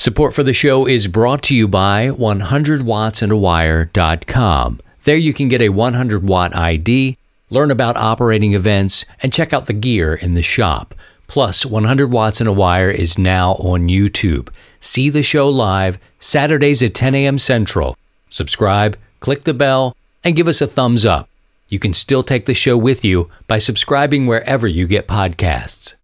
Support 0.00 0.32
for 0.32 0.42
the 0.42 0.54
show 0.54 0.86
is 0.86 1.08
brought 1.08 1.42
to 1.42 1.54
you 1.54 1.68
by 1.68 2.06
100wattsandawire.com. 2.06 4.80
There 5.04 5.16
you 5.16 5.34
can 5.34 5.48
get 5.48 5.60
a 5.60 5.68
100 5.68 6.26
watt 6.26 6.56
ID, 6.56 7.18
learn 7.50 7.70
about 7.70 7.98
operating 7.98 8.54
events, 8.54 9.04
and 9.22 9.30
check 9.30 9.52
out 9.52 9.66
the 9.66 9.74
gear 9.74 10.14
in 10.14 10.32
the 10.32 10.40
shop. 10.40 10.94
Plus, 11.26 11.66
100 11.66 12.10
Watts 12.10 12.40
and 12.40 12.48
a 12.48 12.52
Wire 12.54 12.90
is 12.90 13.18
now 13.18 13.56
on 13.56 13.90
YouTube. 13.90 14.48
See 14.80 15.10
the 15.10 15.22
show 15.22 15.50
live 15.50 15.98
Saturdays 16.18 16.82
at 16.82 16.94
10 16.94 17.14
a.m. 17.14 17.38
Central. 17.38 17.98
Subscribe, 18.30 18.96
click 19.20 19.44
the 19.44 19.52
bell, 19.52 19.94
and 20.24 20.34
give 20.34 20.48
us 20.48 20.62
a 20.62 20.66
thumbs 20.66 21.04
up. 21.04 21.28
You 21.68 21.78
can 21.78 21.92
still 21.92 22.22
take 22.22 22.46
the 22.46 22.54
show 22.54 22.78
with 22.78 23.04
you 23.04 23.28
by 23.46 23.58
subscribing 23.58 24.26
wherever 24.26 24.66
you 24.66 24.86
get 24.86 25.06
podcasts. 25.06 25.96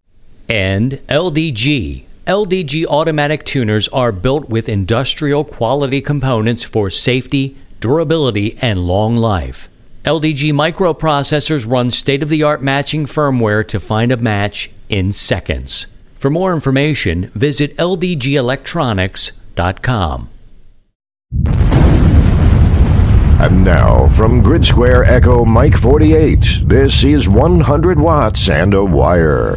And 0.50 1.00
LDG. 1.08 2.04
LDG 2.26 2.86
automatic 2.86 3.44
tuners 3.44 3.86
are 3.88 4.10
built 4.10 4.48
with 4.48 4.68
industrial 4.68 5.44
quality 5.44 6.00
components 6.00 6.64
for 6.64 6.90
safety, 6.90 7.56
durability, 7.78 8.58
and 8.60 8.80
long 8.80 9.16
life. 9.16 9.68
LDG 10.04 10.52
microprocessors 10.52 11.70
run 11.70 11.92
state 11.92 12.24
of 12.24 12.28
the 12.28 12.42
art 12.42 12.64
matching 12.64 13.06
firmware 13.06 13.64
to 13.68 13.78
find 13.78 14.10
a 14.10 14.16
match 14.16 14.72
in 14.88 15.12
seconds. 15.12 15.86
For 16.16 16.28
more 16.28 16.52
information, 16.52 17.30
visit 17.32 17.76
ldgelectronics.com. 17.76 20.28
And 23.38 23.64
now, 23.64 24.08
from 24.08 24.42
Grid 24.42 24.64
Square 24.64 25.04
Echo 25.04 25.44
Mike 25.44 25.76
48, 25.76 26.62
this 26.64 27.04
is 27.04 27.28
100 27.28 28.00
watts 28.00 28.48
and 28.48 28.74
a 28.74 28.84
wire. 28.84 29.54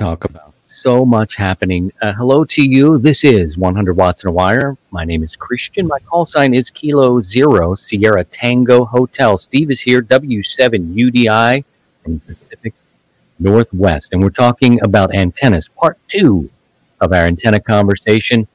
Talk 0.00 0.24
about 0.24 0.49
so 0.80 1.04
much 1.04 1.36
happening. 1.36 1.92
Uh, 2.00 2.14
hello 2.14 2.42
to 2.42 2.62
you. 2.62 2.96
This 2.96 3.22
is 3.22 3.58
100 3.58 3.94
watts 3.94 4.24
in 4.24 4.30
a 4.30 4.32
wire. 4.32 4.78
My 4.90 5.04
name 5.04 5.22
is 5.22 5.36
Christian. 5.36 5.86
My 5.86 5.98
call 5.98 6.24
sign 6.24 6.54
is 6.54 6.70
Kilo 6.70 7.20
Zero 7.20 7.74
Sierra 7.74 8.24
Tango 8.24 8.86
Hotel. 8.86 9.36
Steve 9.36 9.70
is 9.70 9.82
here, 9.82 10.00
W7UDI 10.00 11.64
from 12.02 12.20
Pacific 12.20 12.72
Northwest. 13.38 14.14
And 14.14 14.22
we're 14.22 14.30
talking 14.30 14.82
about 14.82 15.14
antennas, 15.14 15.68
part 15.68 15.98
two 16.08 16.48
of 17.02 17.12
our 17.12 17.26
antenna 17.26 17.60
conversation. 17.60 18.48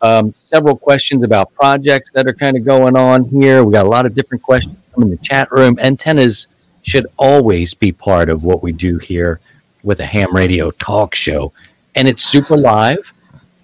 Um, 0.00 0.32
several 0.36 0.76
questions 0.76 1.24
about 1.24 1.52
projects 1.54 2.12
that 2.12 2.28
are 2.28 2.34
kind 2.34 2.56
of 2.56 2.64
going 2.64 2.96
on 2.96 3.24
here. 3.24 3.64
We 3.64 3.72
got 3.72 3.84
a 3.84 3.88
lot 3.88 4.06
of 4.06 4.14
different 4.14 4.44
questions 4.44 4.76
in 4.96 5.10
the 5.10 5.16
chat 5.16 5.50
room. 5.50 5.76
Antennas 5.80 6.46
should 6.82 7.08
always 7.16 7.74
be 7.74 7.90
part 7.90 8.30
of 8.30 8.44
what 8.44 8.62
we 8.62 8.70
do 8.70 8.98
here 8.98 9.40
with 9.82 10.00
a 10.00 10.06
ham 10.06 10.34
radio 10.34 10.70
talk 10.72 11.14
show. 11.14 11.52
And 11.94 12.08
it's 12.08 12.22
super 12.22 12.56
live. 12.56 13.12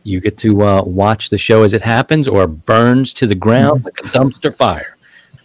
You 0.03 0.21
get 0.21 0.37
to 0.39 0.63
uh, 0.63 0.83
watch 0.85 1.31
the 1.31 1.39
show 1.39 1.63
as 1.63 1.73
it 1.73 1.83
happens 1.83 2.29
or 2.29 2.47
burns 2.47 3.15
to 3.15 3.27
the 3.27 3.35
ground 3.35 3.85
like 3.85 3.99
a 4.01 4.03
dumpster 4.05 4.55
fire. 4.55 4.97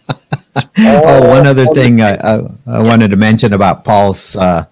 oh, 0.78 1.28
one 1.28 1.46
other 1.46 1.66
thing 1.68 2.00
I, 2.00 2.14
I, 2.16 2.50
I, 2.66 2.82
wanted 2.82 3.10
to 3.12 3.16
mention 3.16 3.52
about 3.52 3.84
Paul's 3.84 4.34
uh, 4.36 4.66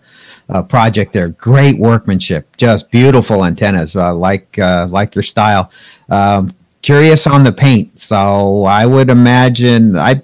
uh, 0.48 0.62
project 0.62 1.12
there. 1.12 1.28
Great 1.28 1.78
workmanship, 1.78 2.56
just 2.56 2.90
beautiful 2.90 3.44
antennas. 3.44 3.94
Uh, 3.94 4.14
like 4.14 4.58
uh, 4.58 4.88
like 4.90 5.14
your 5.14 5.22
style. 5.22 5.70
Um, 6.08 6.54
curious 6.82 7.26
on 7.26 7.44
the 7.44 7.52
paint, 7.52 7.98
so 8.00 8.64
I 8.64 8.84
would 8.84 9.10
imagine 9.10 9.96
I 9.96 10.22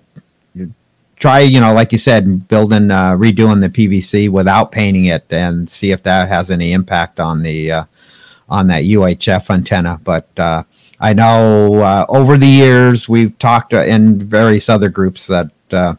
try 1.24 1.40
you 1.40 1.58
know 1.58 1.72
like 1.72 1.90
you 1.90 1.96
said 1.96 2.46
building 2.48 2.90
uh, 2.90 3.12
redoing 3.12 3.62
the 3.62 3.70
PVC 3.70 4.28
without 4.28 4.70
painting 4.70 5.06
it 5.06 5.24
and 5.30 5.70
see 5.70 5.90
if 5.90 6.02
that 6.02 6.28
has 6.28 6.50
any 6.50 6.74
impact 6.74 7.18
on 7.18 7.42
the 7.42 7.72
uh, 7.72 7.84
on 8.50 8.66
that 8.68 8.82
UHF 8.82 9.48
antenna. 9.48 9.98
But 10.04 10.28
uh, 10.38 10.64
I 11.00 11.14
know 11.14 11.80
uh, 11.80 12.04
over 12.10 12.36
the 12.36 12.46
years 12.46 13.08
we've 13.08 13.38
talked 13.38 13.72
in 13.72 14.18
various 14.18 14.68
other 14.68 14.90
groups 14.90 15.26
that 15.28 15.50
uh, 15.72 15.94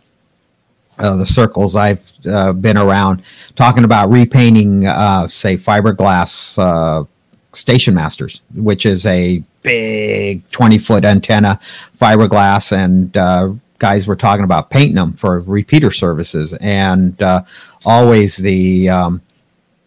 uh, 0.99 1.15
the 1.15 1.25
circles 1.25 1.75
I've 1.75 2.05
uh, 2.27 2.53
been 2.53 2.77
around 2.77 3.23
talking 3.55 3.83
about 3.83 4.11
repainting, 4.11 4.85
uh, 4.85 5.27
say, 5.27 5.58
fiberglass 5.58 6.59
uh, 6.59 7.05
station 7.52 7.95
masters, 7.95 8.43
which 8.53 8.85
is 8.85 9.08
a 9.08 9.43
big 9.64 10.47
20 10.52 10.77
foot 10.77 11.03
antenna, 11.03 11.59
fiberglass, 11.99 12.71
and 12.71 13.17
uh, 13.17 13.53
guys 13.80 14.08
were 14.08 14.15
talking 14.15 14.43
about 14.43 14.69
painting 14.69 14.95
them 14.95 15.13
for 15.13 15.39
repeater 15.41 15.91
services. 15.91 16.53
And 16.53 17.21
uh, 17.21 17.43
always 17.86 18.37
the 18.37 18.89
um, 18.89 19.21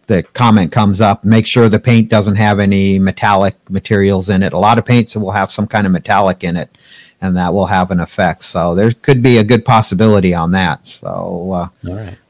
the 0.07 0.23
comment 0.23 0.71
comes 0.71 1.01
up 1.01 1.23
make 1.23 1.45
sure 1.45 1.69
the 1.69 1.79
paint 1.79 2.09
doesn't 2.09 2.35
have 2.35 2.59
any 2.59 2.97
metallic 2.97 3.55
materials 3.69 4.29
in 4.29 4.41
it. 4.43 4.53
A 4.53 4.57
lot 4.57 4.77
of 4.77 4.85
paints 4.85 5.15
will 5.15 5.31
have 5.31 5.51
some 5.51 5.67
kind 5.67 5.85
of 5.85 5.93
metallic 5.93 6.43
in 6.43 6.57
it 6.57 6.75
and 7.21 7.35
that 7.35 7.53
will 7.53 7.65
have 7.65 7.91
an 7.91 7.99
effect. 7.99 8.43
So 8.43 8.73
there 8.75 8.91
could 8.91 9.21
be 9.21 9.37
a 9.37 9.43
good 9.43 9.65
possibility 9.65 10.33
on 10.33 10.51
that. 10.51 10.87
So 10.87 11.51
uh, 11.51 11.67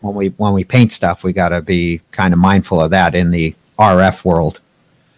when 0.02 0.16
we 0.16 0.28
when 0.38 0.54
we 0.54 0.64
paint 0.64 0.92
stuff, 0.92 1.24
we 1.24 1.34
got 1.34 1.50
to 1.50 1.62
be 1.62 2.02
kind 2.12 2.34
of 2.34 2.40
mindful 2.40 2.82
of 2.82 2.92
that 2.92 3.16
in 3.16 3.32
the 3.32 3.56
RF 3.78 4.26
world. 4.26 4.60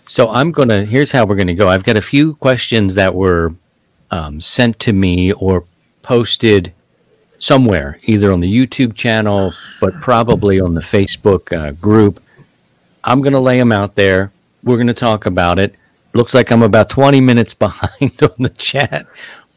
So 0.05 0.29
I'm 0.29 0.51
gonna. 0.51 0.83
Here's 0.83 1.11
how 1.11 1.25
we're 1.25 1.37
gonna 1.37 1.55
go. 1.55 1.69
I've 1.69 1.83
got 1.83 1.95
a 1.95 2.01
few 2.01 2.35
questions 2.35 2.95
that 2.95 3.15
were 3.15 3.55
um, 4.09 4.41
sent 4.41 4.77
to 4.79 4.93
me 4.93 5.31
or 5.33 5.65
posted 6.01 6.73
somewhere, 7.39 7.99
either 8.03 8.31
on 8.31 8.39
the 8.39 8.51
YouTube 8.51 8.93
channel, 8.95 9.53
but 9.79 9.93
probably 10.01 10.59
on 10.59 10.73
the 10.73 10.81
Facebook 10.81 11.55
uh, 11.55 11.71
group. 11.71 12.21
I'm 13.03 13.21
gonna 13.21 13.39
lay 13.39 13.57
them 13.57 13.71
out 13.71 13.95
there. 13.95 14.31
We're 14.63 14.77
gonna 14.77 14.93
talk 14.93 15.25
about 15.25 15.59
it. 15.59 15.75
Looks 16.13 16.33
like 16.33 16.51
I'm 16.51 16.61
about 16.61 16.89
20 16.89 17.21
minutes 17.21 17.53
behind 17.55 18.21
on 18.21 18.35
the 18.39 18.49
chat 18.49 19.07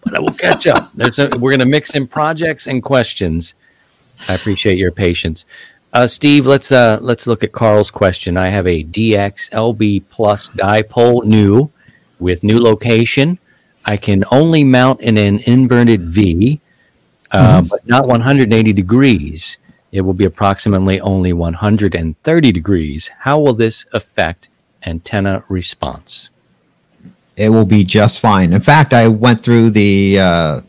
but 0.05 0.15
I 0.15 0.21
will 0.21 0.33
catch 0.33 0.67
up. 0.67 0.91
A, 1.01 1.39
we're 1.39 1.51
going 1.51 1.61
to 1.61 1.67
mix 1.67 1.95
in 1.95 2.07
projects 2.07 2.67
and 2.67 2.83
questions. 2.83 3.55
I 4.29 4.35
appreciate 4.35 4.79
your 4.79 4.93
patience. 4.93 5.45
Uh, 5.93 6.07
Steve, 6.07 6.47
let's 6.47 6.71
uh, 6.71 6.99
let's 7.01 7.27
look 7.27 7.43
at 7.43 7.53
Carl's 7.53 7.91
question. 7.91 8.37
I 8.37 8.49
have 8.49 8.67
a 8.67 8.85
DX 8.85 9.51
LB 9.51 10.05
Plus 10.11 10.51
dipole 10.51 11.25
new 11.25 11.71
with 12.19 12.45
new 12.45 12.59
location. 12.59 13.39
I 13.85 13.97
can 13.97 14.25
only 14.31 14.65
mount 14.65 15.01
in 15.01 15.19
an 15.19 15.41
inverted 15.41 16.03
V, 16.03 16.61
uh, 17.31 17.61
mm-hmm. 17.61 17.69
but 17.69 17.87
not 17.87 18.07
180 18.07 18.73
degrees. 18.73 19.59
It 19.93 20.01
will 20.01 20.15
be 20.15 20.25
approximately 20.25 21.01
only 21.01 21.33
130 21.33 22.53
degrees. 22.53 23.11
How 23.21 23.39
will 23.39 23.55
this 23.55 23.87
affect 23.93 24.49
antenna 24.85 25.45
response? 25.49 26.31
it 27.37 27.49
will 27.49 27.65
be 27.65 27.85
just 27.85 28.21
fine. 28.21 28.53
In 28.53 28.61
fact, 28.61 28.93
I 28.93 29.09
went 29.09 29.41
through 29.41 29.71
the 29.71 30.19
uh, 30.19 30.61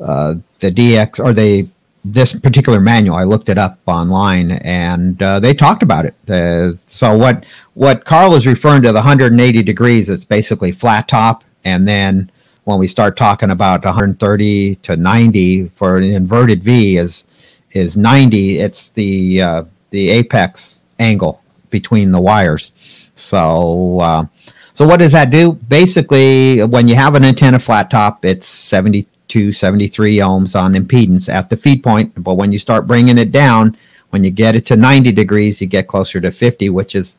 uh, 0.00 0.34
the 0.60 0.70
DX 0.70 1.24
or 1.24 1.32
the 1.32 1.68
this 2.04 2.38
particular 2.38 2.80
manual. 2.80 3.16
I 3.16 3.24
looked 3.24 3.48
it 3.48 3.58
up 3.58 3.78
online, 3.86 4.52
and 4.52 5.22
uh, 5.22 5.38
they 5.40 5.54
talked 5.54 5.82
about 5.82 6.06
it. 6.06 6.14
Uh, 6.28 6.74
so 6.86 7.16
what 7.16 7.44
what 7.74 8.04
Carl 8.04 8.34
is 8.34 8.46
referring 8.46 8.82
to 8.82 8.88
the 8.88 8.94
180 8.94 9.62
degrees? 9.62 10.10
It's 10.10 10.24
basically 10.24 10.72
flat 10.72 11.08
top, 11.08 11.44
and 11.64 11.86
then 11.86 12.30
when 12.64 12.78
we 12.78 12.86
start 12.86 13.16
talking 13.16 13.50
about 13.50 13.84
130 13.84 14.74
to 14.76 14.96
90 14.96 15.68
for 15.68 15.96
an 15.96 16.04
inverted 16.04 16.62
V 16.62 16.96
is 16.96 17.24
is 17.72 17.96
90. 17.96 18.60
It's 18.60 18.90
the 18.90 19.42
uh, 19.42 19.64
the 19.90 20.10
apex 20.10 20.82
angle 20.98 21.42
between 21.70 22.12
the 22.12 22.20
wires. 22.20 22.72
So 23.14 24.00
uh, 24.00 24.26
so 24.74 24.86
what 24.86 25.00
does 25.00 25.12
that 25.12 25.30
do? 25.30 25.52
Basically, 25.52 26.64
when 26.64 26.88
you 26.88 26.94
have 26.94 27.14
an 27.14 27.24
antenna 27.24 27.58
flat 27.58 27.90
top, 27.90 28.24
it's 28.24 28.46
72, 28.46 29.52
73 29.52 30.16
ohms 30.16 30.58
on 30.58 30.72
impedance 30.74 31.32
at 31.32 31.50
the 31.50 31.56
feed 31.56 31.82
point. 31.82 32.12
But 32.22 32.34
when 32.34 32.52
you 32.52 32.58
start 32.58 32.86
bringing 32.86 33.18
it 33.18 33.32
down, 33.32 33.76
when 34.10 34.24
you 34.24 34.30
get 34.30 34.54
it 34.54 34.64
to 34.66 34.76
90 34.76 35.12
degrees, 35.12 35.60
you 35.60 35.66
get 35.66 35.88
closer 35.88 36.20
to 36.20 36.30
50, 36.30 36.70
which 36.70 36.94
is 36.94 37.16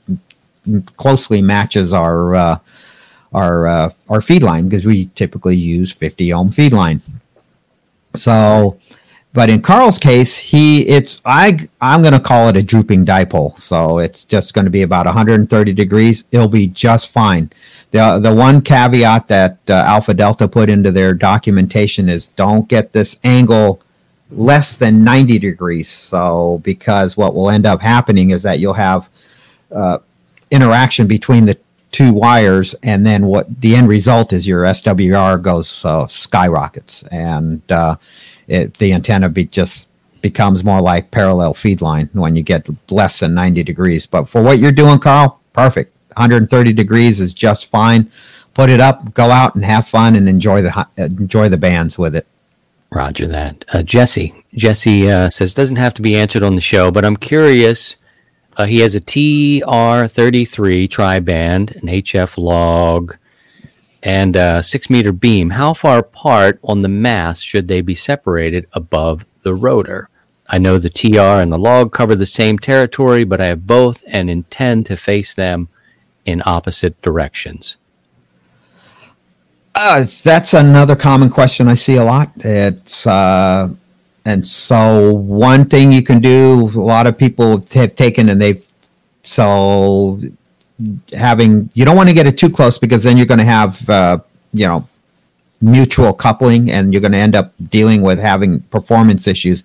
closely 0.98 1.42
matches 1.42 1.94
our 1.94 2.36
uh, 2.36 2.60
our 3.34 3.68
uh, 3.68 3.90
our 4.10 4.22
feed 4.22 4.44
line 4.44 4.70
because 4.70 4.86
we 4.86 5.08
typically 5.16 5.56
use 5.56 5.92
50 5.92 6.34
ohm 6.34 6.52
feed 6.52 6.74
line. 6.74 7.02
So 8.16 8.80
but 9.34 9.50
in 9.50 9.64
Carl's 9.64 9.98
case, 9.98 10.38
he 10.38 10.88
it's 10.88 11.20
I 11.26 11.68
I'm 11.82 12.04
going 12.04 12.14
to 12.14 12.20
call 12.20 12.50
it 12.50 12.56
a 12.56 12.62
drooping 12.62 13.04
dipole. 13.04 13.58
So 13.58 13.98
it's 13.98 14.26
just 14.26 14.54
going 14.54 14.66
to 14.66 14.72
be 14.72 14.84
about 14.84 15.08
130 15.08 15.74
degrees. 15.74 16.26
It'll 16.32 16.48
be 16.48 16.68
just 16.68 17.12
fine. 17.12 17.52
The 17.90 18.20
the 18.20 18.34
one 18.34 18.62
caveat 18.62 19.28
that 19.30 19.58
uh, 19.68 19.74
Alpha 19.88 20.14
Delta 20.14 20.48
put 20.48 20.70
into 20.70 20.92
their 20.92 21.16
documentation 21.16 22.10
is 22.10 22.28
don't 22.28 22.70
get 22.70 22.94
this 22.94 23.20
angle 23.24 23.82
less 24.30 24.78
than 24.78 25.04
90 25.04 25.40
degrees. 25.40 25.90
So 25.90 26.62
because 26.64 27.18
what 27.18 27.34
will 27.34 27.50
end 27.50 27.66
up 27.66 27.82
happening 27.82 28.30
is 28.30 28.44
that 28.44 28.60
you'll 28.60 28.74
have 28.74 29.10
uh, 29.72 29.98
interaction 30.52 31.08
between 31.08 31.46
the 31.46 31.58
two 31.94 32.12
wires, 32.12 32.76
and 32.84 33.06
then 33.06 33.28
what 33.28 33.62
the 33.62 33.76
end 33.76 33.88
result 33.88 34.34
is 34.34 34.46
your 34.46 34.64
SWR 34.64 35.42
goes 35.42 35.86
uh, 35.86 36.08
skyrockets 36.08 37.04
and 37.04 37.62
uh, 37.72 37.96
it, 38.48 38.74
the 38.74 38.92
antenna 38.92 39.30
be 39.30 39.46
just 39.46 39.88
becomes 40.22 40.64
more 40.64 40.82
like 40.82 41.12
parallel 41.12 41.54
feed 41.54 41.82
line 41.82 42.10
when 42.14 42.36
you 42.36 42.44
get 42.44 42.68
less 42.92 43.20
than 43.20 43.34
90 43.34 43.64
degrees. 43.64 44.06
But 44.06 44.28
for 44.28 44.42
what 44.42 44.58
you're 44.58 44.72
doing, 44.72 45.00
Carl, 45.00 45.40
perfect. 45.54 45.94
130 46.16 46.74
degrees 46.74 47.20
is 47.20 47.34
just 47.34 47.68
fine. 47.68 48.10
Put 48.54 48.70
it 48.70 48.80
up, 48.80 49.14
go 49.14 49.32
out 49.32 49.56
and 49.56 49.66
have 49.66 49.88
fun 49.88 50.16
and 50.16 50.28
enjoy 50.28 50.62
the 50.62 50.88
enjoy 50.98 51.50
the 51.50 51.58
bands 51.58 51.98
with 51.98 52.16
it. 52.16 52.28
Roger 52.92 53.28
that. 53.28 53.66
Uh, 53.74 53.82
Jesse. 53.84 54.44
Jesse 54.54 55.10
uh, 55.10 55.30
says 55.30 55.54
doesn't 55.54 55.78
have 55.78 55.94
to 55.96 56.04
be 56.04 56.16
answered 56.16 56.44
on 56.44 56.56
the 56.56 56.62
show, 56.62 56.92
but 56.92 57.06
I'm 57.06 57.18
curious. 57.18 57.96
Uh, 58.56 58.66
he 58.66 58.80
has 58.80 58.96
a 58.96 59.02
TR33 59.02 60.90
tri 60.90 61.20
band, 61.20 61.72
an 61.76 61.88
HF 61.88 62.38
log, 62.38 63.18
and 64.04 64.36
a 64.36 64.62
six 64.62 64.90
meter 64.90 65.12
beam. 65.12 65.52
How 65.52 65.74
far 65.74 66.00
apart 66.00 66.60
on 66.64 66.82
the 66.82 66.90
mast 66.90 67.46
should 67.46 67.68
they 67.68 67.82
be 67.82 67.96
separated 67.96 68.68
above 68.74 69.26
the 69.42 69.54
rotor? 69.54 70.10
I 70.50 70.60
know 70.60 70.78
the 70.78 70.90
TR 70.90 71.42
and 71.42 71.52
the 71.52 71.58
log 71.58 71.94
cover 71.94 72.16
the 72.16 72.26
same 72.26 72.60
territory, 72.60 73.24
but 73.24 73.42
I 73.42 73.46
have 73.46 73.66
both 73.66 74.04
and 74.08 74.30
intend 74.30 74.86
to 74.88 74.98
face 74.98 75.34
them 75.34 75.70
in 76.26 76.44
opposite 76.46 77.02
directions. 77.02 77.78
Uh, 79.76 80.06
that's 80.24 80.54
another 80.54 80.96
common 80.96 81.30
question 81.30 81.68
I 81.68 81.74
see 81.74 81.96
a 81.96 82.04
lot. 82.04 82.32
It's 82.38 83.08
uh, 83.08 83.70
and 84.26 84.48
so 84.48 85.14
one 85.14 85.66
thing 85.66 85.92
you 85.92 86.02
can 86.02 86.20
do. 86.20 86.70
A 86.76 86.80
lot 86.80 87.08
of 87.08 87.18
people 87.18 87.66
have 87.74 87.96
taken 87.96 88.30
and 88.30 88.42
they've 88.42 88.66
so 89.24 90.20
having 91.14 91.70
you 91.74 91.86
don't 91.86 91.96
want 91.96 92.10
to 92.10 92.16
get 92.16 92.28
it 92.28 92.38
too 92.38 92.50
close 92.50 92.78
because 92.78 93.04
then 93.04 93.18
you're 93.18 93.26
going 93.26 93.40
to 93.40 93.46
have 93.46 93.90
uh, 93.90 94.20
you 94.54 94.68
know 94.68 94.88
mutual 95.62 96.14
coupling 96.14 96.72
and 96.72 96.94
you're 96.94 97.02
going 97.02 97.14
to 97.14 97.18
end 97.18 97.36
up 97.36 97.54
dealing 97.70 98.02
with 98.02 98.20
having 98.20 98.62
performance 98.64 99.28
issues. 99.28 99.64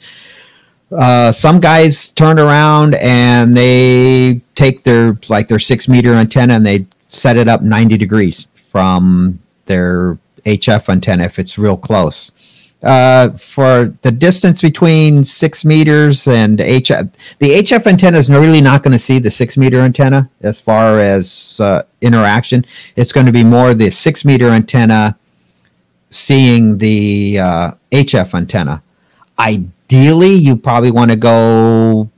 Uh, 0.90 1.30
some 1.30 1.60
guys 1.60 2.08
turn 2.10 2.38
around 2.38 2.94
and 2.94 3.56
they 3.56 4.40
take 4.54 4.84
their 4.84 5.18
like 5.28 5.48
their 5.48 5.58
six 5.58 5.86
meter 5.86 6.14
antenna 6.14 6.54
and 6.54 6.64
they 6.66 6.86
set 7.08 7.36
it 7.36 7.48
up 7.48 7.62
90 7.62 7.96
degrees 7.96 8.48
from 8.70 9.38
their 9.66 10.18
HF 10.44 10.88
antenna 10.88 11.24
if 11.24 11.38
it's 11.38 11.58
real 11.58 11.76
close. 11.76 12.32
Uh, 12.80 13.30
for 13.30 13.86
the 14.02 14.10
distance 14.10 14.62
between 14.62 15.24
six 15.24 15.64
meters 15.64 16.28
and 16.28 16.60
HF, 16.60 17.12
the 17.40 17.50
HF 17.50 17.86
antenna 17.88 18.18
is 18.18 18.30
really 18.30 18.60
not 18.60 18.84
going 18.84 18.92
to 18.92 18.98
see 18.98 19.18
the 19.18 19.30
six 19.30 19.56
meter 19.56 19.80
antenna 19.80 20.30
as 20.42 20.60
far 20.60 21.00
as 21.00 21.58
uh, 21.60 21.82
interaction. 22.02 22.64
It's 22.94 23.10
going 23.10 23.26
to 23.26 23.32
be 23.32 23.42
more 23.42 23.74
the 23.74 23.90
six 23.90 24.24
meter 24.24 24.50
antenna 24.50 25.18
seeing 26.10 26.78
the 26.78 27.40
uh, 27.40 27.72
HF 27.90 28.32
antenna. 28.34 28.82
Ideally, 29.40 30.34
you 30.34 30.56
probably 30.56 30.92
want 30.92 31.10
to 31.10 31.16
go 31.16 32.08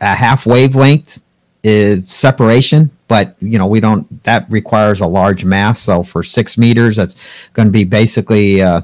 a 0.00 0.14
half 0.14 0.46
wavelength 0.46 1.20
uh, 1.64 1.96
separation 2.06 2.90
but 3.12 3.36
you 3.40 3.58
know 3.58 3.66
we 3.66 3.78
don't 3.78 4.24
that 4.24 4.46
requires 4.50 5.00
a 5.00 5.06
large 5.06 5.44
mass 5.44 5.80
so 5.80 6.02
for 6.02 6.22
six 6.22 6.56
meters 6.56 6.96
that's 6.96 7.14
going 7.52 7.68
to 7.68 7.72
be 7.72 7.84
basically 7.84 8.62
uh, 8.62 8.80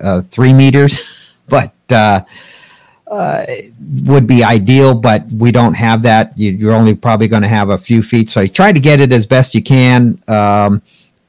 uh, 0.00 0.20
three 0.22 0.52
meters 0.52 1.38
but 1.48 1.72
uh, 1.90 2.20
uh, 3.06 3.44
would 4.04 4.26
be 4.26 4.44
ideal 4.44 4.94
but 4.94 5.26
we 5.28 5.50
don't 5.50 5.74
have 5.74 6.02
that 6.02 6.36
you, 6.38 6.68
are 6.68 6.72
only 6.72 6.94
probably 6.94 7.28
going 7.28 7.42
to 7.42 7.48
have 7.48 7.70
a 7.70 7.78
few 7.78 8.02
feet 8.02 8.30
so 8.30 8.40
you 8.40 8.48
try 8.48 8.72
to 8.72 8.80
get 8.80 9.00
it 9.00 9.12
as 9.12 9.26
best 9.26 9.54
you 9.54 9.62
can 9.62 10.22
um, 10.28 10.82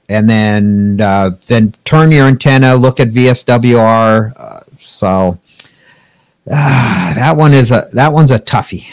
and 0.10 0.30
then 0.30 1.00
uh, 1.02 1.32
then 1.48 1.74
turn 1.86 2.12
your 2.12 2.28
antenna 2.28 2.76
look 2.76 3.00
at 3.00 3.10
vswr 3.10 4.34
uh, 4.38 4.60
so 4.78 5.38
that 6.46 7.36
one 7.36 7.54
is 7.54 7.72
a 7.72 7.88
that 7.94 8.12
one's 8.12 8.32
a 8.32 8.40
toughie 8.40 8.88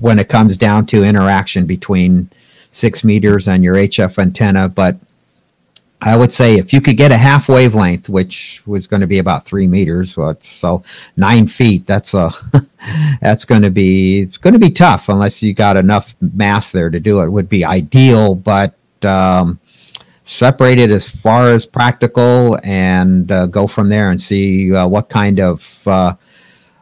when 0.00 0.18
it 0.18 0.28
comes 0.28 0.56
down 0.56 0.86
to 0.86 1.04
interaction 1.04 1.66
between 1.66 2.28
six 2.70 3.04
meters 3.04 3.48
and 3.48 3.62
your 3.64 3.74
HF 3.74 4.18
antenna. 4.18 4.68
But 4.68 4.96
I 6.00 6.16
would 6.16 6.32
say 6.32 6.56
if 6.56 6.72
you 6.72 6.80
could 6.80 6.96
get 6.96 7.10
a 7.10 7.16
half 7.16 7.48
wavelength, 7.48 8.08
which 8.08 8.62
was 8.66 8.86
going 8.86 9.00
to 9.00 9.06
be 9.06 9.18
about 9.18 9.44
three 9.44 9.66
meters, 9.66 10.16
so 10.40 10.82
nine 11.16 11.48
feet, 11.48 11.86
that's 11.86 12.14
a 12.14 12.30
that's 13.20 13.44
going 13.44 13.62
to 13.62 13.70
be 13.70 14.20
it's 14.20 14.38
going 14.38 14.54
to 14.54 14.60
be 14.60 14.70
tough 14.70 15.08
unless 15.08 15.42
you 15.42 15.54
got 15.54 15.76
enough 15.76 16.14
mass 16.20 16.70
there 16.70 16.90
to 16.90 17.00
do 17.00 17.20
it. 17.20 17.28
would 17.28 17.48
be 17.48 17.64
ideal, 17.64 18.36
but 18.36 18.74
um, 19.04 19.58
separate 20.24 20.78
it 20.78 20.90
as 20.90 21.08
far 21.08 21.50
as 21.50 21.64
practical 21.64 22.58
and 22.62 23.32
uh, 23.32 23.46
go 23.46 23.66
from 23.66 23.88
there 23.88 24.10
and 24.10 24.20
see 24.20 24.72
uh, 24.74 24.86
what 24.86 25.08
kind 25.08 25.40
of 25.40 25.82
uh, 25.86 26.14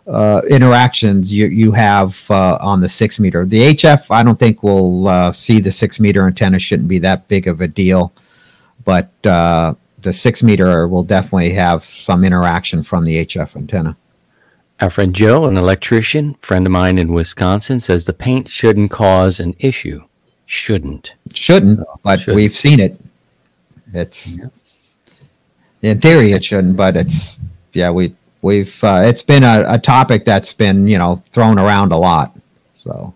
uh, 0.07 0.43
interactions 0.49 1.33
you 1.33 1.47
you 1.47 1.73
have 1.73 2.21
uh, 2.31 2.59
on 2.61 2.81
the 2.81 2.89
six 2.89 3.19
meter. 3.19 3.45
The 3.47 3.75
HF, 3.75 4.07
I 4.11 4.23
don't 4.23 4.39
think 4.39 4.63
we'll 4.63 5.09
uh, 5.09 5.33
see 5.33 5.61
the 5.61 5.73
six 5.73 5.99
meter 5.99 6.27
antenna. 6.27 6.59
Shouldn't 6.59 6.89
be 6.89 6.99
that 7.01 7.27
big 7.29 7.49
of 7.49 7.61
a 7.61 7.69
deal, 7.69 8.13
but 8.87 9.11
uh, 9.27 9.75
the 10.01 10.13
six 10.15 10.43
meter 10.43 10.89
will 10.89 11.03
definitely 11.03 11.51
have 11.51 11.85
some 11.85 12.25
interaction 12.25 12.83
from 12.83 13.05
the 13.05 13.27
HF 13.27 13.55
antenna. 13.57 13.99
Our 14.81 14.89
friend 14.89 15.15
Joe, 15.15 15.47
an 15.47 15.57
electrician, 15.59 16.35
friend 16.35 16.67
of 16.67 16.71
mine 16.71 16.97
in 16.97 17.13
Wisconsin, 17.13 17.81
says 17.81 18.05
the 18.05 18.13
paint 18.15 18.49
shouldn't 18.49 18.91
cause 18.91 19.41
an 19.41 19.55
issue. 19.59 20.05
Shouldn't. 20.47 21.15
Shouldn't, 21.35 21.81
but 22.03 22.21
shouldn't. 22.21 22.37
we've 22.37 22.55
seen 22.55 22.79
it. 22.79 22.99
It's 23.93 24.39
yeah. 24.39 25.91
in 25.91 26.01
theory 26.01 26.33
it 26.33 26.45
shouldn't, 26.45 26.77
but 26.77 26.97
it's 26.97 27.39
yeah 27.73 27.91
we 27.91 28.15
we've 28.43 28.83
uh, 28.85 29.03
it's 29.05 29.23
been 29.23 29.43
a, 29.43 29.65
a 29.67 29.79
topic 29.79 30.25
that's 30.25 30.53
been 30.53 30.87
you 30.87 30.99
know 30.99 31.23
thrown 31.33 31.59
around 31.59 31.91
a 31.91 31.97
lot. 31.97 32.37
So 32.77 33.13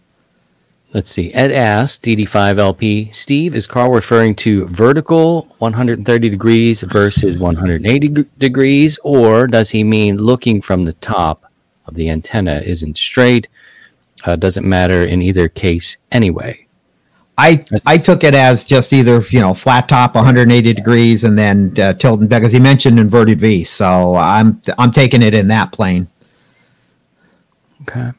let's 0.92 1.10
see. 1.10 1.32
Ed 1.32 1.52
asked 1.52 2.02
DD5LP, 2.02 3.14
Steve, 3.14 3.54
is 3.54 3.66
Carl 3.66 3.90
referring 3.90 4.34
to 4.36 4.66
vertical 4.66 5.42
130 5.58 6.28
degrees 6.28 6.82
versus 6.82 7.38
180 7.38 8.24
degrees, 8.38 8.98
or 9.02 9.46
does 9.46 9.70
he 9.70 9.84
mean 9.84 10.16
looking 10.16 10.60
from 10.60 10.84
the 10.84 10.92
top 10.94 11.44
of 11.86 11.94
the 11.94 12.10
antenna 12.10 12.60
isn't 12.64 12.98
straight? 12.98 13.48
Uh, 14.24 14.36
doesn't 14.36 14.68
matter 14.68 15.04
in 15.04 15.22
either 15.22 15.48
case 15.48 15.96
anyway. 16.12 16.66
I 17.38 17.64
I 17.86 17.96
took 17.96 18.22
it 18.22 18.34
as 18.34 18.66
just 18.66 18.92
either 18.92 19.22
you 19.30 19.40
know 19.40 19.54
flat 19.54 19.88
top 19.88 20.14
180 20.14 20.74
degrees 20.74 21.24
and 21.24 21.38
then 21.38 21.74
uh, 21.80 21.94
tilting 21.94 22.28
because 22.28 22.52
he 22.52 22.60
mentioned 22.60 22.98
inverted 22.98 23.40
V, 23.40 23.64
so 23.64 24.14
I'm 24.14 24.60
I'm 24.76 24.92
taking 24.92 25.22
it 25.22 25.32
in 25.32 25.48
that 25.48 25.72
plane. 25.72 26.08
Okay, 27.82 28.10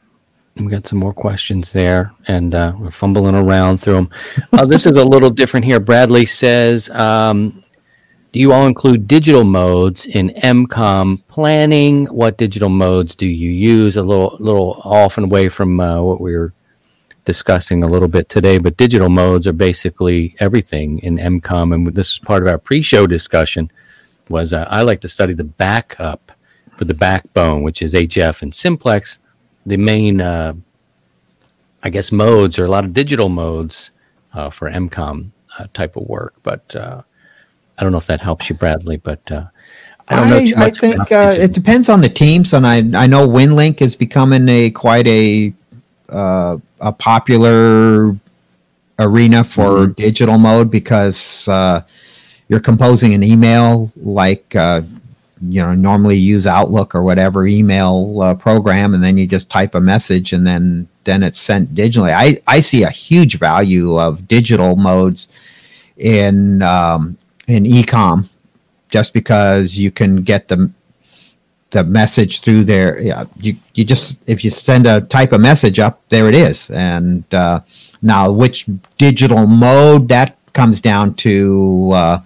we 0.56 0.66
got 0.66 0.86
some 0.86 0.98
more 0.98 1.14
questions 1.14 1.72
there, 1.72 2.12
and 2.26 2.54
uh, 2.54 2.74
we're 2.78 2.90
fumbling 2.90 3.34
around 3.34 3.78
through 3.78 3.94
them. 3.94 4.10
Uh, 4.52 4.66
this 4.66 4.86
is 4.86 4.96
a 4.96 5.04
little 5.04 5.30
different 5.30 5.64
here. 5.64 5.80
Bradley 5.80 6.26
says, 6.26 6.90
um, 6.90 7.64
"Do 8.32 8.40
you 8.40 8.52
all 8.52 8.66
include 8.66 9.08
digital 9.08 9.44
modes 9.44 10.06
in 10.06 10.28
EmComm 10.30 11.22
planning? 11.28 12.06
What 12.06 12.36
digital 12.36 12.68
modes 12.68 13.16
do 13.16 13.26
you 13.26 13.50
use? 13.50 13.96
A 13.96 14.02
little 14.02 14.36
little 14.40 14.80
off 14.84 15.16
and 15.16 15.26
away 15.26 15.48
from 15.48 15.80
uh, 15.80 16.00
what 16.02 16.20
we 16.20 16.34
were." 16.36 16.52
discussing 17.24 17.84
a 17.84 17.86
little 17.86 18.08
bit 18.08 18.28
today, 18.28 18.58
but 18.58 18.76
digital 18.76 19.08
modes 19.08 19.46
are 19.46 19.52
basically 19.52 20.34
everything 20.40 20.98
in 21.04 21.18
EmComm, 21.18 21.72
And 21.72 21.86
this 21.94 22.12
is 22.12 22.18
part 22.18 22.42
of 22.42 22.48
our 22.48 22.58
pre-show 22.58 23.06
discussion 23.06 23.70
was 24.28 24.52
uh, 24.52 24.66
I 24.68 24.82
like 24.82 25.00
to 25.02 25.08
study 25.08 25.34
the 25.34 25.44
backup 25.44 26.32
for 26.76 26.84
the 26.84 26.94
backbone, 26.94 27.62
which 27.62 27.82
is 27.82 27.94
HF 27.94 28.42
and 28.42 28.54
simplex. 28.54 29.18
The 29.66 29.76
main, 29.76 30.20
uh, 30.20 30.54
I 31.82 31.90
guess, 31.90 32.12
modes 32.12 32.58
are 32.58 32.64
a 32.64 32.68
lot 32.68 32.84
of 32.84 32.92
digital 32.92 33.28
modes 33.28 33.90
uh, 34.34 34.50
for 34.50 34.70
EmComm 34.70 35.30
uh, 35.58 35.66
type 35.72 35.96
of 35.96 36.08
work. 36.08 36.34
But 36.42 36.74
uh, 36.74 37.02
I 37.78 37.82
don't 37.82 37.92
know 37.92 37.98
if 37.98 38.06
that 38.06 38.20
helps 38.20 38.48
you, 38.48 38.56
Bradley, 38.56 38.96
but 38.96 39.30
uh, 39.30 39.46
I 40.08 40.16
don't 40.16 40.30
know. 40.30 40.62
I, 40.62 40.66
I 40.66 40.70
think 40.70 41.10
it 41.10 41.52
depends 41.52 41.88
on 41.88 42.00
the 42.00 42.08
teams, 42.08 42.52
and 42.52 42.66
I 42.66 42.78
I 42.94 43.06
know 43.06 43.28
WinLink 43.28 43.80
is 43.80 43.94
becoming 43.94 44.48
a 44.48 44.70
quite 44.70 45.06
a 45.06 45.52
uh, 46.08 46.58
a 46.80 46.92
popular 46.92 48.16
arena 48.98 49.42
for 49.42 49.86
mm-hmm. 49.86 49.92
digital 49.92 50.38
mode 50.38 50.70
because 50.70 51.48
uh, 51.48 51.82
you're 52.48 52.60
composing 52.60 53.14
an 53.14 53.22
email 53.22 53.90
like 53.96 54.54
uh, 54.54 54.82
you 55.48 55.60
know 55.60 55.74
normally 55.74 56.16
use 56.16 56.46
Outlook 56.46 56.94
or 56.94 57.02
whatever 57.02 57.46
email 57.46 58.20
uh, 58.22 58.34
program, 58.34 58.94
and 58.94 59.02
then 59.02 59.16
you 59.16 59.26
just 59.26 59.50
type 59.50 59.74
a 59.74 59.80
message 59.80 60.32
and 60.32 60.46
then 60.46 60.88
then 61.04 61.22
it's 61.22 61.40
sent 61.40 61.74
digitally. 61.74 62.14
I 62.14 62.40
I 62.46 62.60
see 62.60 62.82
a 62.82 62.90
huge 62.90 63.38
value 63.38 63.98
of 63.98 64.28
digital 64.28 64.76
modes 64.76 65.28
in 65.96 66.62
um, 66.62 67.18
in 67.46 67.64
ecom 67.64 68.28
just 68.88 69.12
because 69.12 69.78
you 69.78 69.90
can 69.90 70.16
get 70.22 70.48
the 70.48 70.70
the 71.70 71.82
message 71.82 72.40
through 72.40 72.64
there. 72.64 73.00
Yeah, 73.00 73.24
you 73.36 73.56
you 73.74 73.84
just 73.84 74.18
if 74.26 74.44
you 74.44 74.50
send 74.50 74.86
a 74.86 75.00
type 75.00 75.32
of 75.32 75.40
message 75.40 75.78
up, 75.78 76.00
there 76.10 76.28
it 76.28 76.34
is. 76.34 76.70
And 76.70 77.24
uh, 77.34 77.60
now, 78.00 78.30
which 78.30 78.66
digital 78.98 79.46
mode 79.46 80.08
that 80.08 80.36
comes 80.52 80.80
down 80.80 81.14
to 81.14 81.90
uh, 81.92 82.18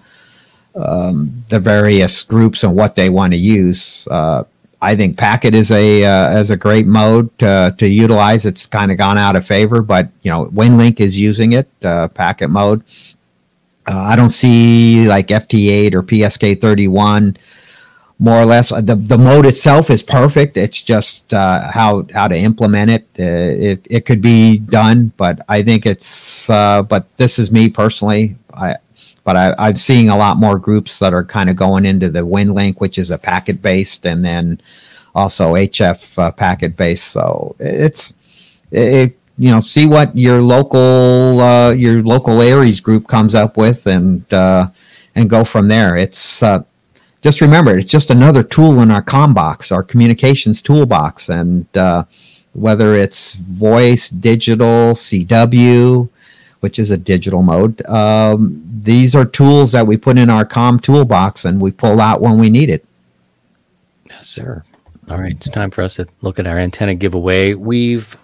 um, 0.77 1.45
the 1.49 1.59
various 1.59 2.23
groups 2.25 2.63
and 2.63 2.75
what 2.75 2.97
they 2.97 3.09
want 3.09 3.33
to 3.33 3.39
use. 3.39 4.07
Uh, 4.11 4.45
I 4.83 4.95
think 4.95 5.17
Packet 5.17 5.55
is 5.55 5.71
a 5.71 6.05
uh, 6.05 6.39
is 6.39 6.51
a 6.51 6.57
great 6.57 6.87
mode 6.87 7.37
to, 7.39 7.75
to 7.79 7.89
utilize. 7.89 8.45
It's 8.45 8.67
kind 8.67 8.93
of 8.93 8.99
gone 8.99 9.19
out 9.19 9.35
of 9.35 9.47
favor, 9.47 9.83
but 9.83 10.09
you 10.23 10.31
know 10.31 10.47
WinLink 10.47 11.01
is 11.01 11.17
using 11.17 11.53
it, 11.53 11.69
uh, 11.83 12.09
Packet 12.09 12.49
mode. 12.49 12.85
Uh, 13.89 13.99
I 13.99 14.17
don't 14.17 14.31
see 14.31 15.07
like 15.07 15.29
FT8 15.29 15.95
or 15.95 16.03
PSK31 16.03 17.37
more 18.19 18.41
or 18.41 18.45
less. 18.45 18.69
The 18.69 18.97
the 18.97 19.17
mode 19.19 19.47
itself 19.47 19.89
is 19.89 20.03
perfect. 20.03 20.59
It's 20.59 20.83
just 20.83 21.33
uh, 21.33 21.71
how 21.71 22.07
how 22.13 22.29
to 22.29 22.37
implement 22.37 22.91
it. 22.91 23.03
Uh, 23.19 23.71
it 23.73 23.87
it 23.89 24.05
could 24.05 24.21
be 24.21 24.59
done, 24.59 25.13
but 25.17 25.41
I 25.49 25.63
think 25.63 25.87
it's. 25.87 26.49
But 26.49 27.07
this 27.17 27.39
is 27.39 27.51
me 27.51 27.71
personally. 27.71 28.37
I 28.53 28.77
but 29.27 29.37
I, 29.37 29.55
I'm 29.59 29.75
seeing 29.75 30.09
a 30.09 30.17
lot 30.17 30.37
more 30.37 30.57
groups 30.57 31.01
that 31.01 31.13
are 31.13 31.25
kind 31.25 31.51
of 31.51 31.57
going 31.57 31.85
into 31.85 32.09
the 32.09 32.21
WinLink, 32.21 32.77
which 32.79 32.97
is 32.97 33.11
a 33.11 33.19
packet 33.19 33.61
based, 33.61 34.07
and 34.07 34.25
then 34.25 34.61
also 35.17 35.55
HF 35.55 36.17
uh, 36.17 36.31
packet 36.31 36.77
based. 36.77 37.09
So 37.09 37.57
it's 37.59 38.15
it, 38.71 39.19
you 39.37 39.51
know 39.51 39.61
see 39.61 39.85
what 39.85 40.17
your 40.17 40.41
local 40.41 41.41
uh, 41.41 41.73
your 41.73 42.05
local 42.05 42.41
ARES 42.41 42.79
group 42.79 43.09
comes 43.09 43.35
up 43.35 43.57
with, 43.57 43.89
and 43.89 44.33
uh, 44.33 44.69
and 45.17 45.29
go 45.29 45.45
from 45.45 45.67
there. 45.67 45.97
It's 45.97 46.41
just 47.27 47.41
remember, 47.41 47.77
it's 47.77 47.91
just 47.91 48.11
another 48.11 48.45
tool 48.45 48.81
in 48.81 48.93
our 48.93 49.03
com 49.03 49.35
box, 49.35 49.73
our 49.73 49.83
communications 49.83 50.63
toolbox, 50.63 51.29
and 51.29 51.67
uh, 51.77 52.05
whether 52.53 52.95
it's 52.95 53.35
voice, 53.35 54.09
digital, 54.09 54.95
CW, 54.95 56.09
which 56.67 56.81
is 56.81 56.91
a 56.91 56.97
digital 56.97 57.45
mode, 57.45 57.81
um, 57.87 58.61
these 58.83 59.15
are 59.15 59.25
tools 59.25 59.71
that 59.71 59.87
we 59.87 59.97
put 59.97 60.19
in 60.19 60.29
our 60.29 60.45
com 60.45 60.81
toolbox 60.81 61.45
and 61.45 61.61
we 61.61 61.71
pull 61.71 62.01
out 62.01 62.21
when 62.21 62.41
we 62.41 62.51
need 62.51 62.69
it. 62.69 62.85
Yes, 64.09 64.27
sir. 64.27 64.65
All 65.09 65.19
right, 65.19 65.37
it's 65.37 65.49
time 65.49 65.71
for 65.71 65.83
us 65.83 65.95
to 65.95 66.09
look 66.23 66.41
at 66.41 66.47
our 66.49 66.59
antenna 66.59 66.97
giveaway. 66.97 67.55
We've 67.55 68.17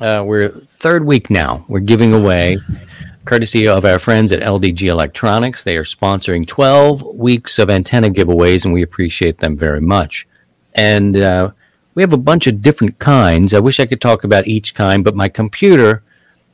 uh, 0.00 0.22
we're 0.24 0.50
third 0.50 1.04
week 1.04 1.30
now. 1.30 1.64
We're 1.66 1.80
giving 1.80 2.12
away 2.12 2.58
courtesy 3.24 3.66
of 3.66 3.84
our 3.84 3.98
friends 3.98 4.30
at 4.30 4.40
LDG 4.40 4.82
Electronics. 4.88 5.64
They 5.64 5.76
are 5.76 5.82
sponsoring 5.82 6.46
12 6.46 7.02
weeks 7.16 7.58
of 7.58 7.70
antenna 7.70 8.10
giveaways, 8.10 8.64
and 8.64 8.72
we 8.72 8.82
appreciate 8.82 9.38
them 9.38 9.56
very 9.56 9.80
much. 9.80 10.28
And 10.76 11.16
uh, 11.16 11.50
we 11.96 12.02
have 12.04 12.12
a 12.12 12.16
bunch 12.16 12.46
of 12.46 12.62
different 12.62 13.00
kinds. 13.00 13.52
I 13.52 13.58
wish 13.58 13.80
I 13.80 13.86
could 13.86 14.00
talk 14.00 14.22
about 14.22 14.46
each 14.46 14.76
kind, 14.76 15.02
but 15.02 15.16
my 15.16 15.28
computer 15.28 16.04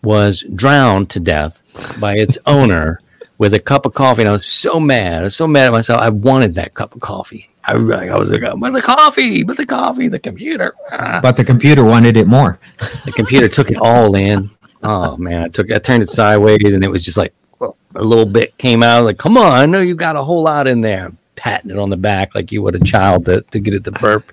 was 0.06 0.44
drowned 0.54 1.10
to 1.10 1.20
death 1.20 1.62
by 2.00 2.16
its 2.16 2.38
owner 2.46 3.00
with 3.38 3.52
a 3.52 3.58
cup 3.58 3.84
of 3.84 3.92
coffee, 3.92 4.22
and 4.22 4.28
I 4.30 4.32
was 4.32 4.46
so 4.46 4.80
mad. 4.80 5.20
I 5.20 5.24
was 5.24 5.36
so 5.36 5.46
mad 5.46 5.66
at 5.66 5.72
myself. 5.72 6.00
I 6.00 6.08
wanted 6.08 6.54
that 6.54 6.72
cup 6.72 6.94
of 6.94 7.02
coffee. 7.02 7.50
I, 7.64 7.74
was 7.74 7.84
like, 7.84 8.08
I 8.08 8.16
was 8.16 8.30
like, 8.30 8.42
but 8.58 8.70
the 8.70 8.80
coffee, 8.80 9.42
but 9.42 9.56
the 9.56 9.66
coffee, 9.66 10.08
the 10.08 10.20
computer. 10.20 10.72
Ah. 10.92 11.18
But 11.20 11.36
the 11.36 11.44
computer 11.44 11.84
wanted 11.84 12.16
it 12.16 12.26
more. 12.26 12.58
The 13.04 13.12
computer 13.14 13.48
took 13.48 13.70
it 13.70 13.76
all 13.76 14.14
in 14.14 14.48
oh 14.82 15.16
man, 15.16 15.42
I 15.42 15.48
took 15.48 15.70
I 15.70 15.78
turned 15.78 16.02
it 16.02 16.08
sideways 16.08 16.72
and 16.72 16.84
it 16.84 16.90
was 16.90 17.04
just 17.04 17.16
like 17.16 17.34
a 17.60 18.02
little 18.02 18.26
bit 18.26 18.56
came 18.58 18.82
out. 18.82 19.04
Like, 19.04 19.18
come 19.18 19.36
on, 19.36 19.52
I 19.52 19.66
know 19.66 19.80
you 19.80 19.94
got 19.94 20.16
a 20.16 20.22
whole 20.22 20.42
lot 20.42 20.66
in 20.66 20.80
there. 20.80 21.12
Patting 21.34 21.70
it 21.70 21.78
on 21.78 21.90
the 21.90 21.96
back 21.96 22.34
like 22.34 22.50
you 22.50 22.62
would 22.62 22.74
a 22.74 22.80
child 22.80 23.26
to, 23.26 23.42
to 23.42 23.60
get 23.60 23.74
it 23.74 23.84
to 23.84 23.92
burp. 23.92 24.32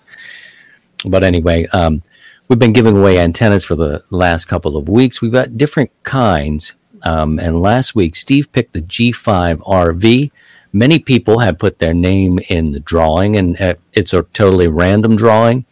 But 1.05 1.23
anyway, 1.23 1.65
um, 1.73 2.01
we've 2.47 2.59
been 2.59 2.73
giving 2.73 2.97
away 2.97 3.19
antennas 3.19 3.65
for 3.65 3.75
the 3.75 4.03
last 4.09 4.45
couple 4.45 4.77
of 4.77 4.89
weeks. 4.89 5.21
We've 5.21 5.31
got 5.31 5.57
different 5.57 5.91
kinds. 6.03 6.73
Um, 7.03 7.39
and 7.39 7.61
last 7.61 7.95
week, 7.95 8.15
Steve 8.15 8.51
picked 8.51 8.73
the 8.73 8.81
G5 8.81 9.59
RV. 9.59 10.31
Many 10.71 10.99
people 10.99 11.39
have 11.39 11.59
put 11.59 11.79
their 11.79 11.93
name 11.93 12.39
in 12.49 12.71
the 12.71 12.79
drawing, 12.79 13.37
and 13.37 13.59
uh, 13.61 13.75
it's 13.93 14.13
a 14.13 14.23
totally 14.33 14.67
random 14.67 15.15
drawing. 15.15 15.65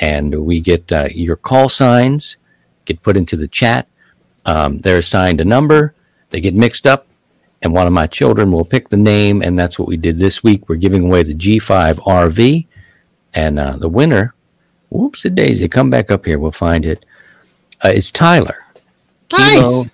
And 0.00 0.44
we 0.44 0.60
get 0.60 0.92
uh, 0.92 1.08
your 1.10 1.36
call 1.36 1.68
signs 1.68 2.36
get 2.84 3.02
put 3.02 3.16
into 3.16 3.34
the 3.34 3.48
chat 3.48 3.88
um, 4.44 4.78
they're 4.78 4.98
assigned 4.98 5.40
a 5.40 5.44
number, 5.44 5.94
they 6.30 6.40
get 6.40 6.54
mixed 6.54 6.86
up, 6.86 7.06
and 7.62 7.72
one 7.72 7.86
of 7.86 7.92
my 7.92 8.06
children 8.06 8.52
will 8.52 8.64
pick 8.64 8.88
the 8.88 8.96
name, 8.96 9.42
and 9.42 9.58
that's 9.58 9.78
what 9.78 9.88
we 9.88 9.96
did 9.96 10.18
this 10.18 10.42
week. 10.42 10.68
We're 10.68 10.76
giving 10.76 11.04
away 11.04 11.22
the 11.22 11.34
G5 11.34 11.94
RV, 11.96 12.66
and 13.32 13.58
uh, 13.58 13.76
the 13.76 13.88
winner, 13.88 14.33
whoops 14.94 15.24
a 15.24 15.30
daisy, 15.30 15.68
come 15.68 15.90
back 15.90 16.10
up 16.10 16.24
here, 16.24 16.38
we'll 16.38 16.52
find 16.52 16.84
it. 16.84 17.04
Uh, 17.84 17.90
is 17.90 18.10
Tyler. 18.10 18.64
Nice. 19.32 19.58
Kilo 19.58 19.84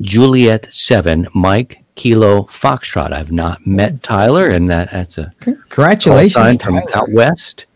Juliet 0.00 0.68
7, 0.70 1.28
Mike 1.34 1.82
Kilo 1.94 2.42
Foxtrot. 2.44 3.12
I've 3.12 3.32
not 3.32 3.66
met 3.66 4.02
Tyler, 4.02 4.48
and 4.48 4.68
that, 4.68 4.90
that's 4.90 5.18
a 5.18 5.32
congratulations 5.40 6.62
from 6.62 6.80
out 6.94 7.10
west 7.10 7.66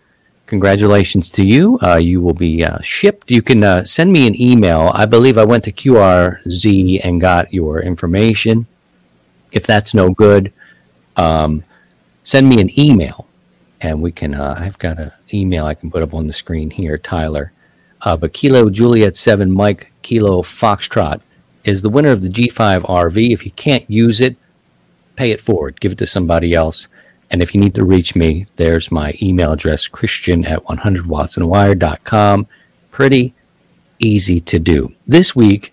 congratulations 0.52 1.30
to 1.30 1.42
you. 1.42 1.78
Uh, 1.82 1.96
you 1.96 2.20
will 2.20 2.34
be 2.34 2.62
uh, 2.62 2.78
shipped. 2.82 3.30
You 3.30 3.40
can 3.40 3.64
uh, 3.64 3.86
send 3.86 4.12
me 4.12 4.26
an 4.26 4.38
email. 4.38 4.90
I 4.94 5.06
believe 5.06 5.38
I 5.38 5.46
went 5.46 5.64
to 5.64 5.72
QRZ 5.72 7.00
and 7.02 7.18
got 7.22 7.54
your 7.54 7.80
information. 7.80 8.66
If 9.50 9.66
that's 9.66 9.94
no 9.94 10.10
good, 10.10 10.52
um, 11.16 11.64
send 12.22 12.50
me 12.50 12.60
an 12.60 12.68
email 12.78 13.26
and 13.82 14.00
we 14.00 14.12
can. 14.12 14.34
Uh, 14.34 14.54
I've 14.58 14.78
got 14.78 14.98
an 14.98 15.12
email 15.32 15.66
I 15.66 15.74
can 15.74 15.90
put 15.90 16.02
up 16.02 16.14
on 16.14 16.26
the 16.26 16.32
screen 16.32 16.70
here, 16.70 16.98
Tyler. 16.98 17.52
Uh, 18.02 18.16
but 18.16 18.32
Kilo 18.32 18.68
Juliet 18.68 19.16
7 19.16 19.50
Mike 19.50 19.92
Kilo 20.02 20.42
Foxtrot 20.42 21.20
is 21.64 21.82
the 21.82 21.88
winner 21.88 22.10
of 22.10 22.22
the 22.22 22.28
G5 22.28 22.82
RV. 22.82 23.32
If 23.32 23.44
you 23.44 23.52
can't 23.52 23.88
use 23.88 24.20
it, 24.20 24.36
pay 25.16 25.30
it 25.30 25.40
forward, 25.40 25.80
give 25.80 25.92
it 25.92 25.98
to 25.98 26.06
somebody 26.06 26.54
else. 26.54 26.88
And 27.30 27.42
if 27.42 27.54
you 27.54 27.60
need 27.60 27.74
to 27.76 27.84
reach 27.84 28.14
me, 28.14 28.46
there's 28.56 28.90
my 28.90 29.14
email 29.22 29.52
address, 29.52 29.86
christian 29.86 30.44
at 30.44 30.64
100wattsandwire.com. 30.64 32.46
Pretty 32.90 33.34
easy 33.98 34.40
to 34.40 34.58
do. 34.58 34.92
This 35.06 35.34
week, 35.34 35.72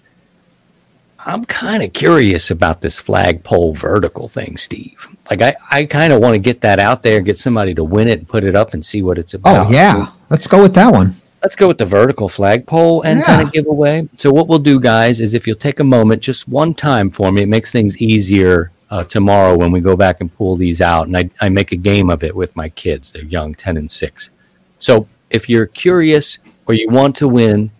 I'm 1.26 1.44
kind 1.46 1.84
of 1.84 1.92
curious 1.94 2.50
about 2.50 2.82
this 2.82 3.00
flagpole 3.00 3.74
vertical 3.74 4.28
thing, 4.28 4.56
Steve. 4.56 5.08
Like, 5.30 5.42
I, 5.42 5.56
I 5.70 5.86
kind 5.86 6.12
of 6.12 6.22
want 6.22 6.36
to 6.36 6.40
get 6.40 6.62
that 6.62 6.80
out 6.80 7.04
there, 7.04 7.22
get 7.22 7.38
somebody 7.38 7.74
to 7.76 7.84
win 7.84 8.08
it 8.08 8.20
and 8.20 8.28
put 8.28 8.44
it 8.44 8.56
up 8.56 8.74
and 8.74 8.84
see 8.84 9.04
what 9.04 9.18
it's 9.18 9.34
about. 9.36 9.68
Oh, 9.68 9.72
yeah. 9.72 10.08
Let's 10.30 10.48
go 10.48 10.62
with 10.62 10.74
that 10.76 10.92
one. 10.92 11.16
Let's 11.44 11.56
go 11.56 11.68
with 11.68 11.78
the 11.78 11.86
vertical 11.86 12.28
flagpole 12.28 13.04
and 13.04 13.20
yeah. 13.20 13.26
kind 13.26 13.48
of 13.48 13.54
giveaway. 13.54 14.10
So, 14.18 14.32
what 14.32 14.48
we'll 14.48 14.60
do, 14.60 14.80
guys, 14.80 15.22
is 15.22 15.34
if 15.34 15.48
you'll 15.48 15.56
take 15.56 15.80
a 15.80 15.84
moment 15.84 16.22
just 16.22 16.48
one 16.48 16.74
time 16.74 17.10
for 17.12 17.32
me, 17.32 17.44
it 17.44 17.48
makes 17.48 17.72
things 17.72 17.98
easier 17.98 18.72
uh, 18.90 19.04
tomorrow 19.04 19.56
when 19.58 19.72
we 19.72 19.80
go 19.80 19.96
back 19.96 20.20
and 20.22 20.36
pull 20.36 20.56
these 20.56 20.82
out. 20.82 21.08
And 21.08 21.16
I, 21.16 21.30
I 21.40 21.50
make 21.50 21.72
a 21.72 21.76
game 21.76 22.10
of 22.10 22.24
it 22.24 22.36
with 22.36 22.56
my 22.56 22.70
kids. 22.70 23.14
They're 23.14 23.24
young, 23.24 23.54
10 23.56 23.78
and 23.78 23.90
6. 23.90 24.32
So 24.80 25.08
if 25.30 25.50
you're 25.50 25.68
curious 25.68 26.40
or 26.66 26.74
you 26.74 26.90
want 26.90 27.16
to 27.18 27.28
win 27.28 27.72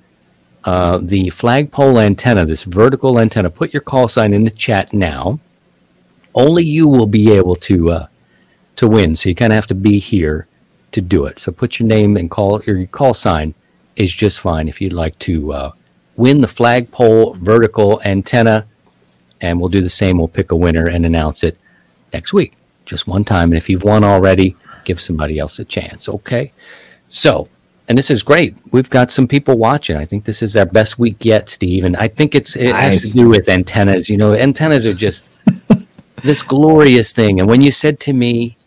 uh, 0.64 1.00
the 1.02 1.30
flagpole 1.30 2.00
antenna, 2.00 2.46
this 2.46 2.64
vertical 2.64 3.20
antenna, 3.20 3.50
put 3.50 3.74
your 3.74 3.82
call 3.82 4.08
sign 4.08 4.34
in 4.34 4.44
the 4.44 4.52
chat 4.52 4.94
now. 4.94 5.40
Only 6.40 6.64
you 6.64 6.88
will 6.88 7.06
be 7.06 7.32
able 7.34 7.58
to 7.58 7.92
uh, 7.92 8.08
to 8.78 8.88
win. 8.88 9.14
So 9.14 9.28
you 9.28 9.36
kind 9.36 9.52
of 9.52 9.56
have 9.56 9.68
to 9.68 9.76
be 9.76 10.00
here 10.00 10.48
to 10.94 11.02
do 11.02 11.26
it. 11.26 11.38
So 11.38 11.52
put 11.52 11.80
your 11.80 11.88
name 11.88 12.16
and 12.16 12.32
call 12.32 12.62
your 12.64 12.86
call 12.88 13.14
sign 13.14 13.54
is 13.98 14.14
just 14.14 14.40
fine 14.40 14.70
if 14.70 14.80
you'd 14.80 14.94
like 14.94 15.20
to 15.20 15.52
uh, 15.52 15.72
win 16.16 16.40
the 16.40 16.48
flagpole 16.48 17.34
vertical 17.36 18.02
antenna 18.06 18.66
and 19.42 19.60
we'll 19.60 19.70
do 19.70 19.82
the 19.82 19.90
same. 19.90 20.18
We'll 20.18 20.30
pick 20.30 20.52
a 20.52 20.56
winner 20.56 20.88
and 20.88 21.06
announce 21.06 21.44
it 21.44 21.58
next 22.14 22.32
week, 22.32 22.54
just 22.86 23.06
one 23.06 23.26
time. 23.26 23.52
And 23.52 23.58
if 23.58 23.70
you've 23.70 23.84
won 23.84 24.06
already, 24.06 24.56
give 24.86 25.02
somebody 25.02 25.40
else 25.40 25.60
a 25.60 25.66
chance. 25.66 26.08
Okay. 26.08 26.52
So, 27.10 27.50
and 27.90 27.98
this 27.98 28.10
is 28.10 28.24
great. 28.24 28.56
We've 28.72 28.90
got 28.90 29.12
some 29.12 29.28
people 29.28 29.58
watching. 29.58 29.98
I 29.98 30.06
think 30.06 30.24
this 30.24 30.42
is 30.42 30.56
our 30.56 30.66
best 30.66 31.00
week 31.00 31.26
yet, 31.26 31.50
Steve. 31.50 31.84
And 31.84 31.98
I 31.98 32.08
think 32.08 32.34
it's 32.36 32.56
it 32.56 32.72
nice. 32.72 33.02
has 33.02 33.12
to 33.12 33.18
do 33.18 33.28
with 33.30 33.50
antennas. 33.50 34.10
You 34.10 34.18
know, 34.18 34.34
antennas 34.34 34.86
are 34.86 34.94
just 34.94 35.30
this 36.24 36.42
glorious 36.42 37.12
thing. 37.12 37.40
And 37.40 37.50
when 37.50 37.62
you 37.62 37.72
said 37.72 38.00
to 38.02 38.14
me 38.14 38.58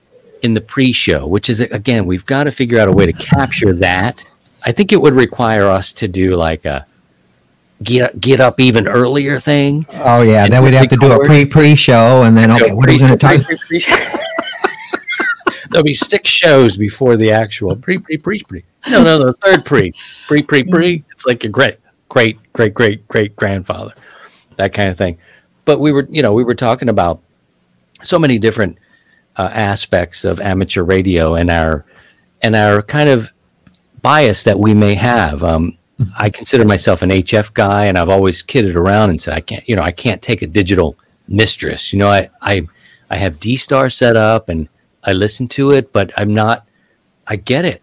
in 0.42 0.54
the 0.54 0.60
pre-show, 0.60 1.26
which 1.26 1.48
is 1.48 1.60
again, 1.60 2.06
we've 2.06 2.26
got 2.26 2.44
to 2.44 2.52
figure 2.52 2.78
out 2.78 2.88
a 2.88 2.92
way 2.92 3.06
to 3.06 3.12
capture 3.12 3.72
that. 3.74 4.24
I 4.64 4.72
think 4.72 4.92
it 4.92 5.00
would 5.00 5.14
require 5.14 5.66
us 5.66 5.92
to 5.94 6.08
do 6.08 6.34
like 6.36 6.64
a 6.64 6.86
get 7.82 8.20
get 8.20 8.40
up 8.40 8.60
even 8.60 8.86
earlier 8.86 9.40
thing. 9.40 9.86
Oh 9.92 10.22
yeah, 10.22 10.46
then 10.48 10.62
we'd 10.62 10.74
have 10.74 10.88
to 10.88 10.96
do 10.96 11.12
a 11.12 11.24
pre 11.24 11.44
pre 11.44 11.74
show, 11.74 12.22
and 12.22 12.36
then 12.36 12.50
okay, 12.50 12.72
what 12.72 12.88
are 12.88 12.92
we 12.92 12.98
going 12.98 13.12
to 13.12 13.18
talk? 13.18 13.40
There'll 15.70 15.84
be 15.84 15.94
six 15.94 16.28
shows 16.28 16.76
before 16.76 17.16
the 17.16 17.32
actual 17.32 17.74
pre 17.76 17.98
pre 17.98 18.18
pre 18.18 18.40
pre. 18.40 18.64
No, 18.90 19.02
no, 19.02 19.18
the 19.18 19.32
third 19.34 19.64
pre 19.64 19.92
pre 20.26 20.42
pre 20.42 20.62
pre. 20.64 21.04
It's 21.12 21.24
like 21.24 21.42
your 21.42 21.52
great 21.52 21.78
great 22.08 22.38
great 22.52 22.74
great 22.74 23.08
great 23.08 23.36
grandfather, 23.36 23.94
that 24.56 24.74
kind 24.74 24.90
of 24.90 24.98
thing. 24.98 25.18
But 25.64 25.80
we 25.80 25.92
were, 25.92 26.06
you 26.10 26.22
know, 26.22 26.32
we 26.32 26.44
were 26.44 26.54
talking 26.54 26.88
about 26.88 27.22
so 28.02 28.18
many 28.18 28.38
different 28.38 28.78
uh, 29.36 29.50
aspects 29.52 30.24
of 30.24 30.40
amateur 30.40 30.82
radio 30.82 31.34
and 31.34 31.50
our 31.50 31.84
and 32.42 32.56
our 32.56 32.82
kind 32.82 33.08
of 33.08 33.32
bias 34.02 34.42
that 34.44 34.58
we 34.58 34.74
may 34.74 34.94
have. 34.94 35.42
Um, 35.42 35.78
I 36.16 36.30
consider 36.30 36.64
myself 36.64 37.02
an 37.02 37.10
HF 37.10 37.54
guy, 37.54 37.86
and 37.86 37.96
I've 37.96 38.08
always 38.08 38.42
kidded 38.42 38.76
around 38.76 39.10
and 39.10 39.20
said 39.20 39.34
I 39.34 39.40
can't, 39.40 39.66
you 39.68 39.76
know, 39.76 39.82
I 39.82 39.92
can't 39.92 40.20
take 40.20 40.42
a 40.42 40.46
digital 40.46 40.96
mistress. 41.28 41.92
You 41.92 42.00
know, 42.00 42.08
I 42.08 42.30
I 42.40 42.66
I 43.10 43.16
have 43.16 43.40
D 43.40 43.56
Star 43.56 43.88
set 43.90 44.16
up 44.16 44.48
and 44.48 44.68
I 45.04 45.12
listen 45.12 45.48
to 45.48 45.70
it, 45.70 45.92
but 45.92 46.12
I'm 46.16 46.34
not. 46.34 46.66
I 47.26 47.36
get 47.36 47.64
it, 47.64 47.82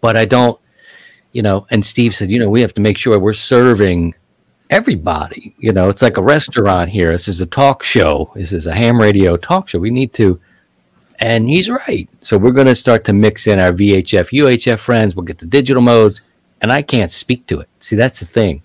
but 0.00 0.16
I 0.16 0.24
don't, 0.24 0.58
you 1.32 1.42
know. 1.42 1.66
And 1.70 1.84
Steve 1.84 2.14
said, 2.14 2.30
you 2.30 2.38
know, 2.38 2.48
we 2.48 2.60
have 2.60 2.74
to 2.74 2.80
make 2.80 2.96
sure 2.96 3.18
we're 3.18 3.32
serving 3.32 4.14
everybody. 4.70 5.54
You 5.58 5.72
know, 5.72 5.88
it's 5.88 6.02
like 6.02 6.16
a 6.16 6.22
restaurant 6.22 6.90
here. 6.90 7.10
This 7.10 7.28
is 7.28 7.40
a 7.40 7.46
talk 7.46 7.82
show. 7.82 8.30
This 8.34 8.52
is 8.52 8.66
a 8.66 8.74
ham 8.74 9.00
radio 9.00 9.36
talk 9.36 9.68
show. 9.68 9.78
We 9.78 9.90
need 9.90 10.12
to. 10.14 10.40
And 11.20 11.48
he's 11.48 11.68
right. 11.68 12.08
So 12.20 12.38
we're 12.38 12.52
going 12.52 12.68
to 12.68 12.76
start 12.76 13.04
to 13.06 13.12
mix 13.12 13.46
in 13.46 13.58
our 13.58 13.72
VHF, 13.72 14.30
UHF 14.30 14.78
friends. 14.78 15.16
We'll 15.16 15.24
get 15.24 15.38
the 15.38 15.46
digital 15.46 15.82
modes, 15.82 16.20
and 16.60 16.70
I 16.70 16.82
can't 16.82 17.10
speak 17.10 17.46
to 17.48 17.60
it. 17.60 17.68
See, 17.80 17.96
that's 17.96 18.20
the 18.20 18.26
thing. 18.26 18.62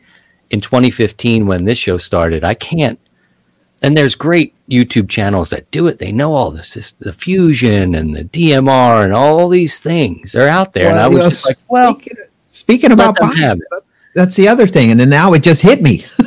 In 0.51 0.61
2015, 0.61 1.47
when 1.47 1.65
this 1.65 1.79
show 1.79 1.97
started, 1.97 2.43
I 2.43 2.53
can't. 2.53 2.99
And 3.81 3.97
there's 3.97 4.15
great 4.15 4.53
YouTube 4.69 5.09
channels 5.09 5.49
that 5.49 5.69
do 5.71 5.87
it. 5.87 5.97
They 5.97 6.11
know 6.11 6.31
all 6.33 6.51
this, 6.51 6.75
this 6.75 6.91
the 6.91 7.11
fusion 7.11 7.95
and 7.95 8.15
the 8.15 8.23
DMR 8.23 9.03
and 9.03 9.13
all 9.13 9.49
these 9.49 9.79
things. 9.79 10.31
They're 10.31 10.47
out 10.47 10.73
there. 10.73 10.85
Well, 10.85 10.93
and 10.93 10.99
I 11.01 11.07
was 11.07 11.17
yes. 11.17 11.31
just 11.31 11.47
like, 11.47 11.57
well, 11.67 11.93
speaking, 11.95 12.17
speaking 12.51 12.91
about 12.91 13.15
them 13.19 13.29
bias, 13.29 13.39
have 13.39 13.57
it. 13.57 13.63
that- 13.71 13.81
that's 14.15 14.35
the 14.35 14.47
other 14.47 14.67
thing, 14.67 14.91
and 14.91 14.99
then 14.99 15.09
now 15.09 15.33
it 15.33 15.43
just 15.43 15.61
hit 15.61 15.81
me. 15.81 15.97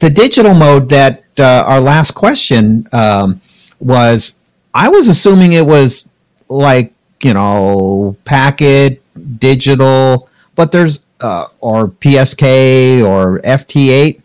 the 0.00 0.12
digital 0.12 0.54
mode 0.54 0.88
that 0.90 1.24
uh, 1.38 1.64
our 1.66 1.80
last 1.80 2.12
question 2.12 2.88
um, 2.92 3.40
was, 3.80 4.34
I 4.74 4.88
was 4.88 5.08
assuming 5.08 5.52
it 5.52 5.66
was 5.66 6.08
like 6.48 6.92
you 7.22 7.34
know 7.34 8.16
packet 8.24 9.02
digital, 9.38 10.28
but 10.54 10.72
there's 10.72 11.00
uh, 11.20 11.48
or 11.60 11.88
PSK 11.88 13.04
or 13.04 13.40
FT8. 13.40 14.20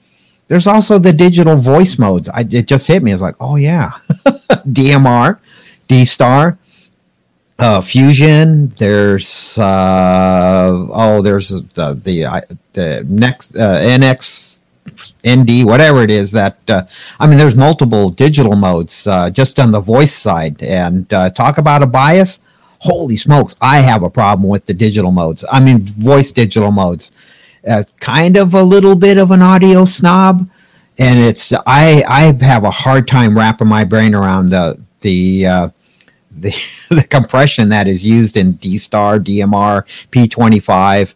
There's 0.48 0.68
also 0.68 1.00
the 1.00 1.14
digital 1.14 1.56
voice 1.56 1.98
modes. 1.98 2.28
I, 2.28 2.42
it 2.42 2.68
just 2.68 2.88
hit 2.88 3.02
me. 3.02 3.14
It's 3.14 3.22
like, 3.22 3.36
oh 3.40 3.56
yeah, 3.56 3.92
DMR, 4.68 5.40
D 5.88 6.04
Star, 6.04 6.58
uh, 7.62 7.82
Fusion. 7.82 8.70
There's 8.78 9.58
uh, 9.58 10.88
oh, 10.92 11.22
there's 11.22 11.50
the 11.50 11.94
the, 11.94 12.58
the 12.74 13.06
next 13.08 13.56
uh, 13.56 13.80
NX 13.80 14.62
ND, 15.26 15.66
whatever 15.66 16.04
it 16.04 16.12
is. 16.12 16.32
That 16.32 16.58
uh, 16.68 16.86
I 17.20 17.28
mean, 17.28 17.38
there's 17.38 17.56
multiple 17.56 18.10
digital 18.10 18.56
modes 18.56 19.06
uh, 19.08 19.30
just 19.30 19.60
on 19.60 19.72
the 19.72 19.80
voice 19.80 20.14
side. 20.14 20.62
And 20.64 21.12
uh, 21.14 21.30
talk 21.30 21.58
about 21.58 21.84
a 21.84 21.88
bias. 21.88 22.40
Holy 22.80 23.16
smokes, 23.16 23.56
I 23.62 23.78
have 23.78 24.02
a 24.02 24.10
problem 24.10 24.50
with 24.50 24.66
the 24.66 24.74
digital 24.74 25.12
modes. 25.12 25.46
I 25.52 25.60
mean, 25.60 25.82
voice 25.82 26.32
digital 26.32 26.72
modes. 26.72 27.12
Uh, 27.68 27.84
kind 28.00 28.38
of 28.38 28.56
a 28.56 28.64
little 28.64 28.96
bit 28.96 29.20
of 29.20 29.30
an 29.30 29.44
audio 29.44 29.86
snob, 29.86 30.50
and 30.98 31.20
it's 31.20 31.54
I 31.54 32.04
I 32.08 32.44
have 32.44 32.64
a 32.64 32.72
hard 32.72 33.08
time 33.08 33.38
wrapping 33.38 33.68
my 33.68 33.84
brain 33.84 34.16
around 34.16 34.50
the 34.50 34.84
the 35.02 35.46
uh, 35.46 35.70
the, 36.36 36.50
the 36.90 37.04
compression 37.10 37.70
that 37.70 37.88
is 37.88 38.06
used 38.06 38.38
in 38.38 38.54
D 38.54 38.78
Star, 38.78 39.20
DMR, 39.20 39.84
P25, 40.12 41.14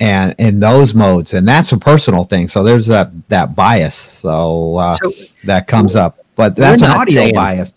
and 0.00 0.34
in 0.38 0.60
those 0.60 0.94
modes, 0.94 1.32
and 1.34 1.46
that's 1.46 1.72
a 1.72 1.78
personal 1.78 2.24
thing. 2.24 2.48
So 2.48 2.62
there's 2.62 2.86
that 2.86 3.10
that 3.28 3.54
bias. 3.54 3.94
So, 3.94 4.76
uh, 4.76 4.94
So- 4.94 5.12
that 5.44 5.66
comes 5.66 5.96
up, 5.96 6.24
but 6.36 6.56
that's 6.56 6.82
an 6.82 6.90
audio 6.90 7.14
saying- 7.14 7.34
bias. 7.34 7.74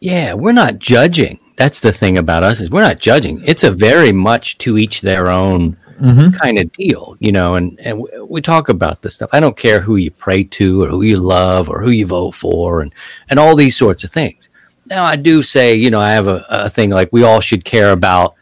Yeah, 0.00 0.34
we're 0.34 0.52
not 0.52 0.78
judging. 0.80 1.38
That's 1.56 1.78
the 1.80 1.92
thing 1.92 2.18
about 2.18 2.42
us 2.42 2.58
is 2.60 2.70
we're 2.70 2.80
not 2.80 2.98
judging. 2.98 3.40
It's 3.44 3.62
a 3.62 3.70
very 3.70 4.10
much 4.12 4.58
to 4.58 4.76
each 4.76 5.00
their 5.00 5.28
own 5.28 5.76
Mhm. 6.00 6.36
kind 6.40 6.58
of 6.58 6.72
deal, 6.72 7.16
you 7.20 7.30
know. 7.30 7.54
And 7.54 7.78
and 7.78 8.02
we 8.28 8.40
talk 8.40 8.68
about 8.68 9.02
this 9.02 9.14
stuff. 9.14 9.30
I 9.32 9.38
don't 9.38 9.56
care 9.56 9.78
who 9.80 9.94
you 9.94 10.10
pray 10.10 10.42
to 10.44 10.82
or 10.82 10.86
who 10.88 11.02
you 11.02 11.18
love 11.18 11.68
or 11.68 11.80
who 11.82 11.90
you 11.90 12.04
vote 12.06 12.32
for 12.34 12.80
and 12.80 12.92
and 13.30 13.38
all 13.38 13.54
these 13.54 13.76
sorts 13.76 14.02
of 14.02 14.10
things. 14.10 14.48
Now 14.92 15.06
I 15.06 15.16
do 15.16 15.42
say, 15.42 15.74
you 15.74 15.90
know, 15.90 16.00
I 16.00 16.10
have 16.10 16.28
a, 16.28 16.44
a 16.50 16.68
thing 16.68 16.90
like 16.90 17.08
we 17.12 17.22
all 17.22 17.40
should 17.40 17.64
care 17.64 17.92
about 17.92 18.34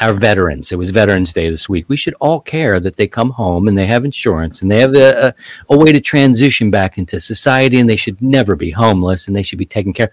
our 0.00 0.12
veterans. 0.12 0.72
It 0.72 0.76
was 0.76 0.90
Veterans 0.90 1.32
Day 1.32 1.48
this 1.48 1.68
week. 1.68 1.88
We 1.88 1.96
should 1.96 2.16
all 2.18 2.40
care 2.40 2.80
that 2.80 2.96
they 2.96 3.06
come 3.06 3.30
home 3.30 3.68
and 3.68 3.78
they 3.78 3.86
have 3.86 4.04
insurance 4.04 4.62
and 4.62 4.68
they 4.68 4.80
have 4.80 4.96
a, 4.96 5.28
a, 5.28 5.34
a 5.70 5.78
way 5.78 5.92
to 5.92 6.00
transition 6.00 6.72
back 6.72 6.98
into 6.98 7.20
society 7.20 7.78
and 7.78 7.88
they 7.88 7.94
should 7.94 8.20
never 8.20 8.56
be 8.56 8.72
homeless 8.72 9.28
and 9.28 9.36
they 9.36 9.44
should 9.44 9.60
be 9.60 9.64
taken 9.64 9.92
care. 9.92 10.10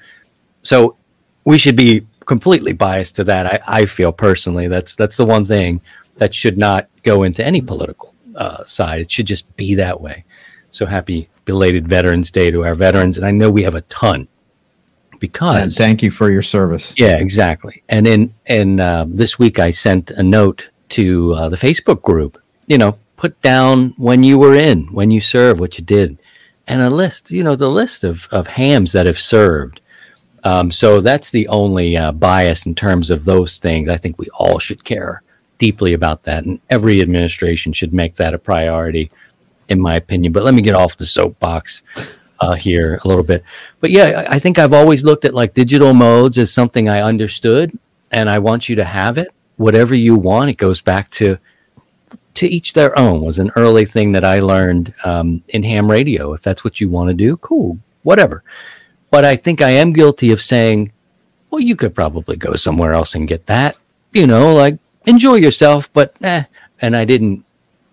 So 0.61 0.95
we 1.43 1.57
should 1.57 1.75
be 1.75 2.05
completely 2.27 2.73
biased 2.73 3.15
to 3.15 3.23
that. 3.23 3.47
I, 3.47 3.79
I 3.81 3.85
feel 3.87 4.11
personally 4.11 4.67
that's 4.67 4.93
that's 4.93 5.17
the 5.17 5.25
one 5.25 5.43
thing 5.43 5.81
that 6.17 6.35
should 6.35 6.59
not 6.59 6.87
go 7.01 7.23
into 7.23 7.43
any 7.43 7.61
political 7.61 8.13
uh, 8.35 8.63
side. 8.63 9.01
It 9.01 9.09
should 9.09 9.25
just 9.25 9.55
be 9.57 9.73
that 9.73 9.99
way. 9.99 10.23
So 10.69 10.85
happy 10.85 11.29
belated 11.45 11.87
Veterans 11.87 12.29
Day 12.29 12.51
to 12.51 12.63
our 12.63 12.75
veterans, 12.75 13.17
and 13.17 13.25
I 13.25 13.31
know 13.31 13.49
we 13.49 13.63
have 13.63 13.73
a 13.73 13.81
ton 13.81 14.27
And 15.19 15.65
because 15.65 15.77
thank 15.77 16.03
you 16.03 16.11
for 16.11 16.31
your 16.31 16.41
service. 16.41 16.93
yeah, 16.97 17.17
exactly. 17.17 17.83
And 17.89 18.07
in 18.07 18.33
in 18.45 18.79
uh, 18.79 19.05
this 19.07 19.37
week, 19.37 19.59
I 19.59 19.71
sent 19.71 20.11
a 20.11 20.23
note 20.23 20.69
to 20.89 21.33
uh, 21.33 21.49
the 21.49 21.57
Facebook 21.57 22.01
group. 22.01 22.41
You 22.67 22.77
know, 22.77 22.97
put 23.17 23.39
down 23.41 23.93
when 23.97 24.23
you 24.23 24.37
were 24.39 24.55
in, 24.55 24.87
when 24.93 25.11
you 25.11 25.21
served, 25.21 25.59
what 25.59 25.77
you 25.77 25.83
did, 25.83 26.17
and 26.67 26.81
a 26.81 26.89
list. 26.89 27.31
You 27.31 27.43
know, 27.43 27.55
the 27.55 27.69
list 27.69 28.03
of 28.03 28.27
of 28.31 28.47
hams 28.47 28.91
that 28.93 29.05
have 29.05 29.19
served. 29.19 29.81
Um, 30.45 30.71
so 30.71 31.01
that's 31.01 31.29
the 31.31 31.47
only 31.49 31.97
uh, 31.97 32.13
bias 32.13 32.65
in 32.65 32.73
terms 32.73 33.11
of 33.11 33.25
those 33.25 33.57
things. 33.57 33.89
I 33.89 33.97
think 33.97 34.17
we 34.17 34.29
all 34.29 34.57
should 34.57 34.85
care 34.85 35.21
deeply 35.57 35.93
about 35.93 36.23
that, 36.23 36.45
and 36.45 36.59
every 36.69 37.01
administration 37.01 37.73
should 37.73 37.93
make 37.93 38.15
that 38.15 38.33
a 38.33 38.39
priority, 38.39 39.11
in 39.67 39.81
my 39.81 39.95
opinion. 39.95 40.31
But 40.31 40.43
let 40.43 40.53
me 40.53 40.61
get 40.61 40.75
off 40.75 40.95
the 40.95 41.05
soapbox 41.05 41.83
uh, 42.39 42.53
here 42.53 42.99
a 43.03 43.07
little 43.07 43.23
bit. 43.23 43.43
But 43.79 43.91
yeah, 43.91 44.25
I 44.29 44.39
think 44.39 44.57
I've 44.57 44.73
always 44.73 45.03
looked 45.03 45.25
at 45.25 45.33
like 45.33 45.53
digital 45.53 45.93
modes 45.93 46.37
as 46.37 46.53
something 46.53 46.89
I 46.89 47.01
understood, 47.01 47.77
and 48.11 48.29
I 48.29 48.39
want 48.39 48.69
you 48.69 48.75
to 48.75 48.85
have 48.85 49.17
it. 49.17 49.29
Whatever 49.57 49.95
you 49.95 50.15
want, 50.15 50.49
it 50.49 50.57
goes 50.57 50.81
back 50.81 51.09
to 51.11 51.37
to 52.35 52.47
each 52.47 52.73
their 52.73 52.97
own. 52.97 53.21
Was 53.21 53.39
an 53.39 53.51
early 53.55 53.85
thing 53.85 54.11
that 54.13 54.23
I 54.23 54.39
learned 54.39 54.93
um, 55.03 55.43
in 55.49 55.63
ham 55.63 55.89
radio. 55.89 56.33
If 56.33 56.41
that's 56.41 56.63
what 56.63 56.79
you 56.79 56.89
want 56.89 57.09
to 57.09 57.13
do, 57.13 57.37
cool, 57.37 57.77
whatever. 58.03 58.43
But 59.11 59.25
I 59.25 59.35
think 59.35 59.61
I 59.61 59.71
am 59.71 59.91
guilty 59.91 60.31
of 60.31 60.41
saying, 60.41 60.91
well, 61.49 61.59
you 61.59 61.75
could 61.75 61.95
probably 61.95 62.35
go 62.35 62.55
somewhere 62.55 62.93
else 62.93 63.15
and 63.15 63.27
get 63.27 63.47
that. 63.47 63.75
You 64.13 64.27
know, 64.27 64.53
like 64.53 64.79
enjoy 65.05 65.35
yourself, 65.35 65.91
but 65.93 66.15
eh. 66.21 66.43
And 66.81 66.95
I 66.95 67.05
didn't. 67.05 67.45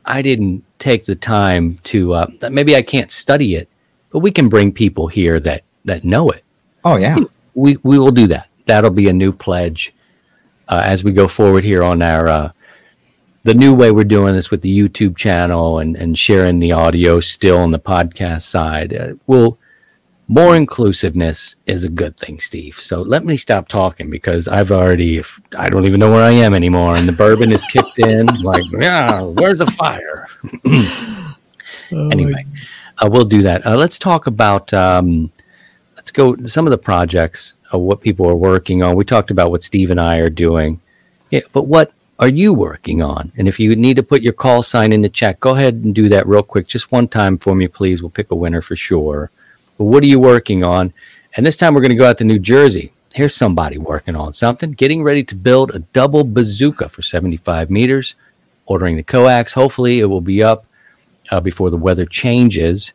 I 0.05 0.23
didn't 0.23 0.63
take 0.79 1.05
the 1.05 1.17
time 1.17 1.79
to. 1.85 2.15
Uh, 2.15 2.27
maybe 2.51 2.77
I 2.77 2.83
can't 2.83 3.11
study 3.11 3.57
it, 3.57 3.69
but 4.11 4.21
we 4.21 4.31
can 4.31 4.49
bring 4.49 4.73
people 4.73 5.07
here 5.07 5.41
that 5.41 5.63
that 5.85 6.05
know 6.05 6.29
it. 6.31 6.45
Oh 6.85 6.97
yeah. 6.97 7.17
We 7.55 7.77
we 7.83 7.99
will 7.99 8.11
do 8.11 8.27
that. 8.29 8.49
That'll 8.67 8.91
be 8.91 9.09
a 9.09 9.13
new 9.13 9.33
pledge 9.33 9.95
uh, 10.69 10.83
as 10.85 11.05
we 11.05 11.13
go 11.13 11.29
forward 11.29 11.65
here 11.65 11.83
on 11.83 12.03
our 12.03 12.29
uh, 12.29 12.53
the 13.45 13.55
new 13.55 13.75
way 13.75 13.93
we're 13.93 14.05
doing 14.05 14.35
this 14.35 14.51
with 14.51 14.63
the 14.63 14.79
YouTube 14.79 15.17
channel 15.17 15.79
and 15.79 15.97
and 15.97 16.19
sharing 16.19 16.59
the 16.59 16.73
audio 16.73 17.21
still 17.21 17.59
on 17.59 17.71
the 17.71 17.79
podcast 17.79 18.43
side. 18.43 18.95
Uh, 18.95 19.15
we'll 19.27 19.59
more 20.29 20.57
inclusiveness 20.57 21.55
is 21.67 21.85
a 21.85 21.89
good 21.89 22.17
thing, 22.17 22.41
Steve. 22.41 22.77
So 22.81 23.03
let 23.03 23.25
me 23.25 23.37
stop 23.37 23.69
talking 23.69 24.11
because 24.11 24.49
I've 24.49 24.73
already 24.73 25.23
I 25.57 25.69
don't 25.69 25.87
even 25.87 26.01
know 26.01 26.11
where 26.11 26.25
I 26.25 26.33
am 26.33 26.53
anymore, 26.55 26.97
and 26.97 27.09
the 27.09 27.13
bourbon 27.13 27.53
is 27.53 27.65
kicked 27.67 27.99
in. 28.01 28.27
Like, 28.43 28.65
yeah, 28.73 29.23
where's 29.23 29.59
the 29.59 29.67
fire? 29.67 30.27
anyway, 32.13 32.45
uh, 33.03 33.09
we'll 33.11 33.25
do 33.25 33.43
that. 33.43 33.67
Uh, 33.67 33.77
let's 33.77 33.99
talk 33.99 34.27
about. 34.27 34.73
Um, 34.73 35.33
let's 35.97 36.11
go 36.11 36.37
some 36.47 36.67
of 36.67 36.71
the 36.71 36.79
projects 36.79 37.55
of 37.73 37.81
what 37.81 38.01
people 38.01 38.29
are 38.29 38.37
working 38.37 38.83
on. 38.83 38.97
We 38.97 39.05
talked 39.05 39.31
about 39.31 39.51
what 39.51 39.63
Steve 39.63 39.91
and 39.91 40.01
I 40.01 40.19
are 40.19 40.31
doing. 40.31 40.81
Yeah, 41.31 41.41
but 41.53 41.65
what 41.65 41.93
are 42.19 42.29
you 42.29 42.53
working 42.55 43.03
on? 43.03 43.33
And 43.37 43.49
if 43.49 43.59
you 43.59 43.75
need 43.77 43.97
to 43.97 44.03
put 44.03 44.23
your 44.23 44.33
call 44.33 44.63
sign 44.63 44.93
in 44.93 45.03
the 45.03 45.09
chat, 45.09 45.41
go 45.41 45.51
ahead 45.51 45.75
and 45.75 45.95
do 45.95 46.09
that 46.09 46.27
real 46.27 46.43
quick, 46.43 46.67
just 46.67 46.93
one 46.93 47.09
time 47.09 47.39
for 47.39 47.55
me, 47.55 47.69
please. 47.69 48.03
We'll 48.03 48.11
pick 48.11 48.31
a 48.31 48.37
winner 48.37 48.63
for 48.63 48.77
sure. 48.77 49.31
But 49.77 49.85
what 49.85 50.03
are 50.03 50.07
you 50.07 50.21
working 50.21 50.65
on? 50.65 50.93
And 51.37 51.45
this 51.45 51.57
time 51.57 51.75
we're 51.75 51.83
going 51.83 51.91
to 51.91 51.97
go 51.97 52.09
out 52.09 52.19
to 52.19 52.25
New 52.25 52.39
Jersey. 52.39 52.93
Here's 53.15 53.35
somebody 53.35 53.79
working 53.79 54.15
on 54.15 54.33
something, 54.33 54.73
getting 54.73 55.03
ready 55.03 55.25
to 55.25 55.35
build 55.35 55.75
a 55.75 55.79
double 55.79 56.23
bazooka 56.23 56.89
for 56.89 57.03
75 57.03 57.71
meters, 57.71 58.15
ordering 58.67 58.97
the 58.97 59.03
coax. 59.03 59.55
Hopefully, 59.55 60.01
it 60.01 60.07
will 60.07 60.21
be 60.21 60.43
up 60.43 60.66
uh, 61.31 61.41
before 61.41 61.71
the 61.71 61.77
weather 61.77 62.07
changes. 62.07 62.93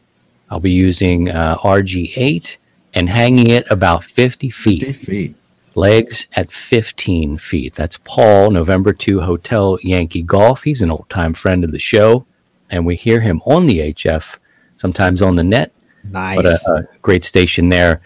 I'll 0.50 0.60
be 0.60 0.72
using 0.72 1.30
uh, 1.30 1.58
RG8 1.58 2.58
and 2.94 3.10
hanging 3.10 3.50
it 3.50 3.70
about 3.72 4.04
50 4.04 4.50
feet 4.50 4.96
feet. 4.98 5.36
legs 5.76 6.28
at 6.36 6.52
15 6.52 7.38
feet. 7.38 7.74
That's 7.74 7.98
Paul, 8.04 8.52
November 8.52 8.92
2 8.94 9.22
Hotel 9.22 9.78
Yankee 9.82 10.22
Golf. 10.24 10.64
He's 10.64 10.82
an 10.82 10.92
old 10.92 11.10
time 11.10 11.34
friend 11.34 11.64
of 11.64 11.72
the 11.72 11.80
show, 11.80 12.26
and 12.70 12.86
we 12.86 12.96
hear 12.98 13.22
him 13.22 13.42
on 13.46 13.66
the 13.68 13.94
HF, 13.94 14.38
sometimes 14.78 15.22
on 15.22 15.36
the 15.38 15.44
net, 15.44 15.72
Nice. 16.04 16.36
but 16.36 16.46
a, 16.46 16.60
a 16.76 16.84
great 17.02 17.24
station 17.24 17.70
there. 17.70 18.02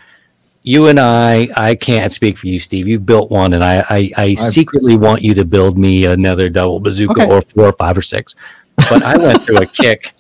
You 0.62 0.88
and 0.88 1.00
I, 1.00 1.48
I 1.56 1.76
can't 1.76 2.12
speak 2.12 2.38
for 2.40 2.48
you, 2.48 2.60
Steve. 2.60 2.88
You've 2.88 3.06
built 3.06 3.30
one, 3.32 3.54
and 3.54 3.64
I, 3.64 3.86
I, 3.90 4.12
I 4.18 4.34
secretly 4.36 4.98
want 4.98 5.22
you 5.22 5.34
to 5.36 5.46
build 5.46 5.78
me 5.78 6.06
another 6.06 6.50
double 6.50 6.80
bazooka 6.80 7.22
Okay. 7.22 7.32
or 7.32 7.42
four 7.44 7.66
or 7.66 7.72
five 7.74 7.96
or 7.98 8.02
six. 8.02 8.36
But 8.76 9.04
I 9.04 9.16
went 9.18 9.42
through 9.44 9.58
a 9.60 9.66
kick. 9.68 10.14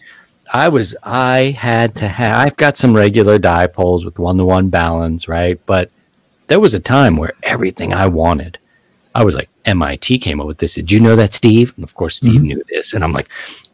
I 0.56 0.70
was, 0.70 0.96
I 1.04 1.50
had 1.58 1.96
to 1.96 2.08
have, 2.08 2.48
I've 2.48 2.56
got 2.56 2.78
some 2.78 2.96
regular 2.96 3.38
dipoles 3.38 4.06
with 4.06 4.18
one 4.18 4.38
to 4.38 4.46
one 4.46 4.70
balance, 4.70 5.28
right? 5.28 5.60
But 5.65 5.91
there 6.48 6.62
was 6.62 6.74
a 6.74 6.80
time 6.80 7.18
where 7.18 7.34
everything 7.44 7.94
I 7.94 8.08
wanted, 8.08 8.58
I 9.13 9.26
was 9.26 9.36
like, 9.36 9.50
MIT 9.65 10.20
came 10.20 10.39
up 10.39 10.48
with 10.48 10.60
this. 10.60 10.76
Did 10.76 10.89
you 10.94 11.02
know 11.02 11.18
that, 11.18 11.34
Steve? 11.34 11.74
And 11.76 11.84
of 11.84 11.94
course, 11.96 12.15
Steve 12.15 12.39
Mhm. 12.39 12.44
knew 12.46 12.63
this. 12.70 12.94
And 12.94 13.04
I'm 13.04 13.12
like, 13.12 13.28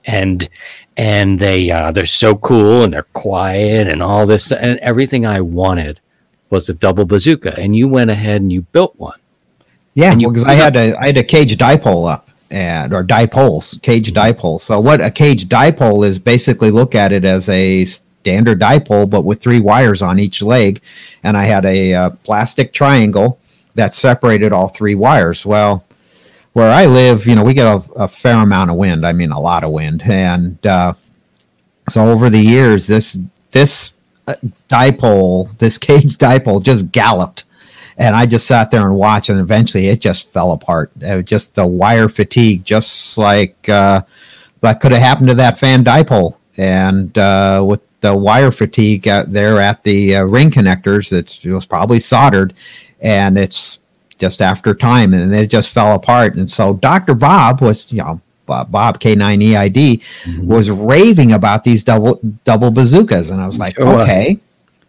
and 0.06 0.50
and 0.98 1.38
they 1.38 1.70
uh, 1.70 1.92
they're 1.92 2.08
so 2.08 2.36
cool 2.36 2.84
and 2.84 2.94
they're 2.94 3.04
quiet 3.14 3.88
and 3.88 4.02
all 4.02 4.26
this 4.26 4.52
and 4.52 4.80
everything 4.80 5.28
I 5.28 5.40
wanted 5.42 6.00
was 6.50 6.68
a 6.68 6.74
double 6.74 7.06
bazooka. 7.06 7.60
And 7.60 7.76
you 7.76 7.88
went 7.88 8.10
ahead 8.10 8.42
and 8.42 8.52
you 8.52 8.62
built 8.64 8.96
one. 8.98 9.20
Yeah, 9.94 10.16
because 10.16 10.44
put 10.46 10.50
I 10.50 10.54
had 10.56 10.76
a 10.76 10.96
I 10.98 11.06
had 11.08 11.18
a 11.18 11.24
cage 11.24 11.56
dipole 11.58 12.12
up 12.12 12.31
and 12.52 12.94
or 12.94 13.04
dipoles, 13.04 13.82
cage 13.82 14.14
dipoles. 14.14 14.62
So 14.62 14.80
what 14.80 15.02
a 15.02 15.10
cage 15.10 15.48
dipole 15.48 16.06
is 16.06 16.20
basically 16.20 16.70
look 16.70 16.94
at 16.94 17.12
it 17.12 17.26
as 17.26 17.48
a 17.50 17.86
standard 17.86 18.60
dipole, 18.60 19.10
but 19.10 19.22
with 19.22 19.42
three 19.42 19.60
wires 19.60 20.02
on 20.02 20.20
each 20.20 20.42
leg, 20.42 20.82
and 21.24 21.36
I 21.36 21.46
had 21.46 21.66
a 21.66 21.94
uh, 21.94 22.10
plastic 22.24 22.74
triangle 22.74 23.40
that 23.76 23.94
separated 23.94 24.52
all 24.52 24.68
three 24.68 24.96
wires. 24.96 25.46
Well, 25.46 25.86
where 26.54 26.72
I 26.72 26.86
live, 26.86 27.26
you 27.26 27.36
know, 27.36 27.44
we 27.44 27.54
get 27.54 27.66
a, 27.66 27.84
a 27.96 28.08
fair 28.08 28.36
amount 28.36 28.70
of 28.70 28.76
wind. 28.76 29.08
I 29.08 29.14
mean, 29.14 29.32
a 29.32 29.40
lot 29.40 29.64
of 29.64 29.72
wind, 29.72 30.04
and 30.04 30.64
uh, 30.66 30.94
so 31.90 32.12
over 32.12 32.30
the 32.30 32.40
years, 32.40 32.88
this 32.88 33.18
this 33.52 33.94
uh, 34.28 34.36
dipole, 34.70 35.58
this 35.58 35.78
cage 35.78 36.18
dipole, 36.18 36.62
just 36.62 36.92
galloped 36.92 37.46
and 38.02 38.16
I 38.16 38.26
just 38.26 38.48
sat 38.48 38.72
there 38.72 38.82
and 38.82 38.96
watched, 38.96 39.30
and 39.30 39.40
eventually 39.40 39.88
it 39.88 40.02
just 40.02 40.34
fell 40.34 40.54
apart. 40.54 40.92
It 41.00 41.16
was 41.16 41.26
just 41.26 41.54
the 41.54 41.68
wire 41.68 42.10
fatigue, 42.10 42.66
just 42.66 43.16
like 43.16 43.70
uh, 43.70 44.02
that 44.62 44.80
could 44.80 44.92
have 44.92 45.04
happened 45.04 45.28
to 45.28 45.36
that 45.36 45.60
fan 45.60 45.84
dipole. 45.84 46.38
And 46.58 47.16
uh, 47.16 47.64
with 47.66 47.82
the 48.00 48.16
wire 48.16 48.52
fatigue 48.52 49.08
out 49.08 49.32
there 49.32 49.62
at 49.62 49.84
the 49.84 50.16
uh, 50.16 50.24
ring 50.24 50.50
connectors, 50.50 51.14
it's, 51.14 51.40
it 51.44 51.52
was 51.52 51.68
probably 51.68 52.00
soldered, 52.00 52.56
and 53.02 53.38
it's 53.38 53.78
just 54.18 54.42
after 54.42 54.74
time, 54.74 55.14
and 55.14 55.34
it 55.36 55.52
just 55.52 55.70
fell 55.70 55.94
apart. 55.94 56.34
And 56.34 56.50
so 56.50 56.74
Dr. 56.74 57.14
Bob 57.14 57.62
was, 57.62 57.94
you 57.94 58.02
know, 58.02 58.20
Bob, 58.48 58.72
Bob 58.72 59.00
K9EID 59.00 60.04
was 60.44 60.72
raving 60.72 61.34
about 61.34 61.64
these 61.64 61.84
double 61.84 62.20
double 62.46 62.72
bazookas, 62.72 63.30
and 63.30 63.40
I 63.40 63.46
was 63.46 63.60
like, 63.60 63.80
okay 63.80 64.40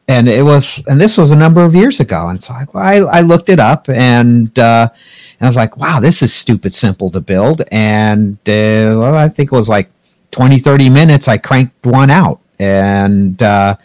and 0.08 0.28
it 0.28 0.42
was 0.42 0.82
and 0.86 1.00
this 1.00 1.16
was 1.16 1.30
a 1.30 1.36
number 1.36 1.64
of 1.64 1.74
years 1.74 2.00
ago. 2.00 2.28
And 2.28 2.42
so 2.42 2.54
I, 2.54 2.66
I, 2.74 2.96
I 2.98 3.20
looked 3.20 3.48
it 3.48 3.60
up 3.60 3.88
and 3.88 4.56
uh, 4.58 4.88
and 4.92 5.46
I 5.46 5.46
was 5.46 5.56
like 5.56 5.76
wow 5.76 6.00
this 6.00 6.22
is 6.22 6.34
stupid 6.34 6.74
simple 6.74 7.10
to 7.10 7.20
build. 7.20 7.62
And 7.70 8.36
uh, 8.48 8.98
well 8.98 9.14
I 9.16 9.28
think 9.28 9.52
it 9.52 9.56
was 9.56 9.68
like 9.68 9.90
20 10.32 10.58
30 10.58 10.90
minutes 10.90 11.28
I 11.28 11.38
cranked 11.38 11.86
one 11.86 12.10
out 12.10 12.40
and 12.58 13.40
uh, 13.42 13.76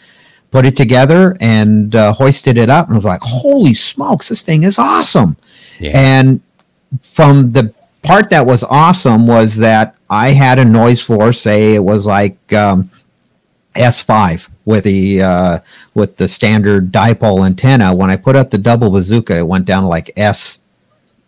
put 0.51 0.65
it 0.65 0.75
together 0.75 1.37
and 1.39 1.95
uh, 1.95 2.13
hoisted 2.13 2.57
it 2.57 2.69
up 2.69 2.87
and 2.87 2.95
I 2.95 2.97
was 2.97 3.05
like 3.05 3.21
holy 3.21 3.73
smokes 3.73 4.29
this 4.29 4.41
thing 4.41 4.63
is 4.63 4.79
awesome. 4.79 5.37
Yeah. 5.79 5.91
and 5.93 6.41
from 7.01 7.51
the 7.51 7.73
part 8.01 8.29
that 8.31 8.45
was 8.45 8.63
awesome 8.63 9.27
was 9.27 9.57
that 9.57 9.95
I 10.09 10.29
had 10.29 10.57
a 10.57 10.65
noise 10.65 11.01
floor 11.01 11.33
say 11.33 11.75
it 11.75 11.83
was 11.83 12.07
like 12.07 12.53
um, 12.53 12.89
S5 13.75 14.47
with 14.67 14.83
the 14.83 15.21
uh, 15.23 15.59
with 15.95 16.17
the 16.17 16.27
standard 16.27 16.91
dipole 16.91 17.45
antenna. 17.45 17.95
When 17.95 18.11
I 18.11 18.17
put 18.17 18.35
up 18.35 18.51
the 18.51 18.57
double 18.57 18.91
bazooka, 18.91 19.37
it 19.37 19.47
went 19.47 19.65
down 19.65 19.83
to 19.83 19.89
like 19.89 20.11
S 20.15 20.59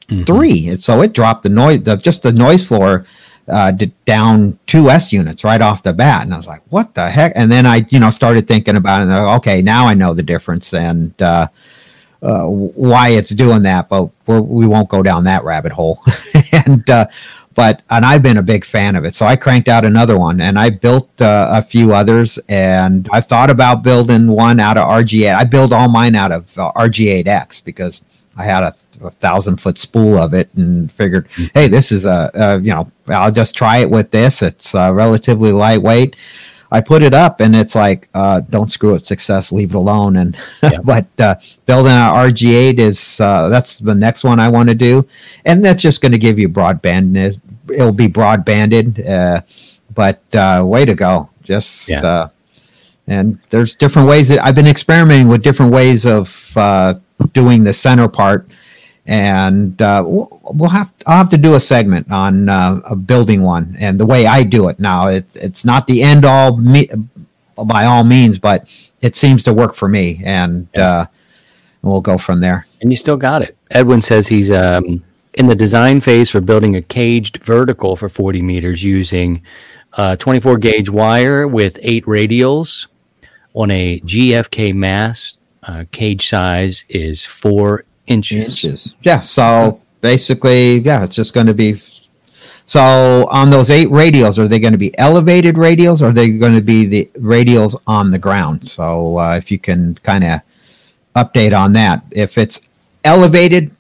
Mm-hmm. 0.10 0.24
3 0.24 0.68
and 0.70 0.82
so 0.82 1.04
it 1.04 1.14
dropped 1.14 1.44
the 1.44 1.50
noise, 1.50 1.84
the, 1.84 1.96
just 1.96 2.24
the 2.24 2.32
noise 2.32 2.68
floor 2.68 3.06
uh, 3.48 3.70
d- 3.70 3.92
down 4.06 4.58
two 4.66 4.90
S 4.90 5.14
units 5.14 5.44
right 5.44 5.62
off 5.62 5.84
the 5.84 5.94
bat, 5.94 6.24
and 6.24 6.34
I 6.34 6.38
was 6.38 6.48
like, 6.48 6.62
"What 6.70 6.96
the 6.96 7.10
heck?" 7.10 7.34
And 7.36 7.52
then 7.52 7.68
I, 7.68 7.86
you 7.90 8.00
know, 8.00 8.10
started 8.10 8.48
thinking 8.48 8.76
about 8.76 9.04
it. 9.04 9.10
I 9.12 9.36
okay, 9.36 9.62
now 9.62 9.88
I 9.88 9.94
know 9.94 10.16
the 10.16 10.24
difference 10.24 10.74
and 10.74 11.14
uh, 11.22 11.48
uh, 12.22 12.46
why 12.46 13.10
it's 13.10 13.32
doing 13.32 13.64
that, 13.64 13.88
but 13.90 14.10
we're, 14.26 14.42
we 14.42 14.68
won't 14.68 14.90
go 14.90 15.02
down 15.02 15.24
that 15.26 15.44
rabbit 15.44 15.72
hole. 15.72 16.02
and 16.66 16.90
uh, 16.90 17.06
but 17.60 17.82
and 17.90 18.06
I've 18.06 18.24
been 18.24 18.38
a 18.38 18.42
big 18.42 18.64
fan 18.64 18.96
of 18.96 19.04
it, 19.04 19.16
so 19.16 19.26
I 19.26 19.36
cranked 19.36 19.68
out 19.68 19.84
another 19.84 20.18
one, 20.18 20.40
and 20.40 20.58
I 20.58 20.70
built 20.70 21.10
uh, 21.22 21.50
a 21.52 21.62
few 21.62 21.94
others, 21.94 22.40
and 22.48 23.10
I 23.12 23.20
thought 23.20 23.50
about 23.50 23.84
building 23.84 24.28
one 24.28 24.62
out 24.62 24.78
of 24.78 24.88
RG8. 24.88 25.36
I 25.36 25.44
build 25.44 25.74
all 25.74 25.90
mine 25.90 26.16
out 26.16 26.32
of 26.32 26.58
uh, 26.58 26.72
RG8X 26.78 27.66
because 27.66 28.02
I 28.38 28.46
had 28.46 28.64
a, 28.64 28.74
a 29.02 29.12
thousand 29.12 29.58
foot 29.58 29.78
spool 29.78 30.18
of 30.18 30.34
it, 30.34 30.50
and 30.56 30.90
figured, 30.90 31.28
hey, 31.54 31.68
this 31.68 31.92
is 31.92 32.06
a, 32.06 32.32
a 32.34 32.60
you 32.62 32.74
know, 32.74 32.90
I'll 33.10 33.30
just 33.30 33.56
try 33.56 33.80
it 33.80 33.90
with 33.90 34.10
this. 34.12 34.42
It's 34.42 34.74
uh, 34.74 34.94
relatively 34.94 35.52
lightweight. 35.52 36.16
I 36.72 36.82
put 36.82 37.02
it 37.02 37.14
up 37.14 37.42
and 37.42 37.56
it's 37.56 37.74
like, 37.74 38.10
uh, 38.14 38.42
don't 38.42 38.72
screw 38.72 38.94
it, 38.94 39.06
success, 39.06 39.52
leave 39.52 39.72
it 39.72 39.76
alone. 39.76 40.18
And 40.18 40.38
Yeah. 40.62 40.80
but 40.84 41.08
uh, 41.18 41.36
building 41.66 41.92
an 41.92 42.12
RG8 42.12 42.78
is 42.78 43.20
uh, 43.20 43.50
that's 43.50 43.78
the 43.80 43.96
next 43.96 44.24
one 44.24 44.40
I 44.40 44.50
want 44.50 44.70
to 44.70 44.76
do, 44.76 45.06
and 45.46 45.66
that's 45.66 45.82
just 45.82 46.02
going 46.02 46.12
to 46.12 46.18
give 46.18 46.40
you 46.40 46.48
broadband. 46.48 47.40
It'll 47.72 47.92
be 47.92 48.08
broadbanded, 48.08 49.08
uh, 49.08 49.42
but 49.94 50.22
uh, 50.34 50.64
way 50.66 50.86
to 50.86 50.96
go! 50.96 51.30
Just 51.44 51.90
Yeah. 51.90 52.02
uh, 52.06 52.28
and 53.08 53.40
there's 53.50 53.74
different 53.76 54.08
ways 54.08 54.28
that 54.30 54.46
I've 54.46 54.56
been 54.56 54.68
experimenting 54.68 55.28
with 55.28 55.42
different 55.42 55.72
ways 55.72 56.06
of 56.06 56.52
uh, 56.56 56.96
doing 57.34 57.64
the 57.64 57.74
center 57.74 58.08
part. 58.08 58.48
And 59.08 59.82
uh, 59.82 60.04
we'll, 60.06 60.40
we'll 60.54 60.70
have 60.70 60.92
I'll 61.08 61.18
have 61.18 61.30
to 61.32 61.38
do 61.38 61.56
a 61.56 61.60
segment 61.60 62.12
on 62.12 62.48
uh, 62.48 62.80
a 62.86 62.96
building 62.96 63.42
one 63.42 63.76
and 63.80 64.00
the 64.00 64.06
way 64.06 64.28
I 64.28 64.44
do 64.44 64.68
it 64.70 64.80
now. 64.80 65.08
It, 65.08 65.26
it's 65.34 65.66
not 65.66 65.88
the 65.88 66.04
end 66.04 66.26
all 66.26 66.58
me, 66.58 66.88
by 67.66 67.86
all 67.86 68.04
means, 68.04 68.38
but 68.38 68.70
it 69.02 69.16
seems 69.16 69.44
to 69.46 69.54
work 69.54 69.74
for 69.74 69.90
me, 69.90 70.22
and 70.24 70.68
uh, 70.78 71.08
we'll 71.82 72.02
go 72.02 72.20
from 72.20 72.42
there. 72.42 72.68
And 72.82 72.92
you 72.92 72.98
still 72.98 73.18
got 73.18 73.42
it. 73.42 73.58
Edwin 73.72 74.04
says 74.04 74.28
he's 74.28 74.52
um, 74.52 75.04
in 75.40 75.48
the 75.48 75.56
design 75.56 76.02
phase 76.02 76.30
for 76.30 76.42
building 76.42 76.76
a 76.76 76.82
caged 76.82 77.42
vertical 77.42 77.96
for 77.96 78.10
40 78.10 78.42
meters 78.42 78.84
using 78.84 79.42
uh, 79.94 80.18
24 80.18 80.58
gauge 80.58 80.90
wire 80.90 81.48
with 81.48 81.80
eight 81.82 82.06
radials 82.06 82.88
on 83.54 83.72
a 83.72 84.02
GFK 84.02 84.76
mast. 84.76 85.38
Uh, 85.64 85.86
cage 85.92 86.28
size 86.28 86.84
is 86.90 87.26
four 87.26 87.86
inches. 88.06 88.46
inches. 88.46 88.98
Yeah. 89.02 89.22
So 89.22 89.82
basically, 90.02 90.80
yeah, 90.80 91.06
it's 91.06 91.16
just 91.16 91.34
going 91.34 91.48
to 91.48 91.54
be. 91.54 91.82
So 92.66 93.28
on 93.32 93.50
those 93.50 93.70
eight 93.70 93.88
radials, 93.88 94.38
are 94.38 94.48
they 94.48 94.60
going 94.60 94.74
to 94.74 94.78
be 94.78 94.98
elevated 95.00 95.56
radials, 95.56 96.02
or 96.02 96.08
are 96.08 96.12
they 96.12 96.30
going 96.30 96.54
to 96.54 96.62
be 96.62 96.86
the 96.86 97.10
radials 97.18 97.82
on 97.88 98.12
the 98.12 98.20
ground? 98.20 98.68
So 98.68 99.18
uh, 99.18 99.38
if 99.38 99.52
you 99.52 99.58
can 99.58 99.96
kind 99.96 100.24
of 100.24 100.42
update 101.16 101.58
on 101.58 101.74
that, 101.74 102.04
if 102.12 102.38
it's 102.38 102.62
elevated, 103.04 103.76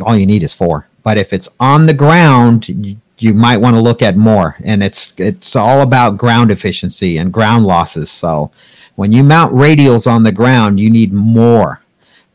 all 0.00 0.16
you 0.16 0.26
need 0.26 0.42
is 0.42 0.54
four. 0.54 0.88
But 1.02 1.18
if 1.18 1.32
it's 1.32 1.48
on 1.60 1.86
the 1.86 1.94
ground, 1.94 2.68
you, 2.68 2.96
you 3.18 3.34
might 3.34 3.58
want 3.58 3.76
to 3.76 3.82
look 3.82 4.02
at 4.02 4.16
more. 4.16 4.56
And 4.64 4.82
it's 4.82 5.14
it's 5.18 5.54
all 5.54 5.82
about 5.82 6.16
ground 6.16 6.50
efficiency 6.50 7.18
and 7.18 7.32
ground 7.32 7.66
losses. 7.66 8.10
So 8.10 8.50
when 8.96 9.12
you 9.12 9.22
mount 9.22 9.54
radials 9.54 10.10
on 10.10 10.22
the 10.22 10.32
ground, 10.32 10.80
you 10.80 10.90
need 10.90 11.12
more. 11.12 11.80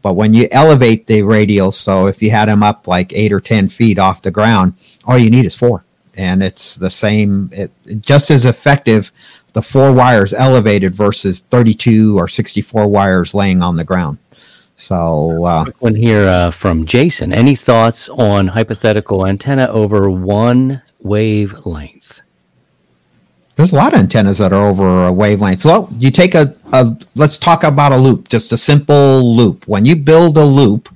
But 0.01 0.13
when 0.13 0.33
you 0.33 0.47
elevate 0.51 1.07
the 1.07 1.21
radials, 1.21 1.73
so 1.73 2.07
if 2.07 2.21
you 2.21 2.31
had 2.31 2.47
them 2.47 2.63
up 2.63 2.87
like 2.87 3.13
eight 3.13 3.33
or 3.33 3.41
10 3.41 3.69
feet 3.69 3.99
off 3.99 4.21
the 4.21 4.31
ground, 4.31 4.73
all 5.05 5.17
you 5.17 5.29
need 5.29 5.45
is 5.45 5.55
four. 5.55 5.83
And 6.15 6.41
it's 6.41 6.75
the 6.75 6.89
same, 6.89 7.49
it, 7.53 7.71
just 7.99 8.31
as 8.31 8.45
effective, 8.45 9.11
the 9.53 9.61
four 9.61 9.91
wires 9.91 10.33
elevated 10.33 10.95
versus 10.95 11.41
32 11.41 12.17
or 12.17 12.27
64 12.27 12.87
wires 12.87 13.33
laying 13.33 13.61
on 13.61 13.75
the 13.75 13.83
ground. 13.83 14.17
So, 14.79 15.43
uh, 15.43 15.65
one 15.79 15.95
here 15.95 16.25
uh, 16.27 16.51
from 16.51 16.85
Jason. 16.85 17.33
Any 17.33 17.55
thoughts 17.55 18.09
on 18.09 18.47
hypothetical 18.47 19.27
antenna 19.27 19.67
over 19.67 20.09
one 20.09 20.81
wavelength? 21.01 22.21
there's 23.59 23.73
a 23.73 23.75
lot 23.75 23.93
of 23.93 23.99
antennas 23.99 24.37
that 24.37 24.53
are 24.53 24.67
over 24.69 25.07
a 25.07 25.11
wavelength. 25.11 25.65
Well, 25.65 25.89
you 25.97 26.11
take 26.11 26.33
a, 26.33 26.55
a 26.71 26.97
let's 27.15 27.37
talk 27.37 27.65
about 27.65 27.91
a 27.91 27.97
loop, 27.97 28.29
just 28.29 28.53
a 28.53 28.57
simple 28.57 29.35
loop. 29.35 29.67
When 29.67 29.83
you 29.83 29.97
build 29.97 30.37
a 30.37 30.45
loop, 30.45 30.87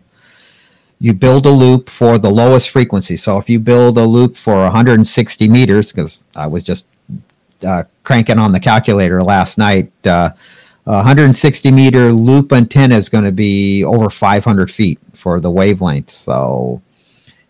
you 0.97 1.13
build 1.13 1.45
a 1.45 1.49
loop 1.49 1.89
for 1.89 2.17
the 2.17 2.31
lowest 2.31 2.69
frequency. 2.69 3.17
So 3.17 3.37
if 3.37 3.49
you 3.49 3.59
build 3.59 3.97
a 3.97 4.05
loop 4.05 4.37
for 4.37 4.63
160 4.63 5.49
meters, 5.49 5.91
because 5.91 6.23
I 6.37 6.47
was 6.47 6.63
just 6.63 6.85
uh, 7.67 7.83
cranking 8.05 8.39
on 8.39 8.53
the 8.53 8.61
calculator 8.61 9.21
last 9.21 9.57
night, 9.57 9.91
uh, 10.07 10.29
160 10.85 11.71
meter 11.71 12.11
loop 12.11 12.51
antenna 12.51 12.95
is 12.95 13.09
going 13.09 13.23
to 13.23 13.31
be 13.31 13.83
over 13.83 14.09
500 14.09 14.69
feet 14.69 14.99
for 15.13 15.39
the 15.39 15.49
wavelength. 15.49 16.09
So 16.09 16.81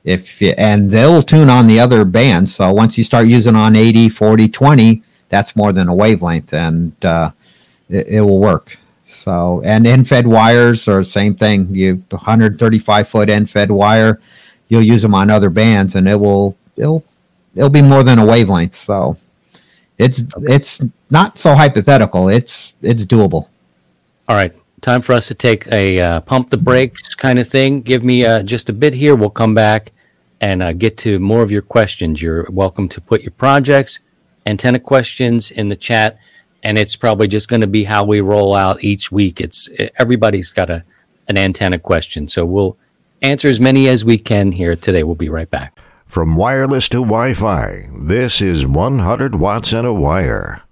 if 0.03 0.41
you, 0.41 0.53
and 0.57 0.91
they'll 0.91 1.23
tune 1.23 1.49
on 1.49 1.67
the 1.67 1.79
other 1.79 2.05
bands. 2.05 2.53
So 2.53 2.71
once 2.71 2.97
you 2.97 3.03
start 3.03 3.27
using 3.27 3.55
on 3.55 3.75
80, 3.75 4.09
40, 4.09 4.49
20, 4.49 5.03
that's 5.29 5.55
more 5.55 5.73
than 5.73 5.87
a 5.87 5.95
wavelength, 5.95 6.53
and 6.53 6.93
uh, 7.03 7.31
it, 7.89 8.07
it 8.07 8.21
will 8.21 8.39
work. 8.39 8.77
So 9.05 9.61
and 9.65 9.87
end 9.87 10.07
fed 10.07 10.27
wires 10.27 10.87
are 10.87 10.99
the 10.99 11.05
same 11.05 11.35
thing. 11.35 11.73
You 11.73 12.03
135 12.09 13.07
foot 13.07 13.29
end 13.29 13.49
fed 13.49 13.71
wire, 13.71 14.19
you'll 14.67 14.83
use 14.83 15.01
them 15.01 15.15
on 15.15 15.29
other 15.29 15.49
bands, 15.49 15.95
and 15.95 16.07
it 16.07 16.19
will 16.19 16.57
it'll 16.75 17.03
it'll 17.55 17.69
be 17.69 17.81
more 17.81 18.03
than 18.03 18.19
a 18.19 18.25
wavelength. 18.25 18.75
So 18.75 19.17
it's 19.97 20.23
it's 20.41 20.81
not 21.13 21.37
so 21.37 21.53
hypothetical. 21.53 22.27
It's 22.27 22.73
it's 22.81 23.05
doable. 23.05 23.47
All 24.27 24.35
right. 24.35 24.53
time 24.81 25.01
for 25.01 25.13
us 25.13 25.27
to 25.29 25.35
take 25.35 25.65
a 25.71 26.01
uh, 26.01 26.19
pump 26.21 26.49
the 26.49 26.57
brakes 26.57 27.15
kind 27.15 27.39
of 27.39 27.47
thing. 27.47 27.81
Give 27.81 28.03
me 28.03 28.25
uh, 28.25 28.43
just 28.43 28.67
a 28.67 28.73
bit 28.73 28.93
here. 28.93 29.15
We'll 29.15 29.29
come 29.29 29.53
back 29.53 29.91
and 30.41 30.61
uh, 30.61 30.73
get 30.73 30.97
to 31.05 31.19
more 31.19 31.41
of 31.41 31.51
your 31.51 31.61
questions. 31.61 32.21
You're 32.21 32.47
welcome 32.51 32.89
to 32.89 32.99
put 32.99 33.21
your 33.21 33.31
projects, 33.31 33.99
antenna 34.45 34.79
questions 34.79 35.51
in 35.51 35.69
the 35.69 35.77
chat, 35.77 36.17
and 36.63 36.77
it's 36.77 36.97
probably 36.97 37.27
just 37.27 37.47
going 37.47 37.61
to 37.61 37.67
be 37.67 37.85
how 37.85 38.03
we 38.03 38.19
roll 38.19 38.55
out 38.55 38.83
each 38.83 39.11
week. 39.11 39.39
It's 39.39 39.69
everybody's 39.99 40.51
got 40.51 40.69
a 40.69 40.83
an 41.29 41.37
antenna 41.37 41.79
question, 41.79 42.27
so 42.27 42.43
we'll 42.43 42.75
answer 43.21 43.47
as 43.47 43.59
many 43.59 43.87
as 43.87 44.03
we 44.03 44.17
can 44.17 44.51
here 44.51 44.75
today. 44.75 45.03
We'll 45.03 45.15
be 45.27 45.29
right 45.29 45.49
back. 45.49 45.77
From 46.07 46.35
wireless 46.35 46.89
to 46.89 46.97
Wi 46.97 47.35
Fi, 47.35 47.87
this 47.97 48.41
is 48.41 48.65
100 48.65 49.35
watts 49.35 49.73
and 49.73 49.87
a 49.87 49.93
wire. 49.93 50.63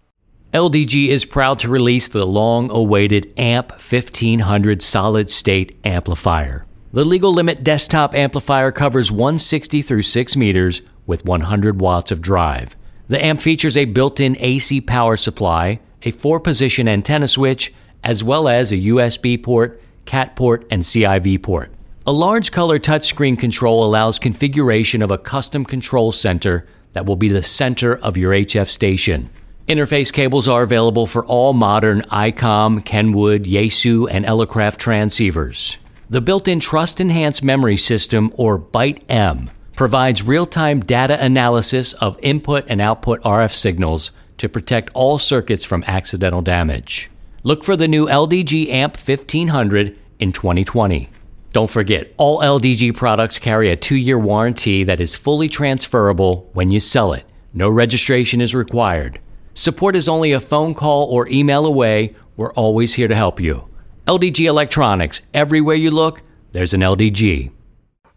LDG 0.54 1.08
is 1.08 1.24
proud 1.24 1.60
to 1.60 1.70
release 1.70 2.10
the 2.10 2.26
long 2.26 2.70
awaited 2.70 3.34
AMP 3.38 3.72
1500 3.72 4.82
solid 4.82 5.30
state 5.30 5.80
amplifier. 5.86 6.66
The 6.92 7.06
legal 7.06 7.34
limit 7.34 7.64
desktop 7.64 8.14
amplifier 8.14 8.74
covers 8.74 9.14
160 9.14 9.82
through 9.82 10.02
6 10.02 10.36
meters 10.36 10.82
with 11.08 11.24
100 11.24 11.80
watts 11.80 12.12
of 12.12 12.20
drive. 12.20 12.76
The 13.08 13.24
amp 13.24 13.40
features 13.40 13.78
a 13.78 13.86
built 13.86 14.20
in 14.20 14.36
AC 14.42 14.82
power 14.82 15.16
supply, 15.16 15.80
a 16.04 16.12
four 16.12 16.38
position 16.42 16.86
antenna 16.86 17.30
switch, 17.30 17.74
as 18.04 18.22
well 18.22 18.50
as 18.50 18.74
a 18.74 18.78
USB 18.78 19.42
port, 19.42 19.82
CAT 20.04 20.36
port, 20.36 20.68
and 20.70 20.82
CIV 20.82 21.44
port. 21.44 21.72
A 22.06 22.12
large 22.12 22.52
color 22.52 22.78
touchscreen 22.78 23.40
control 23.40 23.86
allows 23.86 24.20
configuration 24.20 25.02
of 25.02 25.12
a 25.12 25.18
custom 25.18 25.64
control 25.64 26.12
center 26.12 26.68
that 26.92 27.06
will 27.06 27.16
be 27.16 27.30
the 27.30 27.42
center 27.42 27.96
of 27.96 28.18
your 28.18 28.34
HF 28.34 28.70
station. 28.70 29.30
Interface 29.71 30.12
cables 30.12 30.49
are 30.49 30.63
available 30.63 31.07
for 31.07 31.25
all 31.27 31.53
modern 31.53 32.01
ICOM, 32.01 32.84
Kenwood, 32.84 33.45
Yaesu, 33.45 34.05
and 34.12 34.25
Elecraft 34.25 34.75
transceivers. 34.75 35.77
The 36.10 36.19
built 36.19 36.49
in 36.49 36.60
Trust 36.60 36.99
Enhanced 36.99 37.41
Memory 37.41 37.77
System, 37.77 38.34
or 38.36 38.60
Byte 38.60 39.01
M, 39.07 39.49
provides 39.77 40.23
real 40.23 40.45
time 40.45 40.81
data 40.81 41.17
analysis 41.23 41.93
of 41.93 42.19
input 42.21 42.65
and 42.67 42.81
output 42.81 43.21
RF 43.21 43.53
signals 43.53 44.12
to 44.39 44.49
protect 44.49 44.91
all 44.93 45.17
circuits 45.17 45.63
from 45.63 45.86
accidental 45.88 46.41
damage. 46.41 47.10
Look 47.43 47.63
for 47.63 47.77
the 47.77 47.88
new 47.88 48.07
LDG 48.07 48.67
AMP 48.67 48.97
1500 48.97 49.97
in 50.19 50.34
2020. 50.34 51.07
Don't 51.53 51.71
forget, 51.71 52.12
all 52.17 52.39
LDG 52.39 52.93
products 52.93 53.39
carry 53.39 53.71
a 53.71 53.77
two 53.77 53.95
year 53.95 54.19
warranty 54.19 54.84
that 54.84 54.99
is 54.99 55.15
fully 55.15 55.47
transferable 55.47 56.49
when 56.51 56.71
you 56.71 56.81
sell 56.81 57.13
it. 57.13 57.23
No 57.53 57.69
registration 57.69 58.41
is 58.41 58.53
required. 58.53 59.21
Support 59.62 59.95
is 59.95 60.10
only 60.10 60.32
a 60.32 60.39
phone 60.39 60.74
call 60.74 61.06
or 61.06 61.30
email 61.30 61.67
away. 61.67 62.15
We're 62.36 62.52
always 62.54 62.95
here 62.95 63.08
to 63.08 63.13
help 63.13 63.39
you. 63.39 63.67
LDG 64.08 64.47
Electronics. 64.47 65.21
Everywhere 65.36 65.76
you 65.76 65.91
look, 65.91 66.24
there's 66.52 66.74
an 66.74 66.82
LDG. 66.82 67.52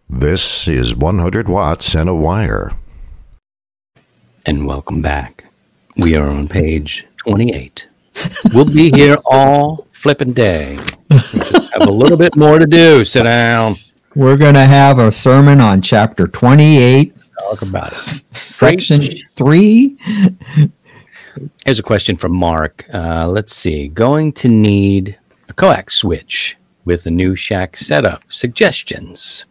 This 0.09 0.67
is 0.67 0.97
100 0.97 1.47
watts 1.47 1.95
and 1.95 2.09
a 2.09 2.15
wire. 2.15 2.73
And 4.47 4.67
welcome 4.67 5.03
back. 5.03 5.45
We 5.99 6.17
are 6.17 6.27
on 6.27 6.49
page 6.49 7.07
28. 7.19 7.89
We'll 8.55 8.65
be 8.65 8.91
here 8.91 9.19
all 9.27 9.87
flipping 9.93 10.33
day. 10.33 10.79
have 11.11 11.83
a 11.83 11.93
little 11.93 12.17
bit 12.17 12.37
more 12.37 12.59
to 12.59 12.67
do. 12.67 13.05
Sit 13.05 13.25
down. 13.25 13.77
We're 14.15 14.39
going 14.39 14.55
to 14.55 14.65
have 14.65 14.99
a 14.99 15.13
sermon 15.13 15.61
on 15.61 15.83
chapter 15.83 16.27
28. 16.27 17.15
Talk 17.39 17.61
about 17.61 17.93
it. 17.93 18.25
Section 18.35 19.03
3 19.37 19.99
Here's 21.65 21.79
a 21.79 21.83
question 21.83 22.17
from 22.17 22.33
Mark. 22.33 22.85
Uh, 22.93 23.29
let's 23.29 23.55
see. 23.55 23.89
Going 23.89 24.33
to 24.35 24.49
need 24.49 25.19
a 25.49 25.53
coax 25.53 25.97
switch 25.97 26.57
with 26.85 27.07
a 27.07 27.11
new 27.11 27.35
shack 27.35 27.77
setup. 27.77 28.23
Suggestions. 28.29 29.45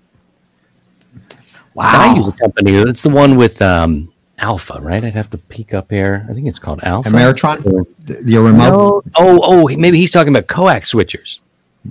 Wow. 1.74 1.84
I 1.86 2.15
use 2.15 2.28
a 2.28 2.32
company. 2.34 2.72
It's 2.78 3.02
the 3.02 3.10
one 3.10 3.36
with 3.36 3.62
um, 3.62 4.13
Alpha, 4.38 4.80
right? 4.82 5.04
I'd 5.04 5.13
have 5.13 5.30
to 5.32 5.38
peek 5.38 5.74
up 5.74 5.89
here. 5.89 6.26
I 6.30 6.34
think 6.34 6.48
it's 6.48 6.60
called 6.60 6.82
Alpha. 6.84 7.10
Ameritron? 7.10 7.65
Or- 7.65 8.22
Your 8.28 8.43
remote? 8.43 8.72
No. 8.72 9.02
Oh, 9.15 9.39
oh, 9.43 9.76
maybe 9.78 9.98
he's 9.98 10.12
talking 10.12 10.34
about 10.36 10.48
coax 10.48 10.93
switchers. 10.93 11.39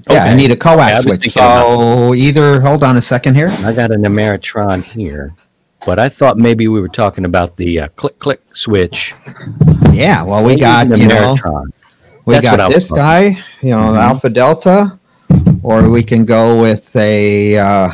Yeah, 0.09 0.25
I 0.25 0.35
need 0.35 0.51
a 0.51 0.57
coax 0.57 0.89
Yeah, 0.89 0.99
switch. 1.01 1.29
So 1.31 2.15
either, 2.15 2.61
hold 2.61 2.83
on 2.83 2.97
a 2.97 3.03
second 3.03 3.35
here. 3.35 3.49
I 3.49 3.73
got 3.73 3.91
an 3.91 4.05
Ameritron 4.05 4.83
here, 4.83 5.35
but 5.85 5.99
I 5.99 6.09
thought 6.09 6.39
maybe 6.39 6.67
we 6.69 6.81
were 6.81 6.89
talking 6.89 7.27
about 7.27 7.57
the 7.57 7.81
uh, 7.81 7.89
click 7.89 8.19
click 8.19 8.41
switch. 8.53 9.15
Yeah, 9.93 10.23
well, 10.23 10.43
we 10.43 10.57
got, 10.57 10.89
you 10.97 11.07
know, 11.07 11.37
we 12.25 12.35
That's 12.35 12.57
got 12.57 12.71
this 12.71 12.89
talking 12.89 13.03
guy, 13.03 13.23
you 13.63 13.71
know, 13.71 13.93
Mhm. 13.93 13.97
Alpha 13.97 14.31
Delta, 14.31 14.99
or 15.63 15.89
we 15.89 16.03
can 16.03 16.25
go 16.25 16.61
with 16.61 16.95
a, 16.97 17.59
uh, 17.59 17.91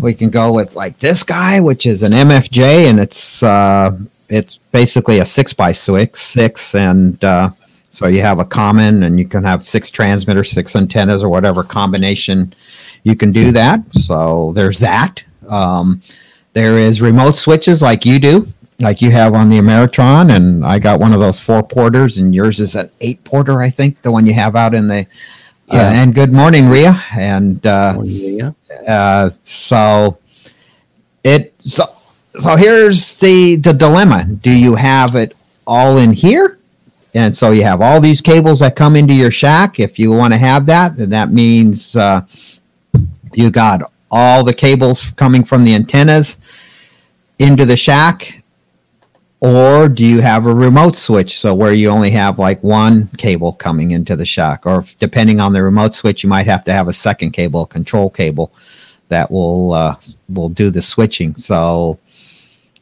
we 0.00 0.14
can 0.14 0.30
go 0.30 0.52
with 0.52 0.76
like 0.76 0.98
this 0.98 1.22
guy, 1.22 1.60
which 1.60 1.86
is 1.86 2.02
an 2.02 2.12
MFJ, 2.12 2.88
and 2.88 2.98
it's 2.98 3.42
uh, 3.42 3.92
it's 4.28 4.58
basically 4.72 5.18
a 5.18 5.24
six 5.24 5.52
by 5.52 5.72
six, 5.72 6.20
six, 6.22 6.74
and 6.74 7.22
uh, 7.24 7.50
so 7.90 8.06
you 8.06 8.20
have 8.22 8.38
a 8.38 8.44
common, 8.44 9.02
and 9.02 9.18
you 9.18 9.26
can 9.26 9.44
have 9.44 9.64
six 9.64 9.90
transmitters, 9.90 10.50
six 10.50 10.74
antennas, 10.76 11.22
or 11.22 11.28
whatever 11.28 11.62
combination 11.62 12.54
you 13.04 13.14
can 13.16 13.32
do 13.32 13.52
that. 13.52 13.80
So 13.92 14.52
there's 14.54 14.78
that. 14.80 15.22
Um, 15.48 16.02
there 16.52 16.78
is 16.78 17.02
remote 17.02 17.36
switches 17.36 17.82
like 17.82 18.06
you 18.06 18.18
do, 18.18 18.48
like 18.80 19.00
you 19.00 19.10
have 19.10 19.34
on 19.34 19.48
the 19.48 19.58
Ameritron, 19.58 20.34
and 20.34 20.64
I 20.64 20.78
got 20.78 21.00
one 21.00 21.12
of 21.12 21.20
those 21.20 21.40
four 21.40 21.62
porters, 21.62 22.18
and 22.18 22.34
yours 22.34 22.60
is 22.60 22.74
an 22.76 22.90
eight 23.00 23.22
porter, 23.24 23.62
I 23.62 23.70
think, 23.70 24.02
the 24.02 24.10
one 24.10 24.26
you 24.26 24.34
have 24.34 24.56
out 24.56 24.74
in 24.74 24.88
the. 24.88 25.06
Uh, 25.68 25.76
Yeah. 25.76 26.02
and 26.02 26.14
good 26.14 26.32
morning, 26.32 26.68
Ria. 26.68 26.96
And 27.16 27.64
uh, 27.66 27.98
Yeah. 28.04 28.50
uh, 28.86 29.30
so 29.44 30.18
it 31.24 31.54
so 31.58 31.88
so 32.38 32.54
here's 32.56 33.18
the 33.18 33.56
the 33.56 33.72
dilemma. 33.72 34.24
Do 34.24 34.50
you 34.50 34.74
have 34.76 35.16
it 35.16 35.34
all 35.66 35.96
in 35.98 36.12
here? 36.12 36.58
And 37.14 37.34
so 37.36 37.50
you 37.50 37.62
have 37.64 37.80
all 37.80 38.00
these 38.00 38.20
cables 38.20 38.60
that 38.60 38.76
come 38.76 38.94
into 38.94 39.14
your 39.14 39.30
shack. 39.30 39.80
If 39.80 39.98
you 39.98 40.10
want 40.12 40.34
to 40.34 40.38
have 40.38 40.66
that, 40.66 40.96
then 40.96 41.08
that 41.10 41.32
means 41.32 41.96
uh, 41.96 42.20
you 43.32 43.50
got 43.50 43.90
all 44.10 44.44
the 44.44 44.52
cables 44.52 45.10
coming 45.16 45.42
from 45.42 45.64
the 45.64 45.74
antennas 45.74 46.36
into 47.38 47.64
the 47.64 47.76
shack. 47.76 48.42
Or 49.46 49.88
do 49.88 50.04
you 50.04 50.20
have 50.20 50.46
a 50.46 50.52
remote 50.52 50.96
switch? 50.96 51.38
So 51.38 51.54
where 51.54 51.72
you 51.72 51.88
only 51.88 52.10
have 52.10 52.40
like 52.40 52.60
one 52.64 53.06
cable 53.16 53.52
coming 53.52 53.92
into 53.92 54.16
the 54.16 54.26
shack, 54.26 54.66
or 54.66 54.80
if- 54.80 54.98
depending 54.98 55.38
on 55.38 55.52
the 55.52 55.62
remote 55.62 55.94
switch, 55.94 56.24
you 56.24 56.28
might 56.28 56.46
have 56.46 56.64
to 56.64 56.72
have 56.72 56.88
a 56.88 56.92
second 56.92 57.30
cable, 57.30 57.62
a 57.62 57.66
control 57.68 58.10
cable 58.10 58.52
that 59.08 59.30
will 59.30 59.72
uh, 59.72 59.94
will 60.28 60.48
do 60.48 60.70
the 60.70 60.82
switching. 60.82 61.36
So 61.36 62.00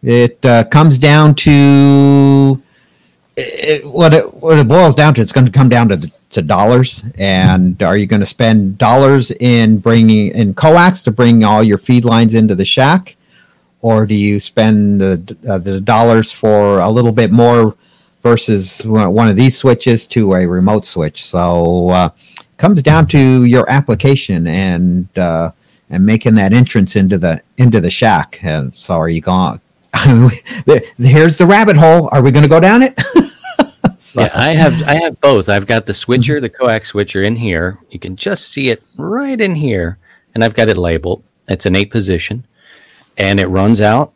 it 0.02 0.42
uh, 0.46 0.64
comes 0.64 0.98
down 0.98 1.34
to 1.34 2.62
it, 3.36 3.84
what 3.84 4.14
it 4.14 4.32
what 4.32 4.58
it 4.58 4.66
boils 4.66 4.94
down 4.94 5.12
to. 5.14 5.20
It's 5.20 5.32
going 5.32 5.44
to 5.44 5.52
come 5.52 5.68
down 5.68 5.90
to 5.90 6.10
to 6.30 6.40
dollars, 6.40 7.04
and 7.18 7.82
are 7.82 7.98
you 7.98 8.06
going 8.06 8.20
to 8.20 8.26
spend 8.26 8.78
dollars 8.78 9.30
in 9.32 9.78
bringing 9.80 10.28
in 10.28 10.54
coax 10.54 11.02
to 11.02 11.10
bring 11.10 11.44
all 11.44 11.62
your 11.62 11.78
feed 11.78 12.06
lines 12.06 12.32
into 12.32 12.54
the 12.54 12.64
shack, 12.64 13.16
or 13.84 14.06
do 14.06 14.14
you 14.14 14.40
spend 14.40 14.98
the 15.02 15.36
uh, 15.46 15.58
the 15.58 15.78
dollars 15.78 16.32
for 16.32 16.78
a 16.78 16.88
little 16.88 17.12
bit 17.12 17.30
more 17.30 17.76
versus 18.22 18.80
one 18.86 19.28
of 19.28 19.36
these 19.36 19.58
switches 19.58 20.06
to 20.06 20.32
a 20.34 20.46
remote 20.46 20.86
switch? 20.86 21.24
So 21.26 21.90
uh, 21.90 22.08
it 22.40 22.56
comes 22.56 22.80
down 22.82 23.06
to 23.08 23.44
your 23.44 23.68
application 23.68 24.46
and 24.46 25.06
uh, 25.18 25.50
and 25.90 26.06
making 26.06 26.34
that 26.36 26.54
entrance 26.54 26.96
into 26.96 27.18
the 27.18 27.42
into 27.58 27.78
the 27.80 27.90
shack. 27.90 28.40
And 28.42 28.74
so, 28.74 28.94
are 28.96 29.10
you 29.10 29.20
going? 29.20 29.60
Here's 30.98 31.36
the 31.36 31.46
rabbit 31.46 31.76
hole. 31.76 32.08
Are 32.10 32.22
we 32.22 32.30
going 32.30 32.42
to 32.42 32.48
go 32.48 32.60
down 32.60 32.82
it? 32.82 32.94
So- 33.98 34.20
Yeah, 34.22 34.30
I 34.34 34.54
have 34.54 34.82
I 34.82 34.94
have 35.02 35.20
both. 35.20 35.48
I've 35.48 35.66
got 35.66 35.86
the 35.86 35.94
switcher, 35.94 36.38
the 36.40 36.50
coax 36.50 36.88
switcher 36.88 37.22
in 37.22 37.36
here. 37.36 37.78
You 37.90 37.98
can 37.98 38.16
just 38.16 38.48
see 38.48 38.68
it 38.68 38.82
right 38.96 39.40
in 39.40 39.54
here, 39.56 39.98
and 40.34 40.44
I've 40.44 40.54
got 40.54 40.68
it 40.68 40.76
labeled. 40.76 41.22
It's 41.48 41.64
an 41.66 41.74
eight 41.74 41.90
position, 41.90 42.46
and 43.16 43.40
it 43.40 43.46
runs 43.46 43.80
out. 43.80 44.12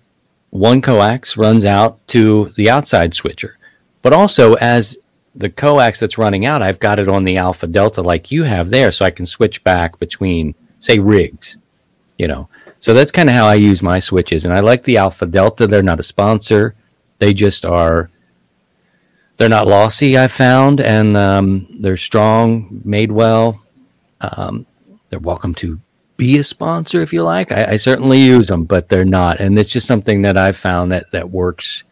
One 0.50 0.80
coax 0.80 1.36
runs 1.36 1.64
out 1.64 2.06
to 2.08 2.50
the 2.56 2.70
outside 2.70 3.14
switcher, 3.14 3.58
but 4.02 4.12
also 4.12 4.54
as 4.54 4.96
the 5.34 5.50
coax 5.50 6.00
that's 6.00 6.18
running 6.18 6.46
out, 6.46 6.62
I've 6.62 6.80
got 6.80 6.98
it 6.98 7.08
on 7.08 7.24
the 7.24 7.36
alpha 7.36 7.66
delta 7.66 8.02
like 8.02 8.30
you 8.30 8.44
have 8.44 8.70
there, 8.70 8.90
so 8.90 9.04
I 9.04 9.10
can 9.10 9.26
switch 9.26 9.62
back 9.62 9.98
between 9.98 10.54
say 10.78 10.98
rigs. 10.98 11.56
You 12.16 12.26
know, 12.26 12.48
so 12.80 12.94
that's 12.94 13.12
kind 13.12 13.28
of 13.28 13.34
how 13.34 13.46
I 13.46 13.54
use 13.54 13.82
my 13.82 13.98
switches, 13.98 14.44
and 14.44 14.52
I 14.52 14.60
like 14.60 14.82
the 14.82 14.96
alpha 14.96 15.26
delta. 15.26 15.66
They're 15.66 15.82
not 15.82 16.00
a 16.00 16.04
sponsor; 16.04 16.74
they 17.18 17.32
just 17.32 17.64
are 17.64 18.10
they're 19.36 19.48
not 19.48 19.68
lossy. 19.68 20.18
I 20.18 20.26
found, 20.28 20.80
and 20.80 21.16
um, 21.16 21.68
they're 21.80 21.96
strong, 21.96 22.80
made 22.84 23.12
well. 23.12 23.62
Um, 24.20 24.66
they're 25.10 25.20
welcome 25.20 25.54
to 25.56 25.80
be 26.18 26.36
a 26.38 26.44
sponsor 26.44 27.00
if 27.00 27.12
you 27.12 27.22
like. 27.22 27.50
I, 27.50 27.72
I 27.72 27.76
certainly 27.76 28.18
use 28.18 28.48
them, 28.48 28.64
but 28.64 28.88
they're 28.88 29.06
not, 29.06 29.40
and 29.40 29.58
it's 29.58 29.70
just 29.70 29.86
something 29.86 30.20
that 30.22 30.36
I've 30.36 30.56
found 30.56 30.92
that 30.92 31.10
that 31.12 31.30
works 31.30 31.84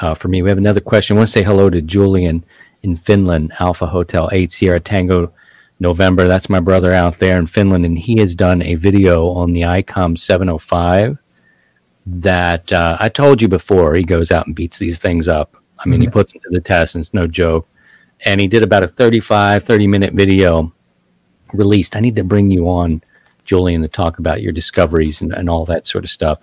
uh, 0.00 0.14
for 0.14 0.28
me. 0.28 0.42
We 0.42 0.50
have 0.50 0.58
another 0.58 0.80
question. 0.80 1.16
I 1.16 1.18
want 1.20 1.28
to 1.28 1.32
say 1.32 1.42
hello 1.42 1.70
to 1.70 1.80
Julian 1.80 2.44
in 2.82 2.96
Finland, 2.96 3.52
Alpha 3.60 3.86
Hotel 3.86 4.28
Eight 4.32 4.52
Sierra 4.52 4.80
Tango 4.80 5.32
November. 5.78 6.26
That's 6.26 6.50
my 6.50 6.60
brother 6.60 6.92
out 6.92 7.18
there 7.18 7.38
in 7.38 7.46
Finland, 7.46 7.86
and 7.86 7.98
he 7.98 8.18
has 8.18 8.34
done 8.34 8.60
a 8.60 8.74
video 8.74 9.28
on 9.28 9.52
the 9.52 9.62
ICOM 9.62 10.18
705 10.18 11.16
that 12.06 12.72
uh, 12.72 12.96
I 12.98 13.08
told 13.08 13.40
you 13.40 13.48
before. 13.48 13.94
He 13.94 14.02
goes 14.02 14.30
out 14.30 14.46
and 14.46 14.54
beats 14.54 14.78
these 14.78 14.98
things 14.98 15.28
up. 15.28 15.56
I 15.78 15.86
mean, 15.88 16.00
mm-hmm. 16.00 16.08
he 16.08 16.10
puts 16.10 16.32
them 16.32 16.42
to 16.42 16.50
the 16.50 16.60
test, 16.60 16.94
and 16.94 17.02
it's 17.02 17.14
no 17.14 17.26
joke. 17.26 17.68
And 18.26 18.40
he 18.40 18.48
did 18.48 18.62
about 18.62 18.82
a 18.82 18.88
35, 18.88 19.64
30 19.64 19.86
minute 19.86 20.12
video 20.12 20.72
released. 21.52 21.96
I 21.96 22.00
need 22.00 22.16
to 22.16 22.24
bring 22.24 22.50
you 22.50 22.68
on, 22.68 23.02
Julian, 23.50 23.82
to 23.82 23.88
talk 23.88 24.20
about 24.20 24.42
your 24.42 24.52
discoveries 24.52 25.20
and, 25.20 25.32
and 25.32 25.50
all 25.50 25.64
that 25.64 25.88
sort 25.88 26.04
of 26.04 26.10
stuff. 26.10 26.38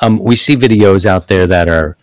Um, 0.00 0.18
we 0.18 0.36
see 0.36 0.54
videos 0.54 1.06
out 1.06 1.28
there 1.28 1.46
that 1.46 1.66
are, 1.66 1.96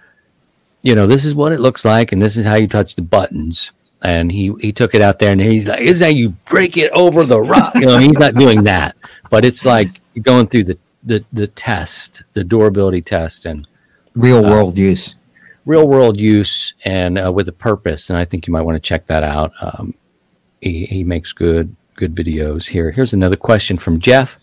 you 0.82 0.95
know, 0.95 1.06
this 1.06 1.23
is 1.23 1.36
what 1.36 1.51
it 1.51 1.60
looks 1.60 1.86
like, 1.86 2.12
and 2.12 2.19
this 2.19 2.36
is 2.36 2.43
how 2.43 2.56
you 2.56 2.67
touch 2.67 2.95
the 2.95 3.03
buttons. 3.03 3.71
And 4.01 4.32
he 4.32 4.53
he 4.60 4.71
took 4.71 4.95
it 4.95 5.03
out 5.03 5.19
there, 5.19 5.32
and 5.32 5.41
he's 5.41 5.67
like, 5.67 5.82
"Is 5.82 5.99
that 5.99 6.15
you 6.15 6.30
break 6.49 6.77
it 6.77 6.91
over 6.91 7.25
the 7.25 7.39
rock?" 7.39 7.75
You 7.75 7.86
know, 7.86 7.97
he's 7.99 8.17
not 8.17 8.34
doing 8.34 8.63
that, 8.63 8.95
but 9.30 9.45
it's 9.45 9.65
like 9.65 10.01
going 10.21 10.47
through 10.47 10.65
the 10.65 10.77
the 11.03 11.23
the 11.32 11.47
test, 11.47 12.23
the 12.34 12.43
durability 12.43 13.01
test, 13.01 13.45
and 13.45 13.67
real 14.15 14.43
uh, 14.45 14.49
world 14.49 14.77
use, 14.77 15.15
real 15.65 15.88
world 15.88 16.19
use, 16.19 16.73
and 16.86 17.17
uh, 17.17 17.32
with 17.32 17.47
a 17.49 17.58
purpose. 17.69 18.10
And 18.10 18.17
I 18.17 18.25
think 18.25 18.47
you 18.47 18.53
might 18.53 18.65
want 18.65 18.75
to 18.75 18.88
check 18.89 19.08
that 19.08 19.23
out. 19.23 19.51
Um, 19.62 19.93
he 20.62 20.86
he 20.86 21.03
makes 21.03 21.32
good 21.34 21.75
good 21.97 22.15
videos 22.15 22.67
here. 22.67 22.91
Here's 22.91 23.13
another 23.13 23.36
question 23.36 23.77
from 23.77 23.99
Jeff. 23.99 24.39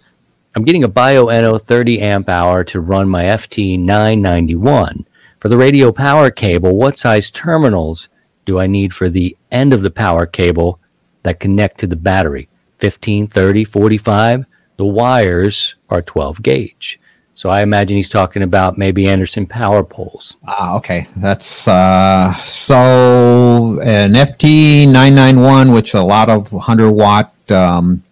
I'm 0.56 0.64
getting 0.64 0.82
a 0.82 0.88
Bioenno 0.88 1.62
30 1.62 2.00
amp 2.00 2.28
hour 2.28 2.64
to 2.64 2.80
run 2.80 3.08
my 3.08 3.24
FT 3.24 3.78
991. 3.78 5.06
For 5.38 5.48
the 5.48 5.56
radio 5.56 5.92
power 5.92 6.30
cable, 6.32 6.76
what 6.76 6.98
size 6.98 7.30
terminals 7.30 8.08
do 8.44 8.58
I 8.58 8.66
need 8.66 8.92
for 8.92 9.08
the 9.08 9.36
end 9.52 9.72
of 9.72 9.82
the 9.82 9.90
power 9.90 10.26
cable 10.26 10.80
that 11.22 11.38
connect 11.38 11.78
to 11.78 11.86
the 11.86 11.96
battery? 11.96 12.48
15, 12.78 13.28
30, 13.28 13.64
45? 13.64 14.46
The 14.76 14.84
wires 14.84 15.76
are 15.88 16.02
12 16.02 16.42
gauge. 16.42 17.00
So 17.36 17.48
I 17.48 17.62
imagine 17.62 17.96
he's 17.96 18.08
talking 18.08 18.42
about 18.42 18.78
maybe 18.78 19.08
Anderson 19.08 19.46
power 19.46 19.82
poles. 19.82 20.36
Ah, 20.46 20.76
okay. 20.76 21.08
That's 21.16 21.66
uh, 21.66 22.32
so 22.44 23.80
an 23.82 24.14
FT 24.14 24.86
991, 24.86 25.72
which 25.72 25.94
a 25.94 26.00
lot 26.00 26.30
of 26.30 26.52
100 26.52 26.92
watt 26.92 27.32
um, 27.50 28.04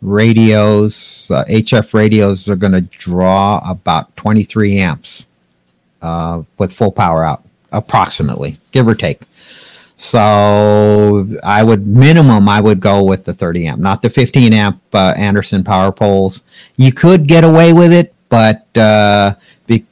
radios, 0.00 1.30
uh, 1.32 1.44
HF 1.46 1.92
radios 1.94 2.48
are 2.48 2.56
going 2.56 2.72
to 2.72 2.82
draw 2.82 3.60
about 3.68 4.16
23 4.16 4.78
amps 4.78 5.26
uh, 6.00 6.42
with 6.58 6.72
full 6.72 6.92
power 6.92 7.24
out, 7.24 7.42
approximately, 7.72 8.58
give 8.70 8.86
or 8.86 8.94
take. 8.94 9.22
So 9.96 11.28
I 11.42 11.62
would 11.62 11.86
minimum 11.86 12.48
I 12.48 12.60
would 12.60 12.80
go 12.80 13.02
with 13.02 13.24
the 13.24 13.34
30 13.34 13.66
amp, 13.66 13.80
not 13.80 14.00
the 14.00 14.08
15 14.08 14.54
amp 14.54 14.80
uh, 14.94 15.12
Anderson 15.16 15.62
power 15.62 15.92
poles. 15.92 16.44
You 16.76 16.92
could 16.92 17.26
get 17.26 17.44
away 17.44 17.74
with 17.74 17.92
it, 17.92 18.14
but 18.30 18.74
uh, 18.78 19.34
be, 19.66 19.84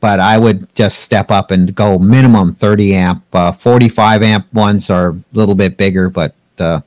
but 0.00 0.20
I 0.20 0.36
would 0.36 0.74
just 0.74 0.98
step 0.98 1.30
up 1.30 1.50
and 1.50 1.74
go 1.74 1.98
minimum 1.98 2.54
30 2.54 2.94
amp. 2.94 3.24
Uh, 3.32 3.52
45 3.52 4.22
amp 4.22 4.52
ones 4.52 4.90
are 4.90 5.10
a 5.10 5.24
little 5.32 5.54
bit 5.54 5.78
bigger, 5.78 6.10
but 6.10 6.34
uh, 6.58 6.80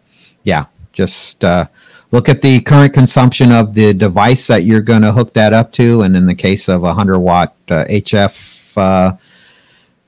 yeah, 0.44 0.66
just 0.92 1.44
uh, 1.44 1.66
look 2.12 2.30
at 2.30 2.44
the 2.44 2.62
current 2.62 2.94
consumption 2.94 3.52
of 3.52 3.74
the 3.74 3.94
device 3.94 4.46
that 4.48 4.64
you're 4.66 4.82
going 4.82 5.02
to 5.02 5.12
hook 5.12 5.34
that 5.34 5.54
up 5.54 5.72
to. 5.74 6.02
And 6.02 6.16
in 6.16 6.28
the 6.28 6.36
case 6.36 6.68
of 6.68 6.82
a 6.82 6.94
100 6.94 7.18
watt 7.18 7.56
HF 7.68 8.78
uh, 8.78 9.16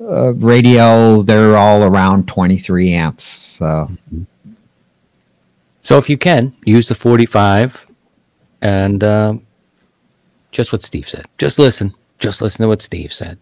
uh, 0.04 0.34
radio, 0.34 1.22
they're 1.22 1.56
all 1.58 1.84
around 1.84 2.28
23 2.28 2.92
amps. 2.94 3.24
So. 3.24 3.92
so 5.82 5.98
if 5.98 6.10
you 6.10 6.18
can, 6.18 6.54
use 6.66 6.88
the 6.90 6.96
45 6.96 7.88
and 8.62 9.04
just 10.52 10.72
what 10.72 10.84
Steve 10.84 11.10
said. 11.10 11.26
Just 11.38 11.60
listen. 11.60 11.94
Just 12.20 12.42
listen 12.42 12.64
to 12.64 12.68
what 12.68 12.82
Steve 12.82 13.12
said. 13.12 13.40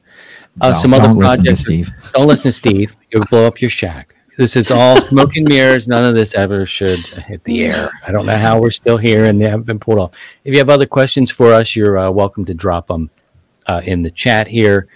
Uh, 0.61 0.69
no, 0.69 0.73
some 0.73 0.93
other 0.93 1.13
projects. 1.13 1.61
Steve. 1.61 1.89
Don't 2.13 2.27
listen 2.27 2.49
to 2.49 2.57
Steve. 2.57 2.95
You'll 3.11 3.25
blow 3.29 3.45
up 3.45 3.61
your 3.61 3.71
shack. 3.71 4.15
This 4.37 4.55
is 4.55 4.71
all 4.71 5.01
smoke 5.01 5.35
and 5.35 5.47
mirrors. 5.49 5.87
None 5.87 6.05
of 6.05 6.15
this 6.15 6.33
ever 6.33 6.65
should 6.65 6.99
hit 6.99 7.43
the 7.43 7.65
air. 7.65 7.89
I 8.07 8.13
don't 8.13 8.25
know 8.25 8.37
how 8.37 8.61
we're 8.61 8.71
still 8.71 8.97
here 8.97 9.25
and 9.25 9.41
they 9.41 9.49
haven't 9.49 9.65
been 9.65 9.79
pulled 9.79 9.99
off. 9.99 10.11
If 10.45 10.53
you 10.53 10.59
have 10.59 10.69
other 10.69 10.85
questions 10.85 11.29
for 11.29 11.51
us, 11.51 11.75
you're 11.75 11.97
uh, 11.97 12.09
welcome 12.09 12.45
to 12.45 12.53
drop 12.53 12.87
them 12.87 13.09
uh, 13.67 13.81
in 13.83 14.01
the 14.01 14.11
chat 14.11 14.47
here. 14.47 14.87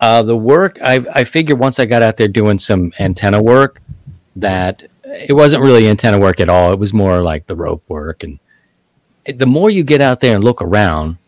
Uh, 0.00 0.22
the 0.22 0.36
work, 0.36 0.78
I, 0.82 1.04
I 1.14 1.24
figured 1.24 1.58
once 1.58 1.78
I 1.78 1.84
got 1.84 2.02
out 2.02 2.16
there 2.16 2.28
doing 2.28 2.58
some 2.58 2.92
antenna 2.98 3.42
work, 3.42 3.82
that 4.36 4.84
it 5.04 5.34
wasn't 5.34 5.62
really 5.62 5.86
antenna 5.86 6.18
work 6.18 6.40
at 6.40 6.48
all. 6.48 6.72
It 6.72 6.78
was 6.78 6.94
more 6.94 7.20
like 7.20 7.46
the 7.46 7.56
rope 7.56 7.82
work. 7.88 8.22
And 8.24 8.38
the 9.26 9.46
more 9.46 9.68
you 9.68 9.84
get 9.84 10.00
out 10.00 10.20
there 10.20 10.34
and 10.34 10.42
look 10.42 10.62
around, 10.62 11.18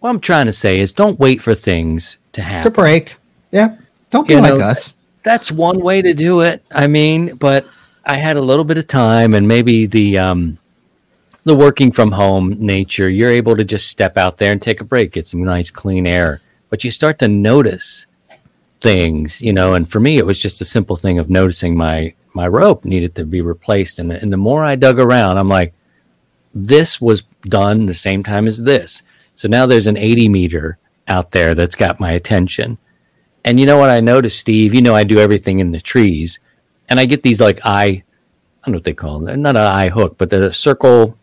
what 0.00 0.10
I'm 0.10 0.20
trying 0.20 0.46
to 0.46 0.52
say 0.52 0.78
is 0.78 0.92
don't 0.92 1.18
wait 1.18 1.40
for 1.40 1.54
things 1.54 2.18
to 2.32 2.42
happen. 2.42 2.70
To 2.72 2.74
break. 2.74 3.16
Yeah. 3.50 3.76
Don't 4.10 4.28
be 4.28 4.34
you 4.34 4.40
like 4.40 4.54
know, 4.54 4.64
us 4.64 4.94
that's 5.26 5.50
one 5.50 5.80
way 5.80 6.00
to 6.00 6.14
do 6.14 6.40
it. 6.40 6.62
I 6.70 6.86
mean, 6.86 7.34
but 7.34 7.66
I 8.04 8.16
had 8.16 8.36
a 8.36 8.40
little 8.40 8.64
bit 8.64 8.78
of 8.78 8.86
time 8.86 9.34
and 9.34 9.48
maybe 9.48 9.84
the 9.84 10.16
um, 10.18 10.56
the 11.42 11.54
working 11.54 11.90
from 11.90 12.12
home 12.12 12.56
nature, 12.60 13.10
you're 13.10 13.30
able 13.30 13.56
to 13.56 13.64
just 13.64 13.88
step 13.88 14.16
out 14.16 14.38
there 14.38 14.52
and 14.52 14.62
take 14.62 14.80
a 14.80 14.84
break, 14.84 15.12
get 15.12 15.26
some 15.26 15.42
nice 15.42 15.68
clean 15.68 16.06
air. 16.06 16.40
But 16.70 16.84
you 16.84 16.92
start 16.92 17.18
to 17.18 17.28
notice 17.28 18.06
things, 18.80 19.42
you 19.42 19.52
know, 19.52 19.74
and 19.74 19.90
for 19.90 19.98
me 19.98 20.16
it 20.18 20.26
was 20.26 20.38
just 20.38 20.60
a 20.60 20.64
simple 20.64 20.94
thing 20.94 21.18
of 21.18 21.28
noticing 21.28 21.76
my 21.76 22.14
my 22.32 22.46
rope 22.46 22.84
needed 22.84 23.16
to 23.16 23.24
be 23.24 23.40
replaced 23.40 23.98
and 23.98 24.12
and 24.12 24.32
the 24.32 24.36
more 24.36 24.62
I 24.62 24.76
dug 24.76 25.00
around, 25.00 25.38
I'm 25.38 25.48
like 25.48 25.74
this 26.54 27.00
was 27.00 27.24
done 27.42 27.86
the 27.86 27.94
same 27.94 28.22
time 28.22 28.46
as 28.46 28.62
this. 28.62 29.02
So 29.36 29.48
now 29.48 29.66
there's 29.66 29.86
an 29.86 29.96
80 29.96 30.28
meter 30.28 30.78
out 31.06 31.30
there 31.30 31.54
that's 31.54 31.76
got 31.76 32.00
my 32.00 32.12
attention 32.12 32.78
and 33.46 33.60
you 33.60 33.64
know 33.64 33.78
what 33.78 33.90
I 33.90 34.00
noticed, 34.00 34.40
Steve? 34.40 34.74
You 34.74 34.82
know 34.82 34.96
I 34.96 35.04
do 35.04 35.18
everything 35.18 35.60
in 35.60 35.70
the 35.70 35.80
trees, 35.80 36.40
and 36.88 36.98
I 36.98 37.06
get 37.06 37.22
these 37.22 37.40
like 37.40 37.60
eye, 37.64 38.02
I 38.02 38.02
don't 38.64 38.72
know 38.72 38.78
what 38.78 38.84
they 38.84 38.92
call 38.92 39.14
them. 39.14 39.24
They're 39.24 39.36
not 39.36 39.56
an 39.56 39.62
eye 39.62 39.88
hook, 39.88 40.18
but 40.18 40.28
they're 40.28 40.48
a 40.48 40.52
circle, 40.52 41.16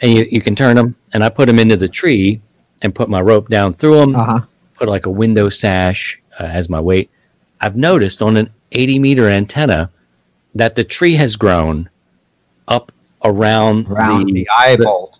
and 0.00 0.12
you, 0.12 0.28
you 0.30 0.42
can 0.42 0.54
turn 0.54 0.76
them. 0.76 0.94
And 1.14 1.24
I 1.24 1.30
put 1.30 1.46
them 1.46 1.58
into 1.58 1.78
the 1.78 1.88
tree 1.88 2.42
and 2.82 2.94
put 2.94 3.08
my 3.08 3.22
rope 3.22 3.48
down 3.48 3.72
through 3.72 3.98
them. 3.98 4.14
Uh-huh. 4.14 4.40
Put 4.74 4.90
like 4.90 5.06
a 5.06 5.10
window 5.10 5.48
sash 5.48 6.20
uh, 6.38 6.44
as 6.44 6.68
my 6.68 6.78
weight. 6.78 7.10
I've 7.62 7.76
noticed 7.76 8.20
on 8.20 8.36
an 8.36 8.50
80 8.72 8.98
meter 8.98 9.26
antenna 9.26 9.90
that 10.54 10.74
the 10.74 10.84
tree 10.84 11.14
has 11.14 11.34
grown 11.36 11.88
up 12.68 12.92
around, 13.24 13.88
around 13.88 14.26
the, 14.26 14.32
the 14.34 14.48
eye 14.54 14.76
bolt. 14.76 15.18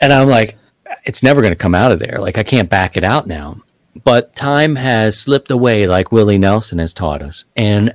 And 0.00 0.12
I'm 0.12 0.26
like, 0.26 0.56
it's 1.04 1.22
never 1.22 1.40
going 1.40 1.52
to 1.52 1.56
come 1.56 1.74
out 1.74 1.92
of 1.92 1.98
there. 1.98 2.18
Like 2.18 2.38
I 2.38 2.42
can't 2.42 2.70
back 2.70 2.96
it 2.96 3.04
out 3.04 3.26
now 3.26 3.62
but 4.04 4.34
time 4.34 4.76
has 4.76 5.18
slipped 5.18 5.50
away 5.50 5.86
like 5.86 6.12
Willie 6.12 6.38
Nelson 6.38 6.78
has 6.78 6.94
taught 6.94 7.22
us 7.22 7.44
and 7.56 7.94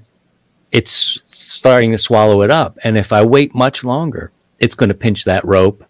it's 0.72 1.20
starting 1.32 1.92
to 1.92 1.98
swallow 1.98 2.42
it 2.42 2.52
up 2.52 2.78
and 2.84 2.98
if 2.98 3.14
I 3.14 3.24
wait 3.24 3.56
much 3.56 3.84
longer 3.84 4.32
it's 4.60 4.76
going 4.76 4.90
to 4.90 4.96
pinch 4.96 5.24
that 5.26 5.46
rope 5.46 5.84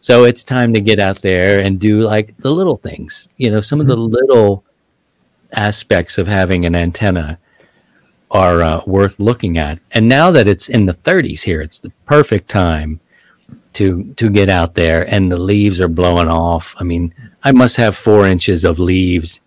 so 0.00 0.24
it's 0.24 0.44
time 0.44 0.74
to 0.74 0.80
get 0.80 0.98
out 0.98 1.22
there 1.22 1.60
and 1.60 1.80
do 1.80 2.00
like 2.00 2.36
the 2.38 2.50
little 2.50 2.76
things 2.76 3.28
you 3.36 3.50
know 3.50 3.60
some 3.60 3.80
of 3.80 3.86
the 3.86 3.96
mm-hmm. 3.96 4.14
little 4.14 4.64
aspects 5.52 6.18
of 6.18 6.26
having 6.26 6.66
an 6.66 6.74
antenna 6.74 7.38
are 8.30 8.62
uh, 8.62 8.82
worth 8.86 9.20
looking 9.20 9.56
at 9.56 9.78
and 9.92 10.08
now 10.08 10.30
that 10.30 10.48
it's 10.48 10.68
in 10.68 10.86
the 10.86 10.94
30s 10.94 11.42
here 11.42 11.60
it's 11.60 11.78
the 11.78 11.92
perfect 12.04 12.48
time 12.48 13.00
to 13.74 14.04
to 14.16 14.30
get 14.30 14.48
out 14.48 14.74
there 14.74 15.08
and 15.12 15.30
the 15.30 15.36
leaves 15.36 15.80
are 15.80 15.88
blowing 15.88 16.28
off 16.28 16.74
i 16.78 16.84
mean 16.84 17.14
i 17.42 17.52
must 17.52 17.76
have 17.76 17.96
four 17.96 18.26
inches 18.26 18.64
of 18.64 18.78
leaves 18.78 19.40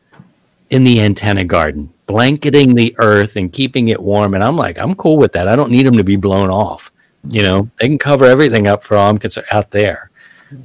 in 0.70 0.84
the 0.84 1.02
antenna 1.02 1.44
garden, 1.44 1.94
blanketing 2.06 2.76
the 2.76 2.96
earth 3.00 3.36
and 3.36 3.54
keeping 3.54 3.90
it 3.90 4.02
warm. 4.02 4.34
And 4.34 4.44
I'm 4.44 4.56
like, 4.56 4.78
I'm 4.78 4.96
cool 4.96 5.18
with 5.18 5.32
that. 5.34 5.48
I 5.48 5.56
don't 5.56 5.72
need 5.72 5.86
them 5.86 5.98
to 5.98 6.04
be 6.04 6.16
blown 6.16 6.50
off. 6.50 6.92
You 7.30 7.42
know, 7.42 7.70
they 7.80 7.88
can 7.88 7.98
cover 7.98 8.26
everything 8.26 8.68
up 8.68 8.84
for 8.84 8.98
all 8.98 9.10
I'm 9.10 9.18
concerned 9.18 9.48
out 9.52 9.72
there. 9.72 10.12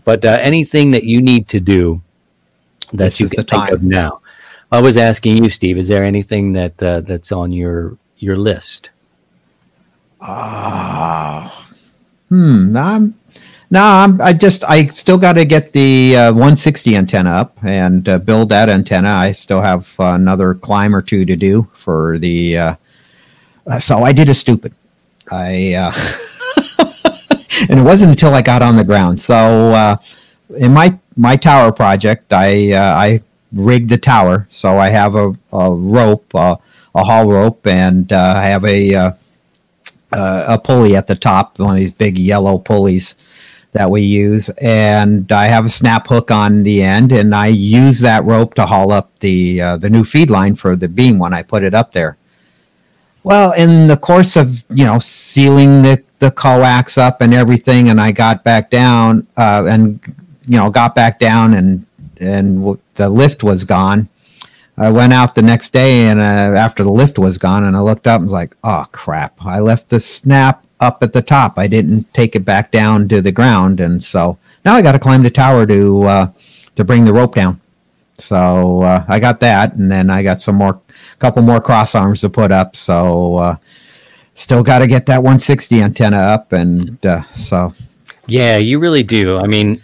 But 0.04 0.24
uh, 0.24 0.38
anything 0.40 0.92
that 0.92 1.04
you 1.04 1.20
need 1.20 1.48
to 1.48 1.60
do 1.60 2.02
that 2.92 2.96
this 2.96 3.20
you 3.20 3.28
can 3.28 3.44
think 3.44 3.70
of 3.70 3.82
now. 3.82 4.20
I 4.70 4.80
was 4.80 4.96
asking 4.96 5.42
you, 5.42 5.50
Steve. 5.50 5.76
Is 5.76 5.88
there 5.88 6.04
anything 6.04 6.52
that 6.52 6.82
uh, 6.82 7.00
that's 7.00 7.32
on 7.32 7.52
your 7.52 7.98
your 8.18 8.36
list? 8.36 8.90
Ah, 10.20 11.46
uh, 11.46 11.74
hmm. 12.28 12.76
I'm 12.76 13.18
no, 13.72 13.82
I'm, 13.82 14.20
I 14.20 14.34
just 14.34 14.64
I 14.64 14.88
still 14.88 15.16
got 15.16 15.32
to 15.32 15.46
get 15.46 15.72
the 15.72 16.14
uh, 16.14 16.32
160 16.32 16.94
antenna 16.94 17.30
up 17.30 17.56
and 17.64 18.06
uh, 18.06 18.18
build 18.18 18.50
that 18.50 18.68
antenna. 18.68 19.08
I 19.08 19.32
still 19.32 19.62
have 19.62 19.94
uh, 19.98 20.12
another 20.12 20.52
climb 20.52 20.94
or 20.94 21.00
two 21.00 21.24
to 21.24 21.36
do 21.36 21.66
for 21.72 22.18
the. 22.18 22.58
Uh, 22.58 22.74
uh, 23.66 23.78
so 23.80 24.02
I 24.02 24.12
did 24.12 24.28
a 24.28 24.34
stupid. 24.34 24.74
I 25.30 25.72
uh, 25.72 25.90
and 27.70 27.80
it 27.80 27.82
wasn't 27.82 28.10
until 28.10 28.34
I 28.34 28.42
got 28.42 28.60
on 28.60 28.76
the 28.76 28.84
ground. 28.84 29.18
So 29.18 29.96
in 30.54 30.74
my 30.74 30.98
my 31.16 31.36
tower 31.36 31.72
project, 31.72 32.30
I 32.30 32.74
I 32.74 33.22
rigged 33.54 33.88
the 33.88 33.96
tower. 33.96 34.46
So 34.50 34.76
I 34.76 34.90
have 34.90 35.14
a, 35.14 35.32
a 35.50 35.74
rope, 35.74 36.34
a 36.34 36.58
haul 36.94 37.26
rope, 37.26 37.66
and 37.66 38.12
I 38.12 38.42
have 38.48 38.66
a 38.66 39.14
a 40.12 40.60
pulley 40.62 40.94
at 40.94 41.06
the 41.06 41.16
top, 41.16 41.58
one 41.58 41.70
of 41.70 41.80
these 41.80 41.90
big 41.90 42.18
yellow 42.18 42.58
pulleys 42.58 43.14
that 43.72 43.90
we 43.90 44.02
use, 44.02 44.50
and 44.60 45.30
I 45.32 45.46
have 45.46 45.64
a 45.64 45.70
snap 45.70 46.06
hook 46.06 46.30
on 46.30 46.62
the 46.62 46.82
end, 46.82 47.10
and 47.10 47.34
I 47.34 47.46
use 47.46 48.00
that 48.00 48.24
rope 48.24 48.54
to 48.54 48.66
haul 48.66 48.92
up 48.92 49.18
the 49.20 49.60
uh, 49.60 49.76
the 49.78 49.90
new 49.90 50.04
feed 50.04 50.30
line 50.30 50.56
for 50.56 50.76
the 50.76 50.88
beam 50.88 51.18
when 51.18 51.32
I 51.32 51.42
put 51.42 51.64
it 51.64 51.74
up 51.74 51.92
there. 51.92 52.16
Well, 53.24 53.52
in 53.52 53.88
the 53.88 53.96
course 53.96 54.36
of 54.36 54.64
you 54.68 54.84
know 54.84 54.98
sealing 54.98 55.82
the 55.82 56.02
the 56.18 56.30
coax 56.30 56.98
up 56.98 57.20
and 57.20 57.32
everything, 57.32 57.88
and 57.88 58.00
I 58.00 58.12
got 58.12 58.44
back 58.44 58.70
down 58.70 59.26
uh, 59.36 59.64
and 59.68 60.00
you 60.46 60.58
know 60.58 60.70
got 60.70 60.94
back 60.94 61.18
down 61.18 61.54
and 61.54 61.86
and 62.20 62.58
w- 62.58 62.80
the 62.94 63.08
lift 63.08 63.42
was 63.42 63.64
gone. 63.64 64.08
I 64.76 64.90
went 64.90 65.12
out 65.12 65.34
the 65.34 65.42
next 65.42 65.70
day 65.70 66.06
and 66.06 66.18
uh, 66.18 66.22
after 66.58 66.82
the 66.82 66.92
lift 66.92 67.18
was 67.18 67.38
gone, 67.38 67.64
and 67.64 67.76
I 67.76 67.80
looked 67.80 68.06
up 68.06 68.16
and 68.16 68.26
was 68.26 68.32
like, 68.34 68.54
"Oh 68.62 68.86
crap! 68.92 69.44
I 69.44 69.60
left 69.60 69.88
the 69.88 70.00
snap 70.00 70.64
up 70.82 71.02
at 71.02 71.12
the 71.12 71.22
top. 71.22 71.58
I 71.58 71.66
didn't 71.68 72.12
take 72.12 72.34
it 72.36 72.44
back 72.44 72.72
down 72.72 73.08
to 73.08 73.22
the 73.22 73.32
ground, 73.32 73.80
and 73.80 74.02
so 74.02 74.36
now 74.64 74.74
I 74.74 74.82
got 74.82 74.92
to 74.92 74.98
climb 74.98 75.22
the 75.22 75.30
tower 75.30 75.64
to 75.66 76.02
uh, 76.02 76.26
to 76.76 76.84
bring 76.84 77.04
the 77.04 77.12
rope 77.12 77.34
down." 77.36 77.60
So 78.18 78.82
uh, 78.82 79.04
I 79.08 79.18
got 79.20 79.40
that, 79.40 79.74
and 79.74 79.90
then 79.90 80.10
I 80.10 80.22
got 80.22 80.40
some 80.40 80.56
more, 80.56 80.80
couple 81.18 81.42
more 81.42 81.60
cross 81.60 81.94
arms 81.94 82.20
to 82.20 82.28
put 82.28 82.52
up. 82.52 82.76
So 82.76 83.36
uh, 83.36 83.56
still 84.34 84.62
got 84.62 84.80
to 84.80 84.86
get 84.86 85.06
that 85.06 85.18
160 85.22 85.80
antenna 85.80 86.18
up, 86.18 86.52
and 86.52 87.04
uh, 87.06 87.22
so 87.32 87.72
Yeah, 88.26 88.58
you 88.58 88.78
really 88.78 89.02
do. 89.02 89.38
I 89.38 89.46
mean, 89.46 89.82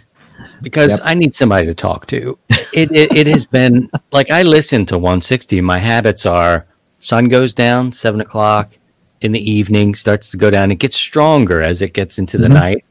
because 0.61 0.99
Yep. 0.99 1.01
I 1.03 1.13
need 1.15 1.35
somebody 1.35 1.65
to 1.67 1.73
talk 1.73 2.05
to. 2.07 2.37
It, 2.73 2.91
it 2.91 3.11
it 3.15 3.27
has 3.27 3.45
been 3.47 3.89
like 4.11 4.29
I 4.29 4.43
listen 4.43 4.85
to 4.87 4.97
160. 4.97 5.61
My 5.61 5.79
habits 5.79 6.25
are 6.25 6.65
sun 6.99 7.29
goes 7.29 7.53
down 7.53 7.91
seven 7.91 8.21
o'clock 8.21 8.77
in 9.21 9.31
the 9.31 9.51
evening, 9.51 9.95
starts 9.95 10.29
to 10.31 10.37
go 10.37 10.49
down. 10.49 10.71
It 10.71 10.79
gets 10.79 10.95
stronger 10.95 11.61
as 11.61 11.81
it 11.81 11.93
gets 11.93 12.17
into 12.19 12.37
the 12.37 12.47
Mhm. 12.47 12.53
night. 12.53 12.85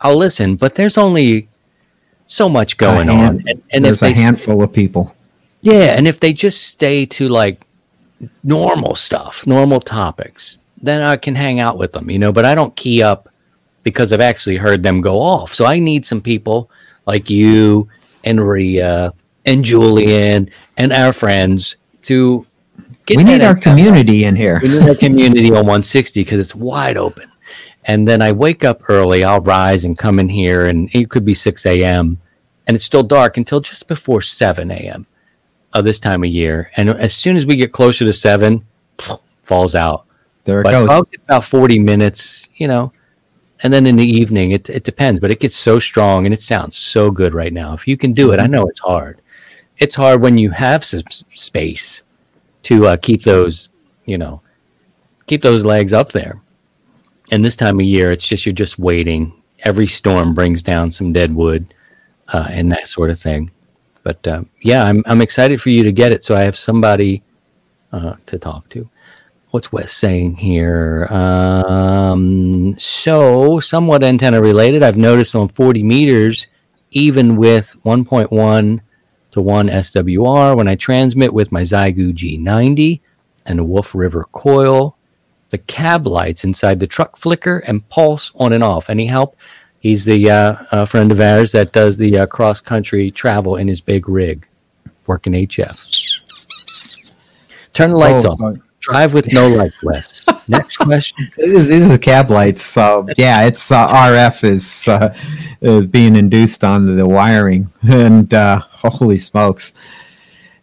I'll 0.00 0.16
listen, 0.16 0.56
but 0.56 0.74
there's 0.76 0.96
only 0.96 1.48
so 2.26 2.48
much 2.48 2.76
going 2.76 3.08
a 3.08 3.12
on, 3.12 3.42
and, 3.48 3.62
and 3.72 3.84
there's 3.84 3.94
if 3.96 4.00
they 4.00 4.12
a 4.12 4.16
handful 4.16 4.62
of 4.62 4.72
people. 4.72 5.14
yeah, 5.62 5.96
and 5.96 6.06
if 6.06 6.20
they 6.20 6.32
just 6.32 6.64
stay 6.64 7.04
to 7.06 7.28
like 7.28 7.62
normal 8.44 8.94
stuff, 8.94 9.46
normal 9.46 9.80
topics, 9.80 10.58
then 10.80 11.02
I 11.02 11.16
can 11.16 11.34
hang 11.34 11.58
out 11.60 11.78
with 11.78 11.92
them, 11.92 12.10
you 12.10 12.18
know. 12.18 12.30
But 12.32 12.44
I 12.44 12.54
don't 12.54 12.74
key 12.76 13.02
up 13.02 13.28
because 13.82 14.12
I've 14.12 14.20
actually 14.20 14.56
heard 14.56 14.82
them 14.82 15.00
go 15.00 15.20
off. 15.20 15.54
So 15.54 15.64
I 15.66 15.78
need 15.78 16.06
some 16.06 16.20
people 16.20 16.70
like 17.06 17.30
you 17.30 17.88
and 18.24 18.46
Ria 18.46 19.12
and 19.46 19.64
Julian 19.64 20.50
and 20.76 20.92
our 20.92 21.12
friends 21.12 21.76
to 22.02 22.46
get 23.08 23.16
we 23.16 23.24
need 23.24 23.42
our 23.42 23.56
antenna. 23.56 23.76
community 23.76 24.24
in 24.24 24.36
here. 24.36 24.60
We 24.62 24.68
need 24.68 24.88
our 24.88 24.94
community 24.94 25.48
on 25.48 25.66
160 25.66 26.20
because 26.20 26.38
it's 26.38 26.54
wide 26.54 26.96
open. 26.96 27.32
And 27.86 28.06
then 28.06 28.20
I 28.20 28.32
wake 28.32 28.64
up 28.64 28.82
early. 28.88 29.24
I'll 29.24 29.40
rise 29.40 29.84
and 29.84 29.96
come 29.96 30.18
in 30.18 30.28
here, 30.28 30.66
and 30.66 30.90
it 30.94 31.08
could 31.08 31.24
be 31.24 31.34
6 31.34 31.64
a.m. 31.66 32.20
and 32.66 32.74
it's 32.74 32.84
still 32.84 33.02
dark 33.02 33.38
until 33.38 33.60
just 33.60 33.88
before 33.88 34.20
7 34.20 34.70
a.m. 34.70 35.06
of 35.72 35.84
this 35.84 35.98
time 35.98 36.22
of 36.22 36.30
year. 36.30 36.70
And 36.76 36.90
as 36.90 37.14
soon 37.14 37.36
as 37.36 37.46
we 37.46 37.56
get 37.56 37.72
closer 37.72 38.04
to 38.04 38.12
7, 38.12 38.64
falls 39.42 39.74
out. 39.74 40.04
There 40.44 40.60
it 40.60 40.64
But 40.64 40.72
goes. 40.72 40.88
I'll 40.90 41.06
about 41.24 41.44
40 41.44 41.78
minutes, 41.78 42.48
you 42.54 42.68
know, 42.68 42.92
and 43.62 43.72
then 43.72 43.86
in 43.86 43.96
the 43.96 44.04
evening, 44.04 44.52
it, 44.52 44.68
it 44.70 44.84
depends, 44.84 45.18
but 45.18 45.30
it 45.30 45.40
gets 45.40 45.56
so 45.56 45.78
strong 45.78 46.26
and 46.26 46.34
it 46.34 46.42
sounds 46.42 46.76
so 46.76 47.10
good 47.10 47.34
right 47.34 47.52
now. 47.52 47.74
If 47.74 47.88
you 47.88 47.96
can 47.96 48.12
do 48.12 48.32
it, 48.32 48.38
I 48.38 48.44
mm-hmm. 48.44 48.52
know 48.52 48.66
it's 48.66 48.80
hard. 48.80 49.20
It's 49.78 49.94
hard 49.94 50.20
when 50.20 50.38
you 50.38 50.50
have 50.50 50.84
some 50.84 51.02
space 51.34 52.02
to 52.64 52.86
uh, 52.86 52.96
keep 52.96 53.22
those, 53.22 53.68
you 54.04 54.18
know, 54.18 54.42
keep 55.26 55.42
those 55.42 55.64
legs 55.64 55.92
up 55.92 56.12
there. 56.12 56.40
And 57.30 57.44
this 57.44 57.56
time 57.56 57.78
of 57.78 57.86
year, 57.86 58.10
it's 58.10 58.26
just 58.26 58.46
you're 58.46 58.52
just 58.52 58.78
waiting. 58.78 59.32
Every 59.60 59.86
storm 59.86 60.34
brings 60.34 60.62
down 60.62 60.90
some 60.90 61.12
dead 61.12 61.34
wood 61.34 61.74
uh, 62.28 62.46
and 62.50 62.70
that 62.72 62.88
sort 62.88 63.10
of 63.10 63.18
thing. 63.18 63.50
But 64.02 64.26
uh, 64.26 64.44
yeah, 64.62 64.84
I'm 64.84 65.02
I'm 65.06 65.20
excited 65.20 65.60
for 65.60 65.70
you 65.70 65.82
to 65.82 65.92
get 65.92 66.12
it, 66.12 66.24
so 66.24 66.34
I 66.34 66.42
have 66.42 66.56
somebody 66.56 67.22
uh, 67.92 68.14
to 68.26 68.38
talk 68.38 68.68
to. 68.70 68.88
What's 69.50 69.72
Wes 69.72 69.92
saying 69.92 70.36
here? 70.36 71.06
Um, 71.10 72.74
so 72.78 73.60
somewhat 73.60 74.04
antenna 74.04 74.40
related. 74.40 74.82
I've 74.82 74.98
noticed 74.98 75.34
on 75.34 75.48
40 75.48 75.82
meters, 75.82 76.46
even 76.90 77.36
with 77.36 77.74
1.1 77.84 78.80
to 79.38 79.42
1 79.42 79.68
SWR, 79.68 80.56
when 80.56 80.68
I 80.68 80.74
transmit 80.74 81.32
with 81.32 81.52
my 81.52 81.62
Xiegu 81.62 82.12
G90 82.12 83.00
and 83.46 83.60
a 83.60 83.64
Wolf 83.64 83.94
River 83.94 84.26
coil, 84.32 84.96
the 85.50 85.58
cab 85.58 86.06
lights 86.06 86.44
inside 86.44 86.80
the 86.80 86.86
truck 86.86 87.16
flicker 87.16 87.58
and 87.60 87.88
pulse 87.88 88.32
on 88.34 88.52
and 88.52 88.62
off. 88.64 88.90
Any 88.90 89.06
help? 89.06 89.36
He's 89.80 90.04
the 90.04 90.28
uh, 90.30 90.56
uh, 90.72 90.84
friend 90.86 91.12
of 91.12 91.20
ours 91.20 91.52
that 91.52 91.72
does 91.72 91.96
the 91.96 92.18
uh, 92.18 92.26
cross 92.26 92.60
country 92.60 93.10
travel 93.12 93.56
in 93.56 93.68
his 93.68 93.80
big 93.80 94.08
rig, 94.08 94.46
working 95.06 95.32
HF. 95.34 95.94
Turn 97.72 97.90
the 97.90 97.96
lights 97.96 98.24
Oh, 98.24 98.30
on. 98.44 98.56
so- 98.56 98.62
Drive 98.80 99.12
with 99.12 99.32
no 99.32 99.48
lights, 99.48 99.82
Wes. 99.82 100.48
Next 100.48 100.76
question. 100.76 101.30
These 101.36 101.88
the 101.88 101.98
cab 101.98 102.30
lights. 102.30 102.62
So 102.62 103.06
yeah, 103.16 103.44
it's 103.46 103.70
uh, 103.72 103.88
RF 103.88 104.44
is 104.44 104.88
uh, 104.88 105.14
is 105.60 105.86
being 105.86 106.16
induced 106.16 106.64
on 106.64 106.96
the 106.96 107.06
wiring, 107.06 107.70
and 107.82 108.32
uh, 108.32 108.60
holy 108.60 109.18
smokes, 109.18 109.74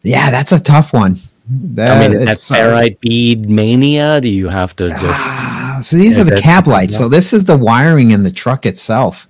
yeah, 0.04 0.32
that's 0.32 0.52
a 0.52 0.60
tough 0.60 0.94
one. 0.94 1.20
That, 1.48 1.98
I 1.98 2.08
mean, 2.08 2.14
is 2.18 2.26
that 2.26 2.32
it's, 2.32 2.52
uh, 2.52 2.56
ferrite 2.56 3.00
bead 3.02 3.50
mania? 3.50 4.22
Do 4.22 4.30
you 4.30 4.48
have 4.48 4.76
to 4.78 4.90
just? 4.90 5.04
Ah, 5.04 5.80
so 5.82 5.98
these 5.98 6.18
Yeah, 6.18 6.24
are 6.24 6.26
the 6.26 6.42
cab 6.42 6.68
lights. 6.68 6.98
So 6.98 7.10
this 7.10 7.34
is 7.34 7.44
the 7.44 7.58
wiring 7.58 8.12
in 8.12 8.24
the 8.24 8.32
truck 8.32 8.66
itself. 8.66 9.28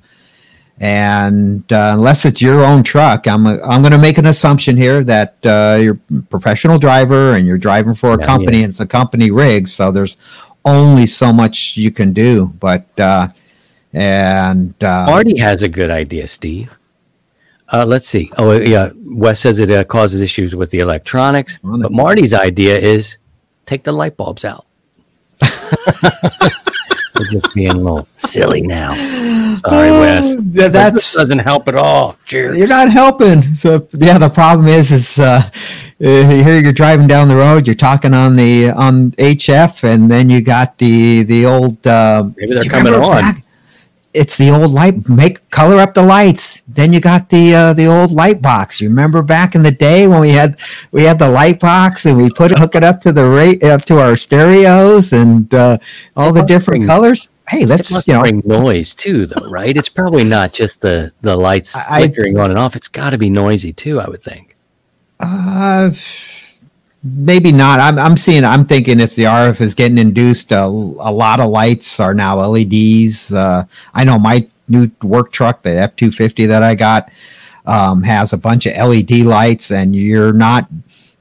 And 0.81 1.71
uh, 1.71 1.91
unless 1.93 2.25
it's 2.25 2.41
your 2.41 2.61
own 2.63 2.83
truck, 2.83 3.27
I'm 3.27 3.47
I'm 3.47 3.81
going 3.81 3.93
to 3.93 3.97
make 3.97 4.17
an 4.17 4.25
assumption 4.25 4.75
here 4.75 5.03
that 5.05 5.37
uh, 5.45 5.77
you're 5.81 5.97
a 6.17 6.21
professional 6.23 6.77
driver 6.77 7.35
and 7.35 7.47
you're 7.47 7.57
driving 7.57 7.95
for 7.95 8.13
a 8.13 8.19
Yeah, 8.19 8.25
company 8.25 8.57
yeah. 8.57 8.63
and 8.65 8.71
it's 8.71 8.81
a 8.81 8.87
company 8.87 9.31
rig. 9.31 9.69
So 9.69 9.91
there's 9.91 10.17
only 10.65 11.05
so 11.05 11.31
much 11.31 11.77
you 11.77 11.91
can 11.91 12.11
do. 12.11 12.47
But 12.59 12.85
uh, 12.99 13.29
and 13.93 14.73
uh, 14.83 15.05
Marty 15.07 15.37
has 15.37 15.63
a 15.63 15.69
good 15.69 15.89
idea, 15.91 16.27
Steve. 16.27 16.77
Uh, 17.71 17.85
let's 17.87 18.07
see. 18.07 18.31
Oh, 18.37 18.51
yeah. 18.51 18.91
Wes 18.95 19.39
says 19.39 19.59
it 19.59 19.71
uh, 19.71 19.83
causes 19.85 20.21
issues 20.21 20.55
with 20.55 20.69
the 20.71 20.79
electronics, 20.79 21.57
but 21.63 21.91
Marty's 21.91 22.33
idea 22.33 22.77
is 22.77 23.17
take 23.65 23.83
the 23.83 23.91
light 23.93 24.17
bulbs 24.17 24.45
out. 24.45 24.65
We're 27.19 27.25
just 27.31 27.53
being 27.55 27.71
a 27.71 27.75
little 27.77 28.07
silly 28.17 28.61
now. 28.61 28.93
Sorry, 28.93 29.91
Wes. 29.91 30.29
Yeah, 30.29 30.35
But 30.35 30.53
this 30.53 30.71
that's 30.73 31.13
doesn't 31.13 31.39
help 31.39 31.67
at 31.67 31.75
all. 31.75 32.17
Cheers. 32.25 32.57
you're 32.57 32.67
not 32.67 32.89
helping. 32.91 33.55
So 33.55 33.87
yeah, 33.93 34.17
the 34.17 34.29
problem 34.29 34.67
is, 34.67 34.91
is 34.91 35.17
uh, 35.17 35.41
uh, 35.43 35.49
here 35.99 36.59
you're 36.59 36.73
driving 36.73 37.07
down 37.07 37.27
the 37.29 37.35
road, 37.35 37.65
you're 37.67 37.75
talking 37.75 38.13
on 38.13 38.35
the 38.35 38.69
on 38.71 39.11
HF, 39.11 39.83
and 39.83 40.11
then 40.11 40.29
you 40.29 40.41
got 40.41 40.77
the 40.77 41.23
the 41.23 41.45
old. 41.45 41.85
Uh, 41.87 42.29
Maybe 42.35 42.53
they're 42.53 42.63
coming 42.65 42.93
remember 42.93 43.05
on. 43.07 43.43
It's 44.15 44.37
the 44.37 44.49
old 44.49 44.71
light. 44.71 45.07
Make 45.09 45.47
color 45.51 45.77
up 45.79 45.93
the 45.93 46.01
lights. 46.01 46.63
Then 46.67 46.93
you 46.93 46.99
got 46.99 47.29
the 47.29 47.53
uh, 47.53 47.73
the 47.73 47.85
old 47.87 48.11
light 48.11 48.41
box. 48.41 48.79
You 48.81 48.89
remember 48.89 49.21
back 49.21 49.55
in 49.55 49.61
the 49.63 49.71
day 49.71 50.07
when 50.07 50.19
we 50.21 50.31
had 50.31 50.59
we 50.91 51.03
had 51.03 51.19
the 51.19 51.29
light 51.29 51.59
box 51.59 52.05
and 52.05 52.17
we 52.17 52.29
put 52.29 52.51
it, 52.51 52.57
hook 52.57 52.75
it 52.75 52.83
up 52.83 53.01
to 53.01 53.11
the 53.11 53.25
rate 53.27 53.63
up 53.63 53.85
to 53.85 53.99
our 53.99 54.15
stereos 54.17 55.13
and 55.13 55.53
uh, 55.53 55.77
all 56.15 56.31
the 56.33 56.43
different 56.43 56.81
bring- 56.81 56.87
colors. 56.87 57.29
Hey, 57.47 57.61
It 57.61 57.67
let's 57.67 58.07
you 58.07 58.13
know. 58.15 58.21
bring 58.21 58.41
noise 58.43 58.95
too, 58.95 59.27
though, 59.27 59.47
right? 59.51 59.77
It's 59.77 59.89
probably 59.89 60.23
not 60.23 60.51
just 60.53 60.81
the 60.81 61.11
the 61.21 61.35
lights 61.37 61.75
I- 61.75 61.99
flickering 62.07 62.39
on 62.39 62.49
and 62.49 62.57
off. 62.59 62.75
It's 62.75 62.87
got 62.87 63.11
to 63.11 63.17
be 63.19 63.29
noisy 63.29 63.71
too. 63.73 63.99
I 63.99 64.09
would 64.09 64.23
think. 64.23 64.55
Uh, 65.19 65.91
maybe 67.05 67.51
not. 67.51 67.79
I'm 67.79 67.99
I'm 67.99 68.17
seeing. 68.17 68.43
I'm 68.43 68.65
thinking 68.65 68.99
it's 68.99 69.15
the 69.15 69.23
RF 69.23 69.61
is 69.61 69.75
getting 69.75 69.97
induced. 69.97 70.51
A, 70.51 70.65
a 70.65 71.11
lot 71.11 71.39
of 71.39 71.49
lights 71.49 71.99
are 71.99 72.13
now 72.13 72.37
LEDs. 72.45 73.31
Uh, 73.31 73.65
I 73.93 74.03
know 74.03 74.17
my 74.17 74.47
new 74.67 74.89
work 75.03 75.31
truck, 75.31 75.61
the 75.61 75.69
F 75.71 75.95
two 75.95 76.11
fifty 76.11 76.47
that 76.47 76.63
I 76.63 76.73
got, 76.75 77.11
um, 77.65 78.03
has 78.03 78.33
a 78.33 78.37
bunch 78.37 78.65
of 78.65 78.75
LED 78.75 79.11
lights, 79.19 79.71
and 79.71 79.95
you're 79.95 80.33
not. 80.33 80.67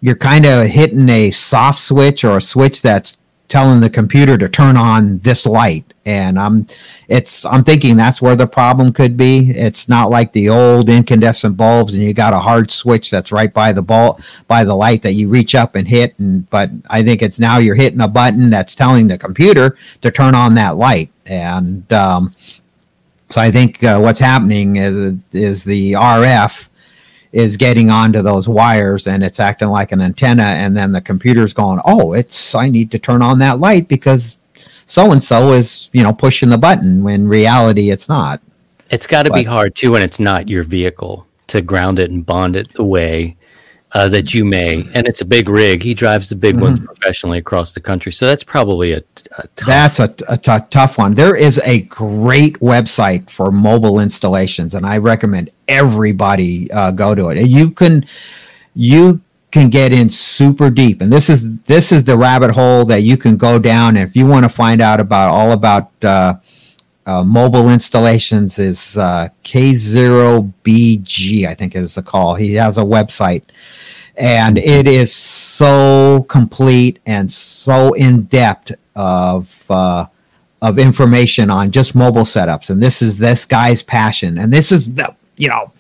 You're 0.01 0.17
kind 0.17 0.45
of 0.45 0.67
hitting 0.67 1.09
a 1.09 1.31
soft 1.31 1.79
switch 1.79 2.25
or 2.25 2.37
a 2.37 2.43
switch 2.43 2.83
that's 2.83 3.17
telling 3.49 3.81
the 3.81 3.91
computer 3.91 4.39
to 4.39 4.49
turn 4.49 4.77
on 4.77 5.19
this 5.19 5.47
light. 5.47 5.93
And 6.07 6.39
i'm 6.39 6.67
it's 7.09 7.45
i'm 7.45 7.65
thinking 7.65 7.97
that's 7.97 8.21
where 8.21 8.37
the 8.37 8.47
problem 8.47 8.93
could 8.93 9.17
be. 9.17 9.51
It's 9.51 9.89
not 9.89 10.11
like 10.11 10.33
the 10.33 10.49
old 10.49 10.89
incandescent 10.89 11.57
bulbs 11.57 11.95
and 11.95 12.03
you 12.03 12.15
got 12.15 12.33
a 12.33 12.39
hard 12.39 12.71
switch 12.71 13.11
that's 13.11 13.33
right 13.33 13.53
by 13.53 13.73
the 13.73 13.83
bulb 13.83 14.23
by 14.49 14.65
the 14.65 14.75
light 14.75 15.03
that 15.03 15.13
you 15.13 15.29
reach 15.29 15.55
up 15.55 15.75
and 15.75 15.87
hit. 15.87 16.19
And 16.19 16.49
but 16.51 16.71
i 16.89 17.03
think 17.03 17.23
it's 17.23 17.39
now 17.39 17.59
you're 17.59 17.75
hitting 17.75 18.01
a 18.01 18.09
button 18.09 18.51
that's 18.51 18.75
telling 18.75 19.09
the 19.09 19.19
computer 19.19 19.77
to 20.03 20.11
turn 20.11 20.35
on 20.35 20.55
that 20.55 20.77
light. 20.77 21.11
And 21.27 21.91
um, 21.93 22.35
so 23.29 23.41
i 23.41 23.51
think 23.51 23.83
uh, 23.83 23.99
what's 23.99 24.21
happening 24.21 24.77
is, 24.77 25.15
is 25.33 25.65
the 25.65 25.93
rf 25.93 26.69
is 27.35 27.57
getting 27.57 27.91
onto 27.91 28.23
those 28.23 28.49
wires 28.49 29.07
and 29.07 29.25
it's 29.25 29.41
acting 29.41 29.69
like 29.69 29.91
an 29.91 30.01
antenna 30.01 30.43
and 30.43 30.77
then 30.77 30.93
the 30.93 31.01
computer's 31.01 31.53
going 31.53 31.81
oh 31.85 32.13
it's 32.13 32.55
i 32.55 32.69
need 32.69 32.91
to 32.91 32.99
turn 32.99 33.21
on 33.21 33.41
that 33.41 33.59
light 33.59 33.89
because 33.89 34.39
so 34.87 35.13
and 35.13 35.23
so 35.23 35.53
is 35.53 35.89
you 35.93 36.03
know 36.03 36.13
pushing 36.13 36.49
the 36.49 36.59
button 36.59 37.03
when 37.03 37.27
reality 37.27 37.91
it's 37.91 38.09
not. 38.09 38.41
It's 38.91 39.07
got 39.07 39.25
to 39.25 39.33
be 39.33 39.43
hard 39.43 39.75
too 39.75 39.93
when 39.93 40.03
it's 40.03 40.21
not 40.21 40.49
your 40.49 40.63
vehicle 40.63 41.27
to 41.49 41.63
ground 41.63 41.99
it 41.99 42.11
and 42.11 42.25
bond 42.25 42.55
it 42.55 42.73
the 42.75 42.85
way 42.85 43.37
uh, 43.95 44.09
that 44.09 44.35
you 44.35 44.45
may. 44.45 44.89
And 44.93 45.07
it's 45.07 45.21
a 45.21 45.25
big 45.25 45.49
rig. 45.49 45.83
He 45.83 45.95
drives 45.95 46.29
the 46.29 46.35
big 46.35 46.61
ones 46.61 46.81
professionally 46.81 47.39
across 47.39 47.73
the 47.73 47.81
country, 47.81 48.13
so 48.13 48.27
that's 48.27 48.45
probably 48.45 48.93
a, 48.93 49.03
a 49.39 49.47
tough. 49.55 49.67
That's 49.67 50.01
a, 50.01 50.15
a 50.29 50.37
t- 50.37 50.67
tough 50.71 50.99
one. 50.99 51.15
There 51.15 51.37
is 51.37 51.61
a 51.65 51.83
great 51.83 52.59
website 52.59 53.31
for 53.31 53.53
mobile 53.53 54.01
installations, 54.01 54.75
and 54.75 54.85
I 54.85 54.99
recommend 54.99 55.51
everybody 55.69 56.71
uh, 56.73 56.91
go 56.91 57.15
to 57.15 57.29
it. 57.29 57.39
And 57.39 57.49
You 57.49 57.71
can 57.71 58.05
you 58.75 59.21
can 59.53 59.71
get 59.71 59.93
in 59.93 60.11
super 60.11 60.71
deep, 60.71 61.01
and 61.01 61.13
this 61.13 61.31
is 61.31 61.59
this 61.61 61.93
is 61.93 62.03
the 62.03 62.17
rabbit 62.17 62.51
hole 62.51 62.85
that 62.87 63.03
you 63.03 63.17
can 63.17 63.37
go 63.37 63.61
down. 63.61 63.97
And 63.97 64.09
if 64.09 64.17
you 64.17 64.27
want 64.27 64.45
to 64.45 64.49
find 64.49 64.83
out 64.83 64.99
about 64.99 65.31
all 65.31 65.53
about 65.53 65.93
uh, 66.03 66.35
uh, 67.07 67.23
mobile 67.23 67.71
installations, 67.71 68.59
is 68.59 68.97
uh, 68.97 69.29
K0BG, 69.45 71.47
I 71.47 71.55
think 71.55 71.77
is 71.77 71.97
the 71.97 72.03
call. 72.03 72.35
He 72.35 72.55
has 72.55 72.79
a 72.79 72.83
website 72.83 73.43
and 74.17 74.59
it 74.59 74.87
is 74.87 75.15
so 75.15 76.25
complete 76.29 77.01
and 77.07 77.31
so 77.31 77.93
in 77.95 78.23
depth 78.25 78.73
of 78.95 79.65
uh, 79.71 80.07
of 80.63 80.79
information 80.79 81.51
on 81.51 81.71
just 81.71 81.95
mobile 81.95 82.23
setups. 82.23 82.71
And 82.71 82.83
this 82.83 83.03
is 83.03 83.19
this 83.19 83.45
guy's 83.45 83.83
passion. 83.83 84.39
And 84.39 84.53
this 84.53 84.71
is 84.71 84.93
the 84.95 85.15
you 85.37 85.49
know, 85.49 85.73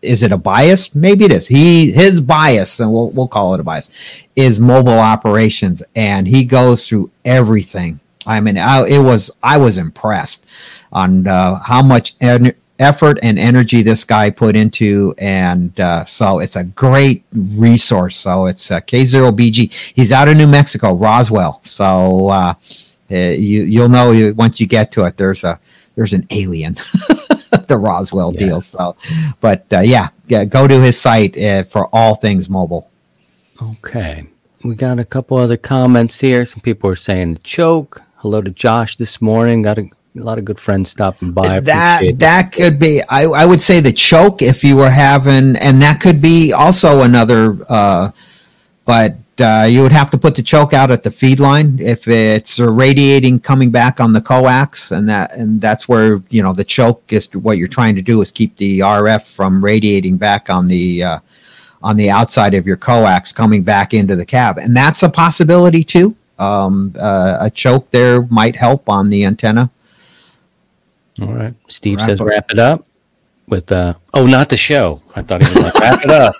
is 0.00 0.22
it 0.22 0.32
a 0.32 0.38
bias? 0.38 0.94
Maybe 0.94 1.26
it 1.26 1.32
is. 1.32 1.46
He 1.46 1.92
his 1.92 2.22
bias, 2.22 2.80
and 2.80 2.90
we'll 2.90 3.10
we'll 3.10 3.28
call 3.28 3.54
it 3.54 3.60
a 3.60 3.62
bias, 3.62 3.90
is 4.34 4.58
mobile 4.58 4.98
operations, 4.98 5.82
and 5.94 6.26
he 6.26 6.44
goes 6.44 6.88
through 6.88 7.10
everything. 7.24 8.00
I 8.26 8.40
mean, 8.40 8.56
I, 8.58 8.84
it 8.86 8.98
was 9.00 9.30
I 9.42 9.56
was 9.58 9.78
impressed 9.78 10.46
on 10.92 11.26
uh, 11.26 11.58
how 11.60 11.82
much 11.82 12.14
en- 12.20 12.54
effort 12.78 13.18
and 13.22 13.38
energy 13.38 13.82
this 13.82 14.04
guy 14.04 14.30
put 14.30 14.56
into, 14.56 15.14
and 15.18 15.78
uh, 15.78 16.04
so 16.06 16.38
it's 16.40 16.56
a 16.56 16.64
great 16.64 17.24
resource. 17.32 18.16
So 18.16 18.46
it's 18.46 18.70
uh, 18.70 18.80
K0BG. 18.80 19.72
He's 19.94 20.12
out 20.12 20.28
of 20.28 20.36
New 20.36 20.46
Mexico, 20.46 20.94
Roswell. 20.94 21.60
So 21.64 22.28
uh, 22.28 22.54
uh, 23.10 23.14
you 23.16 23.62
you'll 23.62 23.88
know 23.88 24.12
you, 24.12 24.34
once 24.34 24.60
you 24.60 24.66
get 24.66 24.90
to 24.92 25.04
it. 25.04 25.16
There's 25.16 25.44
a 25.44 25.60
there's 25.96 26.12
an 26.12 26.26
alien, 26.30 26.74
the 27.68 27.76
Roswell 27.78 28.32
Yeah. 28.32 28.38
deal. 28.46 28.60
So, 28.62 28.96
but 29.40 29.64
uh, 29.72 29.80
yeah, 29.80 30.08
yeah, 30.26 30.44
go 30.44 30.66
to 30.66 30.80
his 30.80 31.00
site 31.00 31.36
uh, 31.38 31.62
for 31.64 31.88
all 31.94 32.16
things 32.16 32.48
mobile. 32.48 32.90
Okay. 33.62 34.26
We 34.64 34.74
got 34.74 34.98
a 34.98 35.04
couple 35.04 35.36
other 35.36 35.56
comments 35.58 36.18
here. 36.20 36.44
Some 36.46 36.60
people 36.60 36.88
are 36.90 36.96
saying 36.96 37.34
the 37.34 37.38
choke. 37.40 38.02
Hello 38.24 38.40
to 38.40 38.50
Josh 38.50 38.96
this 38.96 39.20
morning. 39.20 39.60
Got 39.60 39.76
a, 39.76 39.82
a 39.82 40.22
lot 40.22 40.38
of 40.38 40.46
good 40.46 40.58
friends 40.58 40.88
stopping 40.88 41.32
by. 41.32 41.60
that 41.60 42.18
that 42.20 42.52
could 42.52 42.78
be 42.78 43.02
I, 43.10 43.24
I 43.24 43.44
would 43.44 43.60
say 43.60 43.80
the 43.80 43.92
choke 43.92 44.40
if 44.40 44.64
you 44.64 44.76
were 44.76 44.88
having 44.88 45.56
and 45.56 45.82
that 45.82 46.00
could 46.00 46.22
be 46.22 46.50
also 46.50 47.02
another 47.02 47.58
uh 47.68 48.12
but 48.86 49.18
uh, 49.40 49.66
you 49.68 49.82
would 49.82 49.92
have 49.92 50.08
to 50.08 50.16
put 50.16 50.34
the 50.36 50.42
choke 50.42 50.72
out 50.72 50.90
at 50.90 51.02
the 51.02 51.10
feed 51.10 51.38
line 51.38 51.78
if 51.80 52.08
it's 52.08 52.58
radiating 52.58 53.40
coming 53.40 53.70
back 53.70 54.00
on 54.00 54.14
the 54.14 54.22
coax 54.22 54.90
and 54.90 55.06
that 55.06 55.34
and 55.34 55.60
that's 55.60 55.86
where 55.86 56.22
you 56.30 56.42
know 56.42 56.54
the 56.54 56.64
choke 56.64 57.02
is 57.10 57.28
what 57.34 57.58
you're 57.58 57.68
trying 57.68 57.94
to 57.94 58.00
do 58.00 58.22
is 58.22 58.30
keep 58.30 58.56
the 58.56 58.78
rf 58.78 59.26
from 59.26 59.62
radiating 59.62 60.16
back 60.16 60.48
on 60.48 60.66
the 60.66 61.02
uh, 61.02 61.18
on 61.82 61.94
the 61.98 62.08
outside 62.08 62.54
of 62.54 62.66
your 62.66 62.78
coax 62.78 63.32
coming 63.32 63.62
back 63.62 63.92
into 63.92 64.16
the 64.16 64.24
cab 64.24 64.56
and 64.56 64.74
that's 64.74 65.02
a 65.02 65.10
possibility 65.10 65.84
too 65.84 66.16
um, 66.38 66.94
uh, 66.98 67.38
a 67.40 67.50
choke 67.50 67.90
there 67.90 68.22
might 68.22 68.56
help 68.56 68.88
on 68.88 69.08
the 69.10 69.24
antenna 69.24 69.70
All 71.22 71.32
right. 71.34 71.54
Steve 71.68 71.98
Wrap 71.98 72.08
says 72.08 72.20
up. 72.20 72.26
wrap 72.26 72.46
it 72.50 72.58
up 72.58 72.86
with 73.48 73.70
uh 73.72 73.94
oh 74.14 74.26
not 74.26 74.48
the 74.48 74.56
show. 74.56 75.00
I 75.14 75.22
thought 75.22 75.42
he 75.44 75.54
was 75.54 75.64
like 75.64 75.74
wrap 75.74 76.00
it 76.02 76.10
up. 76.10 76.34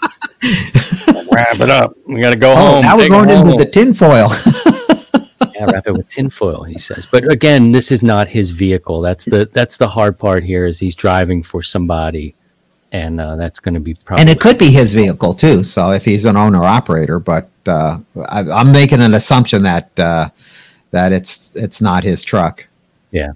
wrap 1.32 1.60
it 1.60 1.70
up. 1.70 1.96
We 2.06 2.20
gotta 2.20 2.36
go 2.36 2.52
Oh, 2.52 2.56
home. 2.56 2.82
now 2.82 2.96
we're 2.96 3.08
going 3.08 3.30
into 3.30 3.56
the 3.56 3.70
tinfoil. 3.70 4.30
yeah, 5.54 5.66
wrap 5.70 5.86
it 5.86 5.92
with 5.92 6.08
tinfoil, 6.08 6.62
he 6.64 6.78
says. 6.78 7.06
But 7.06 7.30
again, 7.30 7.72
this 7.72 7.92
is 7.92 8.02
not 8.02 8.28
his 8.28 8.50
vehicle. 8.50 9.00
That's 9.00 9.24
the 9.24 9.48
that's 9.52 9.76
the 9.76 9.88
hard 9.88 10.18
part 10.18 10.42
here 10.44 10.66
is 10.66 10.78
he's 10.78 10.94
driving 10.94 11.42
for 11.42 11.62
somebody. 11.62 12.34
And 12.92 13.20
uh, 13.20 13.34
that's 13.34 13.58
going 13.58 13.74
to 13.74 13.80
be 13.80 13.94
probably 13.94 14.20
and 14.22 14.30
it 14.30 14.40
could 14.40 14.56
be 14.56 14.70
his 14.70 14.94
vehicle 14.94 15.34
too. 15.34 15.64
So 15.64 15.90
if 15.90 16.04
he's 16.04 16.26
an 16.26 16.36
owner 16.36 16.62
operator, 16.64 17.18
but 17.18 17.48
I, 17.72 18.04
I'm 18.50 18.72
making 18.72 19.00
an 19.00 19.14
assumption 19.14 19.62
that 19.64 19.98
uh, 19.98 20.28
that 20.90 21.12
it's 21.12 21.54
it's 21.56 21.80
not 21.80 22.04
his 22.04 22.22
truck. 22.22 22.66
Yeah. 23.10 23.32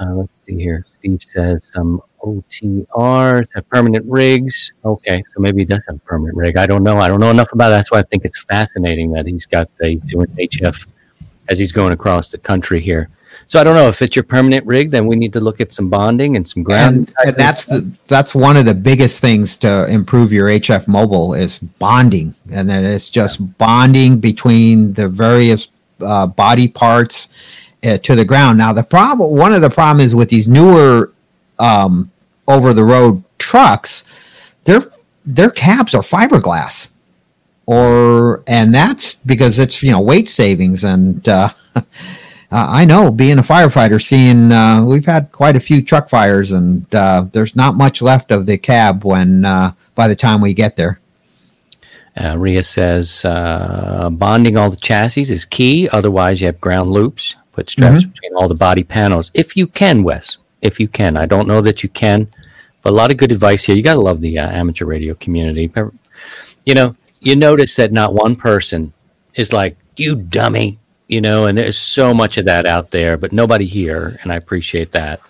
Uh, 0.00 0.14
let's 0.14 0.44
see 0.44 0.58
here. 0.58 0.84
Steve 0.98 1.22
says 1.22 1.70
some 1.72 2.02
OTRs 2.22 3.48
have 3.54 3.68
permanent 3.68 4.04
rigs. 4.08 4.72
Okay, 4.84 5.22
so 5.34 5.40
maybe 5.40 5.60
he 5.60 5.64
does 5.64 5.84
have 5.86 5.96
a 5.96 6.00
permanent 6.00 6.36
rig. 6.36 6.56
I 6.56 6.66
don't 6.66 6.82
know. 6.82 6.98
I 6.98 7.08
don't 7.08 7.20
know 7.20 7.30
enough 7.30 7.52
about 7.52 7.68
it. 7.68 7.76
That's 7.76 7.92
why 7.92 8.00
I 8.00 8.02
think 8.02 8.24
it's 8.24 8.42
fascinating 8.44 9.12
that 9.12 9.26
he's 9.26 9.46
got 9.46 9.68
the 9.78 9.90
he's 9.90 10.00
doing 10.02 10.26
HF 10.28 10.86
as 11.48 11.58
he's 11.58 11.72
going 11.72 11.92
across 11.92 12.30
the 12.30 12.38
country 12.38 12.80
here. 12.80 13.08
So 13.46 13.60
I 13.60 13.64
don't 13.64 13.74
know 13.74 13.88
if 13.88 14.00
it's 14.02 14.16
your 14.16 14.22
permanent 14.22 14.66
rig. 14.66 14.90
Then 14.90 15.06
we 15.06 15.16
need 15.16 15.32
to 15.34 15.40
look 15.40 15.60
at 15.60 15.74
some 15.74 15.90
bonding 15.90 16.36
and 16.36 16.46
some 16.46 16.62
ground. 16.62 16.96
And, 16.96 17.28
and 17.28 17.36
that's 17.36 17.66
the 17.66 17.90
that's 18.08 18.34
one 18.34 18.56
of 18.56 18.64
the 18.64 18.74
biggest 18.74 19.20
things 19.20 19.56
to 19.58 19.86
improve 19.86 20.32
your 20.32 20.48
HF 20.48 20.86
mobile 20.88 21.34
is 21.34 21.58
bonding, 21.58 22.34
and 22.50 22.68
then 22.68 22.84
it's 22.84 23.08
just 23.08 23.56
bonding 23.58 24.18
between 24.18 24.92
the 24.94 25.08
various 25.08 25.68
uh, 26.00 26.26
body 26.26 26.68
parts 26.68 27.28
uh, 27.84 27.98
to 27.98 28.14
the 28.14 28.24
ground. 28.24 28.58
Now 28.58 28.72
the 28.72 28.82
problem, 28.82 29.36
one 29.36 29.52
of 29.52 29.60
the 29.60 29.70
problems 29.70 30.06
is 30.06 30.14
with 30.14 30.30
these 30.30 30.48
newer 30.48 31.12
um, 31.58 32.10
over 32.48 32.72
the 32.72 32.84
road 32.84 33.22
trucks, 33.38 34.04
their 34.64 34.90
their 35.26 35.50
cabs 35.50 35.94
are 35.94 36.02
fiberglass, 36.02 36.88
or 37.66 38.42
and 38.46 38.74
that's 38.74 39.14
because 39.16 39.58
it's 39.58 39.82
you 39.82 39.90
know 39.90 40.00
weight 40.00 40.28
savings 40.28 40.84
and. 40.84 41.28
Uh, 41.28 41.50
Uh, 42.54 42.68
I 42.68 42.84
know, 42.84 43.10
being 43.10 43.40
a 43.40 43.42
firefighter, 43.42 44.00
seeing 44.00 44.52
uh, 44.52 44.84
we've 44.84 45.04
had 45.04 45.32
quite 45.32 45.56
a 45.56 45.60
few 45.60 45.82
truck 45.82 46.08
fires, 46.08 46.52
and 46.52 46.86
uh, 46.94 47.26
there's 47.32 47.56
not 47.56 47.74
much 47.74 48.00
left 48.00 48.30
of 48.30 48.46
the 48.46 48.56
cab 48.56 49.04
when 49.04 49.44
uh, 49.44 49.72
by 49.96 50.06
the 50.06 50.14
time 50.14 50.40
we 50.40 50.54
get 50.54 50.76
there. 50.76 51.00
Uh, 52.16 52.38
Ria 52.38 52.62
says 52.62 53.24
uh, 53.24 54.08
bonding 54.12 54.56
all 54.56 54.70
the 54.70 54.76
chassis 54.76 55.22
is 55.22 55.44
key. 55.44 55.88
Otherwise, 55.88 56.40
you 56.40 56.46
have 56.46 56.60
ground 56.60 56.92
loops. 56.92 57.34
Put 57.50 57.70
straps 57.70 58.04
between 58.04 58.36
all 58.36 58.46
the 58.46 58.54
body 58.54 58.84
panels 58.84 59.32
if 59.34 59.56
you 59.56 59.66
can, 59.66 60.04
Wes. 60.04 60.38
If 60.62 60.78
you 60.78 60.86
can, 60.86 61.16
I 61.16 61.26
don't 61.26 61.48
know 61.48 61.60
that 61.60 61.82
you 61.82 61.88
can, 61.88 62.28
but 62.82 62.90
a 62.90 62.96
lot 62.96 63.10
of 63.10 63.16
good 63.16 63.32
advice 63.32 63.64
here. 63.64 63.74
You 63.74 63.82
got 63.82 63.94
to 63.94 64.00
love 64.00 64.20
the 64.20 64.38
uh, 64.38 64.48
amateur 64.48 64.84
radio 64.84 65.14
community. 65.14 65.72
You 66.64 66.74
know, 66.74 66.94
you 67.18 67.34
notice 67.34 67.74
that 67.74 67.90
not 67.90 68.14
one 68.14 68.36
person 68.36 68.92
is 69.34 69.52
like 69.52 69.76
you 69.96 70.14
dummy. 70.14 70.78
You 71.08 71.20
know, 71.20 71.46
and 71.46 71.58
there's 71.58 71.76
so 71.76 72.14
much 72.14 72.38
of 72.38 72.46
that 72.46 72.64
out 72.66 72.90
there, 72.90 73.16
but 73.18 73.30
nobody 73.32 73.66
here, 73.66 74.18
and 74.22 74.32
I 74.32 74.36
appreciate 74.36 74.92
that. 74.92 75.20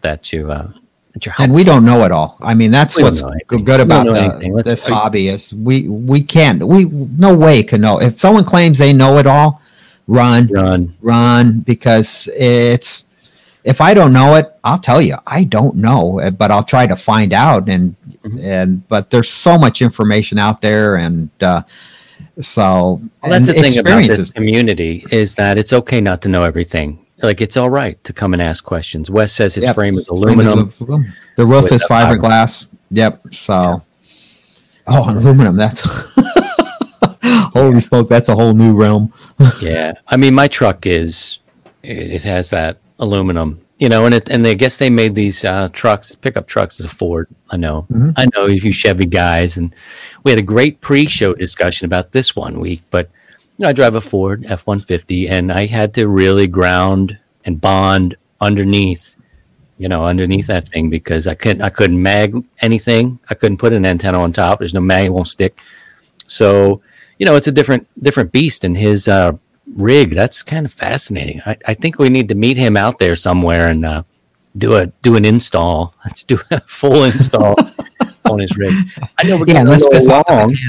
That 0.00 0.32
you 0.32 0.50
uh, 0.50 0.72
that 1.12 1.24
you're 1.24 1.34
And 1.38 1.52
we 1.54 1.62
don't 1.64 1.84
know 1.84 2.04
it 2.04 2.10
all. 2.12 2.36
I 2.42 2.52
mean, 2.54 2.70
that's 2.72 2.96
We 2.96 3.04
what's 3.04 3.22
know 3.22 3.28
g- 3.28 3.34
anything. 3.54 3.64
good 3.64 3.80
about 3.80 4.06
the, 4.06 4.62
this 4.64 4.84
hobby 4.86 5.28
is 5.28 5.54
we 5.54 5.86
we 5.88 6.20
can't 6.22 6.66
we 6.66 6.86
no 6.86 7.34
way 7.34 7.62
can 7.62 7.80
know 7.80 8.00
if 8.00 8.18
someone 8.18 8.44
claims 8.44 8.78
they 8.78 8.92
know 8.92 9.18
it 9.18 9.26
all, 9.26 9.62
run 10.08 10.48
run. 10.48 10.94
run 11.00 11.60
because 11.60 12.28
it's 12.36 13.04
if 13.62 13.80
I 13.80 13.94
don't 13.94 14.12
know 14.12 14.34
it, 14.34 14.52
I'll 14.64 14.78
tell 14.80 15.00
you 15.00 15.16
I 15.26 15.44
don't 15.44 15.76
know, 15.76 16.18
eh, 16.18 16.30
but 16.30 16.50
I'll 16.50 16.64
try 16.64 16.86
to 16.88 16.96
find 16.96 17.32
out 17.32 17.68
and 17.68 17.94
Mhm. 18.24 18.42
and 18.42 18.88
but 18.88 19.10
there's 19.10 19.30
so 19.30 19.56
much 19.56 19.80
information 19.80 20.38
out 20.38 20.60
there 20.60 20.96
and 20.96 21.28
uh, 21.40 21.62
so 22.40 23.00
Well, 23.22 23.30
that's 23.30 23.46
the 23.46 23.54
thing 23.54 23.78
about 23.78 24.04
this 24.06 24.30
community 24.30 25.04
is 25.10 25.34
that 25.36 25.58
it's 25.58 25.72
okay 25.72 26.00
not 26.00 26.20
to 26.22 26.28
know 26.28 26.42
everything. 26.42 26.98
Like 27.22 27.40
it's 27.40 27.56
all 27.56 27.70
right 27.70 28.02
to 28.04 28.12
come 28.12 28.32
and 28.34 28.42
ask 28.42 28.64
questions. 28.64 29.10
Wes 29.10 29.32
says 29.32 29.54
his 29.54 29.64
Yep. 29.64 29.74
frame 29.76 29.98
is 29.98 30.06
Frame 30.08 30.18
aluminum. 30.40 30.68
is. 30.68 31.06
The 31.36 31.46
roof 31.46 31.70
is 31.72 31.82
fiber- 31.84 32.18
fiberglass. 32.18 32.66
Yep. 32.90 33.22
So, 33.32 33.82
oh, 34.86 35.10
aluminum. 35.10 35.56
That's 35.56 35.80
holy 37.54 37.80
smoke. 37.80 38.08
That's 38.08 38.28
a 38.28 38.34
whole 38.34 38.52
new 38.54 38.74
realm. 38.74 39.12
yeah, 39.62 39.94
I 40.08 40.16
mean 40.16 40.34
my 40.34 40.48
truck 40.48 40.86
is 40.86 41.38
it 41.82 42.22
has 42.22 42.50
that 42.50 42.78
aluminum, 42.98 43.60
you 43.84 43.90
know, 43.90 44.06
and 44.06 44.14
it 44.14 44.30
and 44.30 44.46
I 44.46 44.54
guess 44.54 44.78
they 44.78 44.88
made 44.88 45.14
these 45.14 45.44
uh, 45.44 45.68
trucks, 45.74 46.14
pickup 46.14 46.46
trucks, 46.46 46.80
as 46.80 46.86
a 46.86 46.88
Ford. 46.88 47.28
I 47.50 47.58
know, 47.58 47.86
Mhm. 47.92 48.14
I 48.16 48.24
know 48.34 48.46
you 48.46 48.72
Chevy 48.72 49.04
guys, 49.04 49.58
and 49.58 49.74
we 50.22 50.30
had 50.32 50.38
a 50.38 50.52
great 50.54 50.80
pre-show 50.80 51.34
discussion 51.34 51.84
about 51.84 52.12
this 52.12 52.34
one 52.34 52.60
week, 52.60 52.80
but 52.90 53.10
you 53.58 53.62
know 53.62 53.68
I 53.68 53.72
drive 53.74 53.94
a 53.94 54.00
Ford 54.00 54.46
F 54.48 54.66
one 54.66 54.80
fifty, 54.80 55.28
and 55.28 55.52
I 55.52 55.66
had 55.66 55.92
to 55.94 56.08
really 56.08 56.46
ground 56.46 57.18
and 57.44 57.60
bond 57.60 58.16
underneath 58.40 59.16
you 59.76 59.88
know, 59.88 60.04
underneath 60.06 60.46
that 60.46 60.68
thing 60.68 60.88
because 60.88 61.26
I 61.26 61.34
couldn't 61.34 61.60
I 61.60 61.68
couldn't 61.68 62.00
mag 62.00 62.42
anything. 62.60 63.18
I 63.28 63.34
couldn't 63.34 63.58
put 63.58 63.72
an 63.74 63.84
antenna 63.84 64.18
on 64.20 64.32
top. 64.32 64.60
There's 64.60 64.72
no 64.72 64.80
mag, 64.80 65.06
it 65.06 65.10
won't 65.10 65.26
stick. 65.28 65.58
So, 66.26 66.80
you 67.18 67.26
know, 67.26 67.34
it's 67.34 67.48
a 67.48 67.52
different 67.58 67.86
different 68.00 68.30
beast. 68.32 68.62
And 68.64 68.76
his 68.76 69.08
uh 69.08 69.32
rig. 69.66 70.10
That's 70.10 70.42
kind 70.42 70.66
of 70.66 70.72
fascinating. 70.72 71.40
I, 71.46 71.56
I 71.66 71.74
think 71.74 71.98
we 71.98 72.08
need 72.08 72.28
to 72.28 72.34
meet 72.34 72.56
him 72.56 72.76
out 72.76 72.98
there 72.98 73.16
somewhere 73.16 73.68
and 73.68 73.84
uh, 73.84 74.02
do 74.56 74.76
a 74.76 74.86
do 74.86 75.16
an 75.16 75.24
install. 75.24 75.94
Let's 76.04 76.22
do 76.22 76.38
a 76.50 76.60
full 76.62 77.04
install 77.04 77.56
on 78.30 78.40
his 78.40 78.56
rig. 78.56 78.72
I 79.18 79.24
know 79.24 79.38
we're 79.38 79.46
getting 79.46 79.66
let's 79.66 79.84
a 79.84 79.88
little 79.88 80.22
long. 80.28 80.56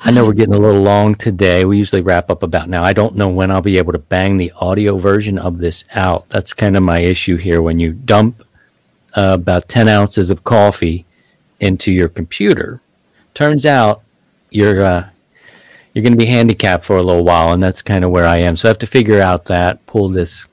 I 0.00 0.10
know 0.12 0.24
we're 0.24 0.32
getting 0.32 0.54
a 0.54 0.58
little 0.58 0.80
long 0.80 1.16
today. 1.16 1.64
We 1.64 1.76
usually 1.76 2.02
wrap 2.02 2.30
up 2.30 2.42
about 2.42 2.68
now. 2.68 2.84
I 2.84 2.92
don't 2.92 3.16
know 3.16 3.28
when 3.28 3.50
I'll 3.50 3.60
be 3.60 3.78
able 3.78 3.92
to 3.92 3.98
bang 3.98 4.36
the 4.36 4.52
audio 4.56 4.96
version 4.96 5.38
of 5.38 5.58
this 5.58 5.84
out. 5.94 6.28
That's 6.28 6.54
kind 6.54 6.76
of 6.76 6.82
my 6.82 7.00
issue 7.00 7.36
here. 7.36 7.60
When 7.60 7.80
you 7.80 7.92
dump 7.92 8.44
uh, 9.16 9.32
about 9.34 9.68
10 9.68 9.88
ounces 9.88 10.30
of 10.30 10.44
coffee 10.44 11.04
into 11.58 11.92
your 11.92 12.08
computer, 12.08 12.80
turns 13.34 13.66
out 13.66 14.02
you're 14.50 14.84
uh, 14.84 15.08
you're 15.92 16.02
going 16.02 16.12
to 16.12 16.18
be 16.18 16.26
handicapped 16.26 16.84
for 16.84 16.96
a 16.96 17.02
little 17.02 17.24
while, 17.24 17.52
and 17.52 17.62
that's 17.62 17.82
kind 17.82 18.04
of 18.04 18.10
where 18.10 18.26
I 18.26 18.38
am. 18.38 18.56
So 18.56 18.68
I 18.68 18.70
have 18.70 18.78
to 18.78 18.86
figure 18.86 19.20
out 19.20 19.46
that, 19.46 19.84
pull 19.86 20.08
this 20.08 20.46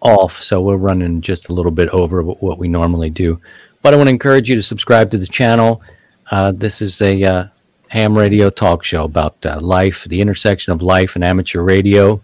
off. 0.00 0.42
So 0.42 0.60
we're 0.60 0.76
running 0.76 1.20
just 1.20 1.48
a 1.48 1.52
little 1.52 1.70
bit 1.70 1.88
over 1.90 2.22
what 2.22 2.58
we 2.58 2.68
normally 2.68 3.10
do. 3.10 3.40
But 3.82 3.94
I 3.94 3.96
want 3.96 4.08
to 4.08 4.12
encourage 4.12 4.48
you 4.48 4.56
to 4.56 4.62
subscribe 4.62 5.10
to 5.10 5.18
the 5.18 5.26
channel. 5.26 5.82
Uh, 6.30 6.52
this 6.52 6.82
is 6.82 7.00
a 7.00 7.22
uh, 7.22 7.46
ham 7.88 8.16
radio 8.16 8.50
talk 8.50 8.84
show 8.84 9.04
about 9.04 9.36
uh, 9.44 9.60
life, 9.60 10.04
the 10.04 10.20
intersection 10.20 10.72
of 10.72 10.82
life 10.82 11.14
and 11.14 11.24
amateur 11.24 11.62
radio. 11.62 12.20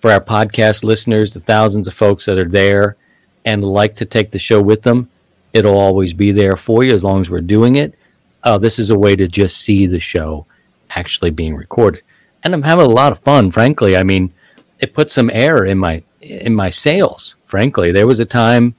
For 0.00 0.10
our 0.10 0.20
podcast 0.20 0.84
listeners, 0.84 1.32
the 1.32 1.40
thousands 1.40 1.88
of 1.88 1.94
folks 1.94 2.26
that 2.26 2.38
are 2.38 2.48
there 2.48 2.96
and 3.44 3.64
like 3.64 3.96
to 3.96 4.04
take 4.04 4.30
the 4.30 4.38
show 4.38 4.60
with 4.60 4.82
them, 4.82 5.08
it'll 5.52 5.78
always 5.78 6.12
be 6.12 6.30
there 6.30 6.56
for 6.56 6.84
you 6.84 6.92
as 6.92 7.04
long 7.04 7.20
as 7.20 7.30
we're 7.30 7.40
doing 7.40 7.76
it. 7.76 7.94
Uh, 8.42 8.58
this 8.58 8.78
is 8.78 8.90
a 8.90 8.98
way 8.98 9.16
to 9.16 9.26
just 9.26 9.58
see 9.58 9.86
the 9.86 10.00
show 10.00 10.46
actually 10.94 11.30
being 11.30 11.54
recorded, 11.54 12.02
and 12.42 12.54
I'm 12.54 12.62
having 12.62 12.86
a 12.86 12.88
lot 12.88 13.12
of 13.12 13.20
fun. 13.20 13.50
Frankly, 13.50 13.96
I 13.96 14.02
mean, 14.02 14.32
it 14.80 14.94
put 14.94 15.10
some 15.10 15.30
air 15.32 15.64
in 15.64 15.78
my 15.78 16.02
in 16.20 16.54
my 16.54 16.70
sails. 16.70 17.36
Frankly, 17.46 17.92
there 17.92 18.06
was 18.06 18.20
a 18.20 18.24
time 18.24 18.74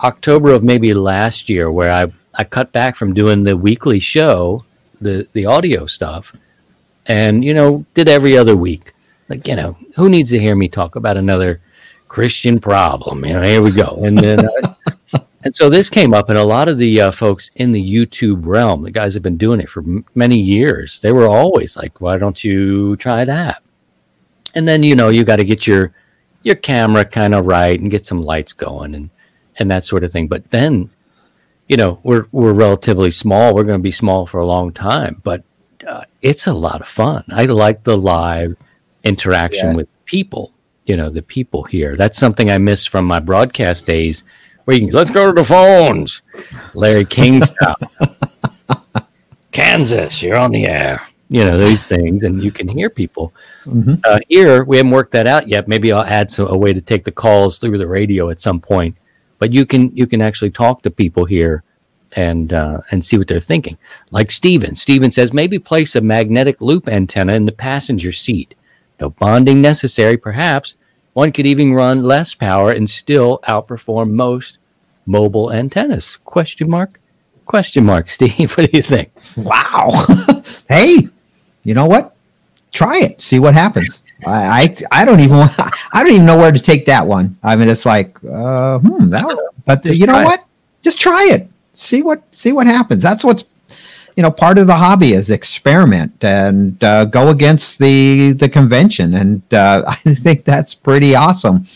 October 0.00 0.52
of 0.52 0.62
maybe 0.62 0.92
last 0.94 1.48
year 1.48 1.70
where 1.70 1.92
I, 1.92 2.12
I 2.34 2.44
cut 2.44 2.72
back 2.72 2.96
from 2.96 3.14
doing 3.14 3.44
the 3.44 3.56
weekly 3.56 3.98
show, 3.98 4.64
the 5.00 5.26
the 5.32 5.46
audio 5.46 5.86
stuff, 5.86 6.34
and 7.06 7.44
you 7.44 7.54
know 7.54 7.84
did 7.94 8.08
every 8.08 8.36
other 8.36 8.56
week. 8.56 8.92
Like 9.28 9.48
you 9.48 9.56
know, 9.56 9.76
who 9.96 10.08
needs 10.08 10.30
to 10.30 10.38
hear 10.38 10.54
me 10.54 10.68
talk 10.68 10.96
about 10.96 11.16
another 11.16 11.60
Christian 12.08 12.60
problem? 12.60 13.24
You 13.24 13.34
know, 13.34 13.42
here 13.42 13.62
we 13.62 13.72
go. 13.72 14.02
And 14.04 14.18
then 14.18 14.40
uh, 14.40 14.74
and 15.46 15.54
so 15.56 15.70
this 15.70 15.88
came 15.88 16.12
up, 16.12 16.28
and 16.28 16.36
a 16.36 16.44
lot 16.44 16.66
of 16.68 16.76
the 16.76 17.00
uh, 17.00 17.10
folks 17.12 17.50
in 17.54 17.70
the 17.72 17.82
YouTube 17.82 18.44
realm, 18.44 18.82
the 18.82 18.90
guys 18.90 19.14
have 19.14 19.22
been 19.22 19.36
doing 19.36 19.60
it 19.60 19.68
for 19.68 19.80
m- 19.80 20.04
many 20.14 20.36
years. 20.38 20.98
They 21.00 21.12
were 21.12 21.26
always 21.28 21.76
like, 21.76 22.00
"Why 22.00 22.18
don't 22.18 22.42
you 22.42 22.96
try 22.96 23.24
that?" 23.24 23.62
And 24.54 24.66
then 24.66 24.82
you 24.82 24.94
know 24.96 25.08
you 25.08 25.22
got 25.24 25.36
to 25.36 25.44
get 25.44 25.66
your 25.66 25.92
your 26.42 26.56
camera 26.56 27.04
kind 27.04 27.34
of 27.34 27.46
right 27.46 27.78
and 27.78 27.90
get 27.90 28.04
some 28.04 28.22
lights 28.22 28.52
going 28.52 28.94
and 28.94 29.10
and 29.58 29.70
that 29.70 29.84
sort 29.84 30.02
of 30.04 30.10
thing. 30.12 30.26
But 30.28 30.50
then, 30.50 30.90
you 31.68 31.76
know, 31.76 32.00
we're 32.02 32.26
we're 32.32 32.52
relatively 32.52 33.10
small. 33.10 33.54
We're 33.54 33.64
going 33.64 33.78
to 33.78 33.82
be 33.82 33.90
small 33.92 34.26
for 34.26 34.40
a 34.40 34.46
long 34.46 34.72
time, 34.72 35.20
but 35.22 35.44
uh, 35.86 36.02
it's 36.22 36.46
a 36.48 36.52
lot 36.52 36.80
of 36.80 36.88
fun. 36.88 37.24
I 37.28 37.44
like 37.46 37.84
the 37.84 37.96
live 37.96 38.56
interaction 39.04 39.70
Yeah. 39.70 39.76
with 39.76 39.88
people. 40.06 40.52
You 40.86 40.96
know, 40.96 41.10
the 41.10 41.22
people 41.22 41.62
here. 41.64 41.96
That's 41.96 42.18
something 42.18 42.50
I 42.50 42.58
missed 42.58 42.88
from 42.90 43.04
my 43.06 43.18
broadcast 43.20 43.86
days, 43.86 44.22
you 44.74 44.80
can 44.80 44.90
let's 44.90 45.10
go 45.10 45.26
to 45.26 45.32
the 45.32 45.44
phones, 45.44 46.22
Larry 46.74 47.04
King 47.04 47.42
style. 47.42 47.76
Kansas, 49.52 50.22
you're 50.22 50.36
on 50.36 50.50
the 50.50 50.66
air. 50.66 51.00
You 51.28 51.44
know 51.44 51.56
these 51.56 51.84
things, 51.84 52.22
and 52.24 52.42
you 52.42 52.52
can 52.52 52.68
hear 52.68 52.90
people. 52.90 53.32
Mhm. 53.64 54.00
Uh, 54.04 54.20
here, 54.28 54.64
we 54.64 54.76
haven't 54.76 54.92
worked 54.92 55.12
that 55.12 55.26
out 55.26 55.48
yet. 55.48 55.66
Maybe 55.66 55.90
I'll 55.90 56.04
add 56.04 56.30
some, 56.30 56.46
a 56.48 56.56
way 56.56 56.72
to 56.72 56.80
take 56.80 57.04
the 57.04 57.10
calls 57.12 57.58
through 57.58 57.78
the 57.78 57.86
radio 57.86 58.30
at 58.30 58.40
some 58.40 58.60
point. 58.60 58.96
But 59.38 59.52
you 59.52 59.66
can 59.66 59.94
you 59.96 60.06
can 60.06 60.20
actually 60.20 60.50
talk 60.50 60.82
to 60.82 60.90
people 60.90 61.24
here 61.24 61.64
and 62.12 62.52
uh, 62.52 62.78
and 62.90 63.04
see 63.04 63.18
what 63.18 63.28
they're 63.28 63.40
thinking. 63.40 63.76
Like 64.10 64.30
Steven. 64.30 64.76
Steven 64.76 65.10
says 65.10 65.32
maybe 65.32 65.58
place 65.58 65.96
a 65.96 66.00
magnetic 66.00 66.60
loop 66.60 66.88
antenna 66.88 67.34
in 67.34 67.46
the 67.46 67.52
passenger 67.52 68.12
seat. 68.12 68.54
No 69.00 69.10
bonding 69.10 69.60
necessary, 69.60 70.16
perhaps. 70.16 70.76
One 71.16 71.32
could 71.32 71.46
even 71.46 71.72
run 71.72 72.02
less 72.02 72.34
power 72.34 72.70
and 72.70 72.90
still 72.90 73.38
outperform 73.48 74.10
most 74.10 74.58
mobile 75.06 75.50
antennas. 75.50 76.18
Question 76.26 76.68
mark? 76.68 77.00
Question 77.46 77.86
mark, 77.86 78.10
Steve. 78.16 78.52
What 78.54 78.70
do 78.70 78.76
you 78.76 78.82
think? 78.82 79.12
Wow. 79.34 80.04
hey, 80.68 81.08
you 81.64 81.72
know 81.72 81.86
what? 81.86 82.14
Try 82.70 82.98
it. 82.98 83.22
See 83.22 83.38
what 83.38 83.54
happens. 83.54 84.02
I, 84.26 84.76
I 84.92 85.00
I 85.00 85.04
don't 85.06 85.20
even 85.20 85.38
want, 85.38 85.52
I 85.94 86.02
don't 86.02 86.12
even 86.12 86.26
know 86.26 86.36
where 86.36 86.52
to 86.52 86.60
take 86.60 86.84
that 86.84 87.06
one. 87.06 87.38
I 87.42 87.56
mean, 87.56 87.70
it's 87.70 87.86
like, 87.86 88.22
uh, 88.22 88.78
hmm, 88.80 89.08
that, 89.08 89.24
but 89.64 89.84
Just 89.84 89.98
you 89.98 90.06
know 90.06 90.12
try 90.12 90.20
it. 90.22 90.26
what? 90.26 90.44
Just 90.82 91.00
try 91.00 91.28
it. 91.32 91.48
See 91.72 92.02
what 92.02 92.22
see 92.32 92.52
what 92.52 92.66
happens. 92.66 93.02
That's 93.02 93.24
what's 93.24 93.44
you 94.16 94.22
know 94.22 94.30
part 94.30 94.58
of 94.58 94.66
the 94.66 94.76
hobby 94.76 95.12
is 95.12 95.30
experiment 95.30 96.24
and 96.24 96.82
uh, 96.82 97.04
go 97.04 97.28
against 97.28 97.78
the 97.78 98.32
the 98.32 98.48
convention. 98.48 99.14
And 99.14 99.54
uh, 99.54 99.84
I 99.86 99.94
think 99.96 100.44
that's 100.44 100.74
pretty 100.74 101.14
awesome. 101.14 101.66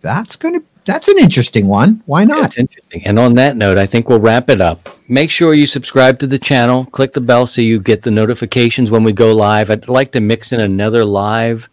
That's 0.00 0.36
gonna 0.36 0.62
that's 0.86 1.08
an 1.08 1.18
interesting 1.18 1.66
one. 1.66 2.02
Why 2.06 2.24
not? 2.24 2.42
That's 2.42 2.58
interesting. 2.58 3.06
And 3.06 3.18
on 3.18 3.34
that 3.34 3.56
note, 3.56 3.78
I 3.78 3.86
think 3.86 4.08
we'll 4.08 4.20
wrap 4.20 4.50
it 4.50 4.60
up. 4.60 4.88
Make 5.08 5.30
sure 5.30 5.54
you 5.54 5.66
subscribe 5.66 6.18
to 6.18 6.26
the 6.26 6.38
channel, 6.38 6.86
click 6.86 7.12
the 7.12 7.20
bell 7.20 7.46
so 7.46 7.62
you 7.62 7.80
get 7.80 8.02
the 8.02 8.10
notifications 8.10 8.90
when 8.90 9.02
we 9.02 9.12
go 9.12 9.34
live. 9.34 9.70
I'd 9.70 9.88
like 9.88 10.12
to 10.12 10.20
mix 10.20 10.52
in 10.52 10.60
another 10.60 11.04
live 11.04 11.70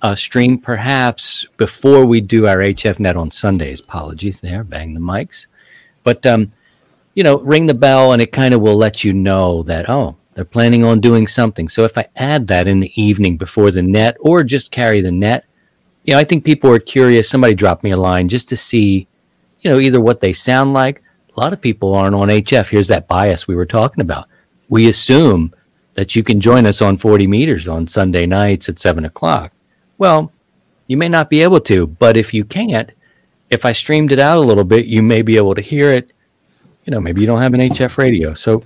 uh, 0.00 0.14
stream 0.14 0.58
perhaps 0.58 1.46
before 1.56 2.06
we 2.06 2.20
do 2.20 2.46
our 2.46 2.58
HFNet 2.58 3.16
on 3.16 3.30
Sundays. 3.30 3.80
Apologies 3.80 4.40
there, 4.40 4.64
bang 4.64 4.94
the 4.94 5.00
mics. 5.00 5.46
But, 6.02 6.24
um, 6.26 6.52
you 7.14 7.22
know, 7.22 7.38
ring 7.38 7.66
the 7.66 7.74
bell 7.74 8.12
and 8.12 8.20
it 8.20 8.32
kind 8.32 8.54
of 8.54 8.60
will 8.60 8.76
let 8.76 9.04
you 9.04 9.12
know 9.12 9.62
that, 9.64 9.88
oh, 9.88 10.16
they're 10.34 10.44
planning 10.44 10.84
on 10.84 11.00
doing 11.00 11.26
something. 11.26 11.68
So 11.68 11.84
if 11.84 11.96
I 11.96 12.08
add 12.16 12.48
that 12.48 12.66
in 12.66 12.80
the 12.80 13.00
evening 13.00 13.36
before 13.36 13.70
the 13.70 13.82
net 13.82 14.16
or 14.20 14.42
just 14.42 14.72
carry 14.72 15.00
the 15.00 15.12
net, 15.12 15.44
you 16.04 16.12
know, 16.12 16.18
I 16.18 16.24
think 16.24 16.44
people 16.44 16.70
are 16.70 16.80
curious. 16.80 17.30
Somebody 17.30 17.54
dropped 17.54 17.84
me 17.84 17.92
a 17.92 17.96
line 17.96 18.28
just 18.28 18.48
to 18.50 18.56
see, 18.56 19.06
you 19.60 19.70
know, 19.70 19.78
either 19.78 20.00
what 20.00 20.20
they 20.20 20.32
sound 20.32 20.72
like. 20.72 21.02
A 21.36 21.40
lot 21.40 21.52
of 21.52 21.60
people 21.60 21.94
aren't 21.94 22.14
on 22.14 22.28
HF. 22.28 22.68
Here's 22.68 22.88
that 22.88 23.08
bias 23.08 23.48
we 23.48 23.54
were 23.54 23.66
talking 23.66 24.02
about. 24.02 24.28
We 24.68 24.88
assume 24.88 25.54
that 25.94 26.14
you 26.14 26.22
can 26.22 26.40
join 26.40 26.66
us 26.66 26.82
on 26.82 26.96
40 26.96 27.26
meters 27.26 27.68
on 27.68 27.86
Sunday 27.86 28.26
nights 28.26 28.68
at 28.68 28.78
7 28.78 29.04
o'clock. 29.04 29.52
Well, 29.98 30.32
you 30.88 30.96
may 30.96 31.08
not 31.08 31.30
be 31.30 31.42
able 31.42 31.60
to, 31.62 31.86
but 31.86 32.16
if 32.16 32.34
you 32.34 32.44
can't, 32.44 32.92
if 33.50 33.64
I 33.64 33.72
streamed 33.72 34.12
it 34.12 34.18
out 34.18 34.38
a 34.38 34.40
little 34.40 34.64
bit, 34.64 34.86
you 34.86 35.02
may 35.02 35.22
be 35.22 35.36
able 35.36 35.54
to 35.54 35.62
hear 35.62 35.90
it. 35.90 36.12
You 36.84 36.90
know, 36.90 37.00
maybe 37.00 37.20
you 37.20 37.26
don't 37.26 37.40
have 37.42 37.54
an 37.54 37.60
HF 37.60 37.96
radio. 37.98 38.34
So 38.34 38.62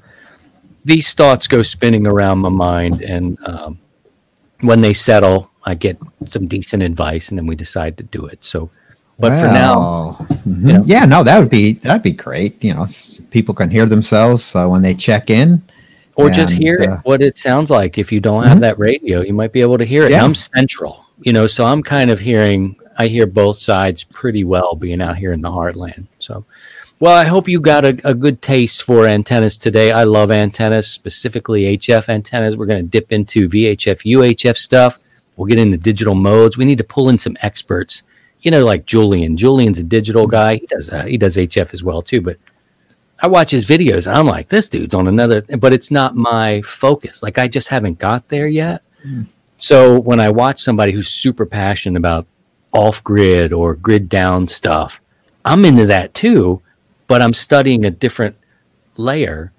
these 0.85 1.15
thoughts 1.15 1.47
go 1.47 1.63
spinning 1.63 2.07
around 2.07 2.39
my 2.39 2.49
mind, 2.49 3.03
and 3.03 3.39
um, 3.45 3.79
when 4.63 4.81
they 4.81 4.93
settle, 4.93 5.51
I 5.65 5.75
get 5.75 5.99
some 6.27 6.47
decent 6.47 6.83
advice, 6.83 7.29
and 7.29 7.39
then 7.39 7.47
we 7.47 7.55
decide 7.57 7.97
to 7.99 8.03
do 8.05 8.27
it. 8.27 8.43
So, 8.45 8.71
but 9.19 9.31
for 9.33 9.47
now, 9.47 9.79
Well, 9.79 10.27
mhm. 10.47 10.67
you 10.67 10.73
know. 10.75 10.85
yeah, 10.87 11.05
no, 11.05 11.23
that 11.23 11.39
would 11.39 11.51
be 11.51 11.75
that'd 11.75 12.03
be 12.03 12.13
great. 12.13 12.63
You 12.65 12.75
know, 12.75 12.87
people 13.31 13.55
can 13.55 13.71
hear 13.71 13.87
themselves 13.87 14.55
uh, 14.55 14.67
when 14.67 14.83
they 14.83 14.95
check 14.95 15.31
in. 15.31 15.63
or 16.17 16.31
just 16.31 16.55
And, 16.55 16.63
hear 16.63 16.77
it, 16.81 16.89
uh, 16.89 16.99
what 17.05 17.23
it 17.23 17.39
sounds 17.39 17.71
like. 17.71 17.99
If 17.99 18.11
you 18.11 18.19
don't 18.21 18.43
have 18.45 18.59
that 18.61 18.77
radio, 18.79 19.21
you 19.21 19.33
might 19.35 19.53
be 19.53 19.61
able 19.61 19.79
to 19.79 19.85
hear 19.85 20.03
it. 20.05 20.11
Yeah. 20.11 20.25
I'm 20.25 20.35
central, 20.35 21.05
you 21.23 21.33
know, 21.33 21.47
so 21.47 21.65
I'm 21.65 21.83
kind 21.83 22.11
of 22.11 22.19
hearing. 22.19 22.75
I 23.01 23.07
hear 23.07 23.27
both 23.27 23.59
sides 23.59 24.03
pretty 24.03 24.43
well 24.43 24.75
being 24.75 25.01
out 25.01 25.17
here 25.17 25.33
in 25.33 25.41
the 25.41 25.49
heartland. 25.51 26.07
So, 26.19 26.45
well, 27.01 27.17
I 27.17 27.25
hope 27.25 27.49
you 27.49 27.61
got 27.61 27.85
a, 27.85 28.01
a 28.05 28.15
good 28.15 28.43
taste 28.43 28.83
for 28.83 29.07
antennas 29.07 29.57
today. 29.57 29.93
I 29.93 30.03
love 30.05 30.31
antennas, 30.31 30.89
specifically 30.89 31.77
HF 31.77 32.09
antennas. 32.09 32.57
We're 32.57 32.67
going 32.67 32.83
to 32.83 32.89
dip 32.89 33.13
into 33.13 33.49
VHF, 33.49 34.03
UHF 34.05 34.57
stuff. 34.57 34.99
We'll 35.37 35.47
get 35.47 35.61
into 35.61 35.79
digital 35.79 36.17
modes. 36.17 36.57
We 36.57 36.65
need 36.65 36.79
to 36.79 36.85
pull 36.85 37.09
in 37.09 37.19
some 37.19 37.37
experts. 37.41 38.03
You 38.41 38.51
know, 38.51 38.65
like 38.65 38.85
Julian. 38.85 39.37
Julian's 39.37 39.79
a 39.79 39.85
digital 39.85 40.27
guy. 40.27 40.57
He 40.57 40.67
does 40.67 40.91
uh, 40.91 41.05
he 41.05 41.17
does 41.17 41.37
HF 41.37 41.73
as 41.73 41.85
well 41.85 42.03
too. 42.03 42.21
But 42.21 42.39
I 43.21 43.29
watch 43.29 43.51
his 43.51 43.67
videos. 43.67 44.09
And 44.09 44.17
I'm 44.17 44.27
like, 44.27 44.49
this 44.49 44.69
dude's 44.69 44.95
on 44.95 45.07
another. 45.07 45.43
But 45.43 45.73
it's 45.73 45.91
not 45.93 46.17
my 46.17 46.63
focus. 46.63 47.23
Like 47.23 47.39
I 47.39 47.47
just 47.47 47.69
haven't 47.69 47.99
got 47.99 48.29
there 48.29 48.49
yet. 48.49 48.83
So 49.57 49.99
when 50.01 50.21
I 50.21 50.31
watch 50.31 50.61
somebody 50.61 50.93
who's 50.93 51.09
super 51.09 51.47
passionate 51.47 51.99
about 51.99 52.27
off 52.73 53.03
grid 53.03 53.53
or 53.53 53.75
grid 53.75 54.09
down 54.09 54.49
stuff, 54.49 55.01
I'm 55.45 55.65
into 55.65 55.87
that 55.87 56.15
too. 56.15 56.63
But 57.09 57.23
I'm 57.23 57.35
studying 57.35 57.85
a 57.85 57.91
different 57.91 58.37
layer. 58.97 59.53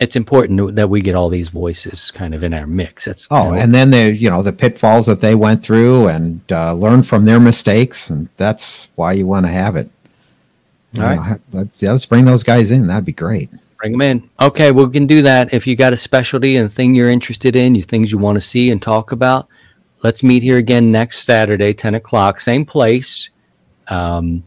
It's 0.00 0.16
important 0.16 0.74
that 0.74 0.90
we 0.90 1.00
get 1.00 1.14
all 1.14 1.30
these 1.30 1.48
voices 1.48 2.10
kind 2.10 2.34
of 2.34 2.42
in 2.42 2.52
our 2.52 2.66
mix. 2.66 3.06
That's 3.06 3.26
Oh, 3.30 3.44
you 3.44 3.50
know, 3.50 3.54
and 3.54 3.74
then 3.74 3.90
there's 3.90 4.20
you 4.20 4.28
know 4.28 4.42
the 4.42 4.52
pitfalls 4.52 5.06
that 5.06 5.20
they 5.20 5.34
went 5.34 5.64
through 5.64 6.08
and 6.08 6.40
uh, 6.50 6.74
learn 6.74 7.02
from 7.02 7.24
their 7.24 7.40
mistakes, 7.40 8.10
and 8.10 8.28
that's 8.36 8.88
why 8.96 9.12
you 9.12 9.26
want 9.26 9.46
to 9.46 9.52
have 9.52 9.76
it. 9.76 9.88
All 10.96 11.16
ha- 11.16 11.38
let's 11.52 11.82
let's 11.82 12.06
bring 12.06 12.24
those 12.24 12.42
guys 12.42 12.70
in. 12.70 12.86
That'd 12.86 13.04
be 13.04 13.12
great. 13.12 13.50
Bring 13.78 13.92
them 13.92 14.02
in. 14.02 14.30
Okay, 14.40 14.70
we 14.70 14.88
can 14.90 15.06
do 15.06 15.22
that. 15.22 15.52
If 15.52 15.66
you 15.66 15.76
got 15.76 15.92
a 15.92 15.96
specialty 15.96 16.56
and 16.56 16.72
thing 16.72 16.94
you're 16.94 17.08
interested 17.08 17.56
in, 17.56 17.74
you 17.74 17.82
things 17.82 18.12
you 18.12 18.18
want 18.18 18.36
to 18.36 18.40
see 18.40 18.70
and 18.70 18.80
talk 18.80 19.12
about, 19.12 19.48
let's 20.02 20.22
meet 20.22 20.42
here 20.42 20.58
again 20.58 20.92
next 20.92 21.24
Saturday, 21.24 21.74
10 21.74 21.96
o'clock, 21.96 22.40
same 22.40 22.64
place. 22.64 23.30
Um, 23.88 24.44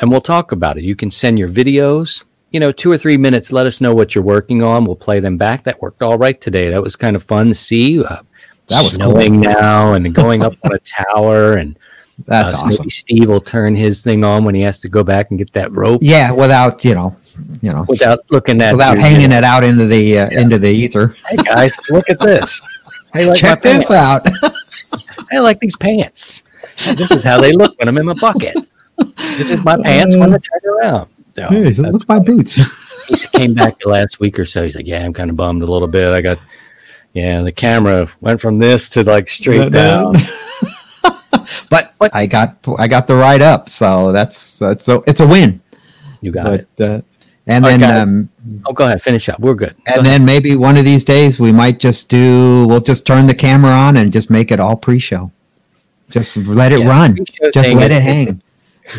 and 0.00 0.10
we'll 0.10 0.20
talk 0.20 0.52
about 0.52 0.78
it. 0.78 0.84
You 0.84 0.96
can 0.96 1.10
send 1.10 1.38
your 1.38 1.48
videos, 1.48 2.24
you 2.50 2.60
know, 2.60 2.72
two 2.72 2.90
or 2.90 2.98
three 2.98 3.16
minutes. 3.16 3.52
Let 3.52 3.66
us 3.66 3.80
know 3.80 3.94
what 3.94 4.14
you're 4.14 4.24
working 4.24 4.62
on. 4.62 4.84
We'll 4.84 4.96
play 4.96 5.20
them 5.20 5.36
back. 5.38 5.64
That 5.64 5.80
worked 5.80 6.02
all 6.02 6.18
right 6.18 6.40
today. 6.40 6.70
That 6.70 6.82
was 6.82 6.96
kind 6.96 7.16
of 7.16 7.22
fun 7.22 7.48
to 7.48 7.54
see. 7.54 8.02
Uh, 8.04 8.22
That 8.68 8.82
was 8.82 8.94
snowing 8.94 9.40
now 9.40 9.92
and 9.94 10.14
going 10.14 10.42
up 10.42 10.54
on 10.64 10.72
a 10.72 10.78
tower. 11.14 11.54
And 11.54 11.78
That's 12.26 12.54
uh, 12.54 12.56
so 12.56 12.66
awesome. 12.66 12.78
maybe 12.80 12.90
Steve 12.90 13.28
will 13.28 13.40
turn 13.40 13.74
his 13.74 14.00
thing 14.00 14.24
on 14.24 14.44
when 14.44 14.54
he 14.54 14.62
has 14.62 14.78
to 14.80 14.88
go 14.88 15.04
back 15.04 15.30
and 15.30 15.38
get 15.38 15.52
that 15.52 15.70
rope 15.72 16.00
Yeah, 16.02 16.30
without 16.32 16.84
you 16.84 16.94
know, 16.94 17.16
you 17.60 17.72
know, 17.72 17.84
without 17.88 18.20
looking 18.30 18.60
at 18.62 18.72
without 18.72 18.94
your- 18.94 19.02
hanging 19.02 19.32
it 19.32 19.44
out 19.44 19.64
into 19.64 19.86
the 19.86 20.18
uh, 20.20 20.28
into 20.40 20.58
the 20.58 20.70
ether. 20.70 21.14
Hey 21.28 21.36
guys, 21.44 21.78
look 21.90 22.08
at 22.10 22.18
this. 22.20 22.60
Hey, 23.14 23.26
like 23.28 23.38
Check 23.38 23.62
this 23.62 23.92
out. 23.92 24.26
I 25.32 25.38
like 25.38 25.60
these 25.60 25.76
pants. 25.76 26.42
This 26.96 27.12
is 27.12 27.22
how 27.22 27.38
they 27.40 27.52
look 27.52 27.78
when 27.78 27.86
I'm 27.86 27.96
in 27.96 28.06
my 28.06 28.14
bucket. 28.14 28.56
This 29.36 29.50
is 29.50 29.64
my 29.64 29.76
pants 29.82 30.16
when 30.16 30.32
I 30.34 30.38
turn 30.38 30.60
around. 30.80 31.10
So 31.32 31.48
hey, 31.48 31.62
that's- 31.70 31.78
look 31.78 32.08
my 32.08 32.18
boots. 32.18 32.54
he 33.08 33.16
came 33.38 33.54
back 33.54 33.78
the 33.80 33.88
last 33.90 34.20
week 34.20 34.38
or 34.38 34.44
so. 34.44 34.62
He's 34.62 34.76
like, 34.76 34.86
"Yeah, 34.86 35.04
I'm 35.04 35.12
kind 35.12 35.30
of 35.30 35.36
bummed 35.36 35.62
a 35.62 35.66
little 35.66 35.88
bit. 35.88 36.08
I 36.12 36.20
got, 36.20 36.38
yeah, 37.12 37.42
the 37.42 37.52
camera 37.52 38.08
went 38.20 38.40
from 38.40 38.58
this 38.58 38.88
to 38.90 39.02
like 39.02 39.28
straight 39.28 39.72
down. 39.72 40.14
but 41.70 41.92
What? 41.98 42.14
I 42.14 42.26
got 42.26 42.56
I 42.78 42.86
got 42.88 43.06
the 43.06 43.14
ride 43.16 43.42
up, 43.42 43.68
so 43.68 44.12
that's 44.12 44.58
that's 44.58 44.84
so 44.84 45.02
it's 45.06 45.20
a 45.20 45.26
win. 45.26 45.60
You 46.20 46.30
got 46.32 46.44
But 46.44 46.60
it. 46.60 46.68
uh, 46.80 47.00
and 47.46 47.64
Okay. 47.64 47.76
then 47.76 48.00
um, 48.00 48.28
Oh, 48.66 48.72
go 48.72 48.84
ahead, 48.86 49.02
finish 49.02 49.28
up. 49.28 49.38
We're 49.40 49.54
good. 49.54 49.74
Go 49.76 49.82
and 49.94 49.96
ahead. 49.98 50.04
then 50.06 50.24
maybe 50.24 50.56
one 50.56 50.76
of 50.76 50.84
these 50.84 51.04
days 51.04 51.38
we 51.38 51.52
might 51.52 51.78
just 51.80 52.08
do 52.08 52.66
we'll 52.66 52.80
just 52.80 53.06
turn 53.06 53.26
the 53.26 53.34
camera 53.34 53.72
on 53.72 53.96
and 53.96 54.12
just 54.12 54.30
make 54.30 54.50
it 54.50 54.60
all 54.60 54.76
pre-show. 54.76 55.30
Just 56.08 56.36
let 56.38 56.72
it 56.72 56.80
Yeah, 56.80 56.88
run. 56.88 57.16
Just 57.52 57.74
let 57.74 57.90
it 57.90 58.02
hang. 58.02 58.40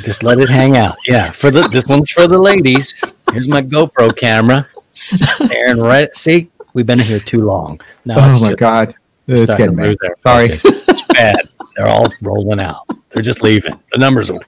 Just 0.03 0.23
let 0.23 0.39
it 0.39 0.49
hang 0.49 0.77
out. 0.77 0.95
Yeah, 1.07 1.31
for 1.31 1.51
the 1.51 1.61
this 1.69 1.85
one's 1.85 2.09
for 2.09 2.27
the 2.27 2.37
ladies. 2.37 3.03
Here's 3.31 3.47
my 3.47 3.61
GoPro 3.61 4.15
camera. 4.15 4.67
Just 4.93 5.45
staring 5.47 5.79
right. 5.79 6.13
See, 6.15 6.49
we've 6.73 6.85
been 6.85 6.99
here 6.99 7.19
too 7.19 7.43
long. 7.45 7.79
Now 8.05 8.15
Oh 8.25 8.31
it's 8.31 8.41
my 8.41 8.53
god. 8.53 8.95
It's 9.27 9.55
getting 9.55 9.75
bad. 9.75 9.97
Sorry. 10.23 10.49
It's 10.51 11.07
bad. 11.07 11.37
They're 11.75 11.87
all 11.87 12.05
rolling 12.21 12.61
out. 12.61 12.87
They're 13.09 13.23
just 13.23 13.41
leaving. 13.41 13.73
The 13.91 13.97
numbers 13.99 14.29
are 14.29 14.39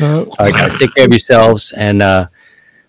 Uh, 0.00 0.22
All 0.24 0.36
right, 0.38 0.52
guys, 0.52 0.74
take 0.76 0.94
care 0.94 1.06
of 1.06 1.10
yourselves 1.10 1.72
and 1.72 2.02
uh, 2.02 2.28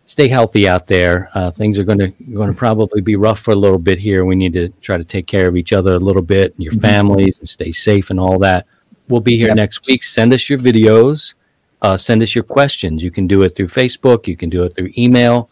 stay 0.06 0.28
healthy 0.28 0.68
out 0.68 0.86
there. 0.88 1.30
Uh, 1.34 1.50
things 1.50 1.80
are 1.80 1.84
going 1.84 1.98
to 2.00 2.10
going 2.34 2.50
to 2.52 2.56
probably 2.56 3.02
be 3.02 3.16
rough 3.16 3.40
for 3.40 3.52
a 3.52 3.56
little 3.56 3.80
bit 3.80 3.98
here. 3.98 4.26
We 4.26 4.36
need 4.36 4.54
to 4.54 4.70
try 4.82 4.98
to 4.98 5.04
take 5.04 5.26
care 5.26 5.48
of 5.48 5.56
each 5.58 5.74
other 5.74 5.94
a 5.96 6.00
little 6.00 6.22
bit 6.22 6.54
and 6.56 6.64
your 6.64 6.74
families 6.74 7.40
and 7.40 7.50
stay 7.50 7.72
safe 7.72 8.10
and 8.12 8.20
all 8.20 8.38
that. 8.40 8.68
We'll 9.08 9.22
be 9.22 9.38
here 9.38 9.48
Yep. 9.48 9.56
next 9.58 9.88
week. 9.88 10.04
Send 10.04 10.34
us 10.34 10.50
your 10.50 10.60
videos. 10.60 11.34
Uh, 11.82 11.96
send 11.98 12.22
us 12.22 12.36
your 12.36 12.44
questions. 12.44 13.04
You 13.04 13.12
can 13.12 13.26
do 13.28 13.42
it 13.44 13.56
through 13.56 13.68
Facebook. 13.68 14.28
You 14.28 14.36
can 14.36 14.50
do 14.50 14.64
it 14.64 14.76
through 14.76 14.92
email, 14.98 15.50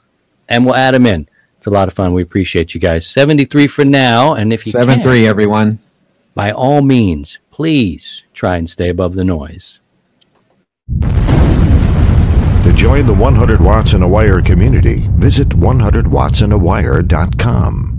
and 0.49 0.65
we'll 0.65 0.75
add 0.75 0.93
them 0.93 1.05
in. 1.05 1.27
It's 1.57 1.67
a 1.67 1.71
lot 1.71 1.87
of 1.87 1.93
fun. 1.93 2.13
We 2.13 2.21
appreciate 2.21 2.73
you 2.73 2.81
guys. 2.81 3.07
Seventy 3.07 3.45
three 3.45 3.67
for 3.67 3.85
now, 3.85 4.33
and 4.33 4.51
if 4.53 4.65
you 4.65 4.71
Seven 4.73 4.95
can, 4.95 5.03
three, 5.03 5.25
everyone. 5.27 5.79
by 6.35 6.51
all 6.51 6.81
means, 6.81 7.39
please 7.49 8.23
try 8.33 8.57
and 8.57 8.69
stay 8.69 8.89
above 8.89 9.15
the 9.15 9.23
noise. 9.23 9.79
To 12.63 12.73
join 12.75 13.05
the 13.05 13.13
100 13.13 13.61
Watts 13.61 13.93
in 13.93 14.01
a 14.03 14.07
Wire 14.07 14.41
community, 14.41 15.03
visit 15.15 15.49
100wattsinawire.com. 15.49 17.96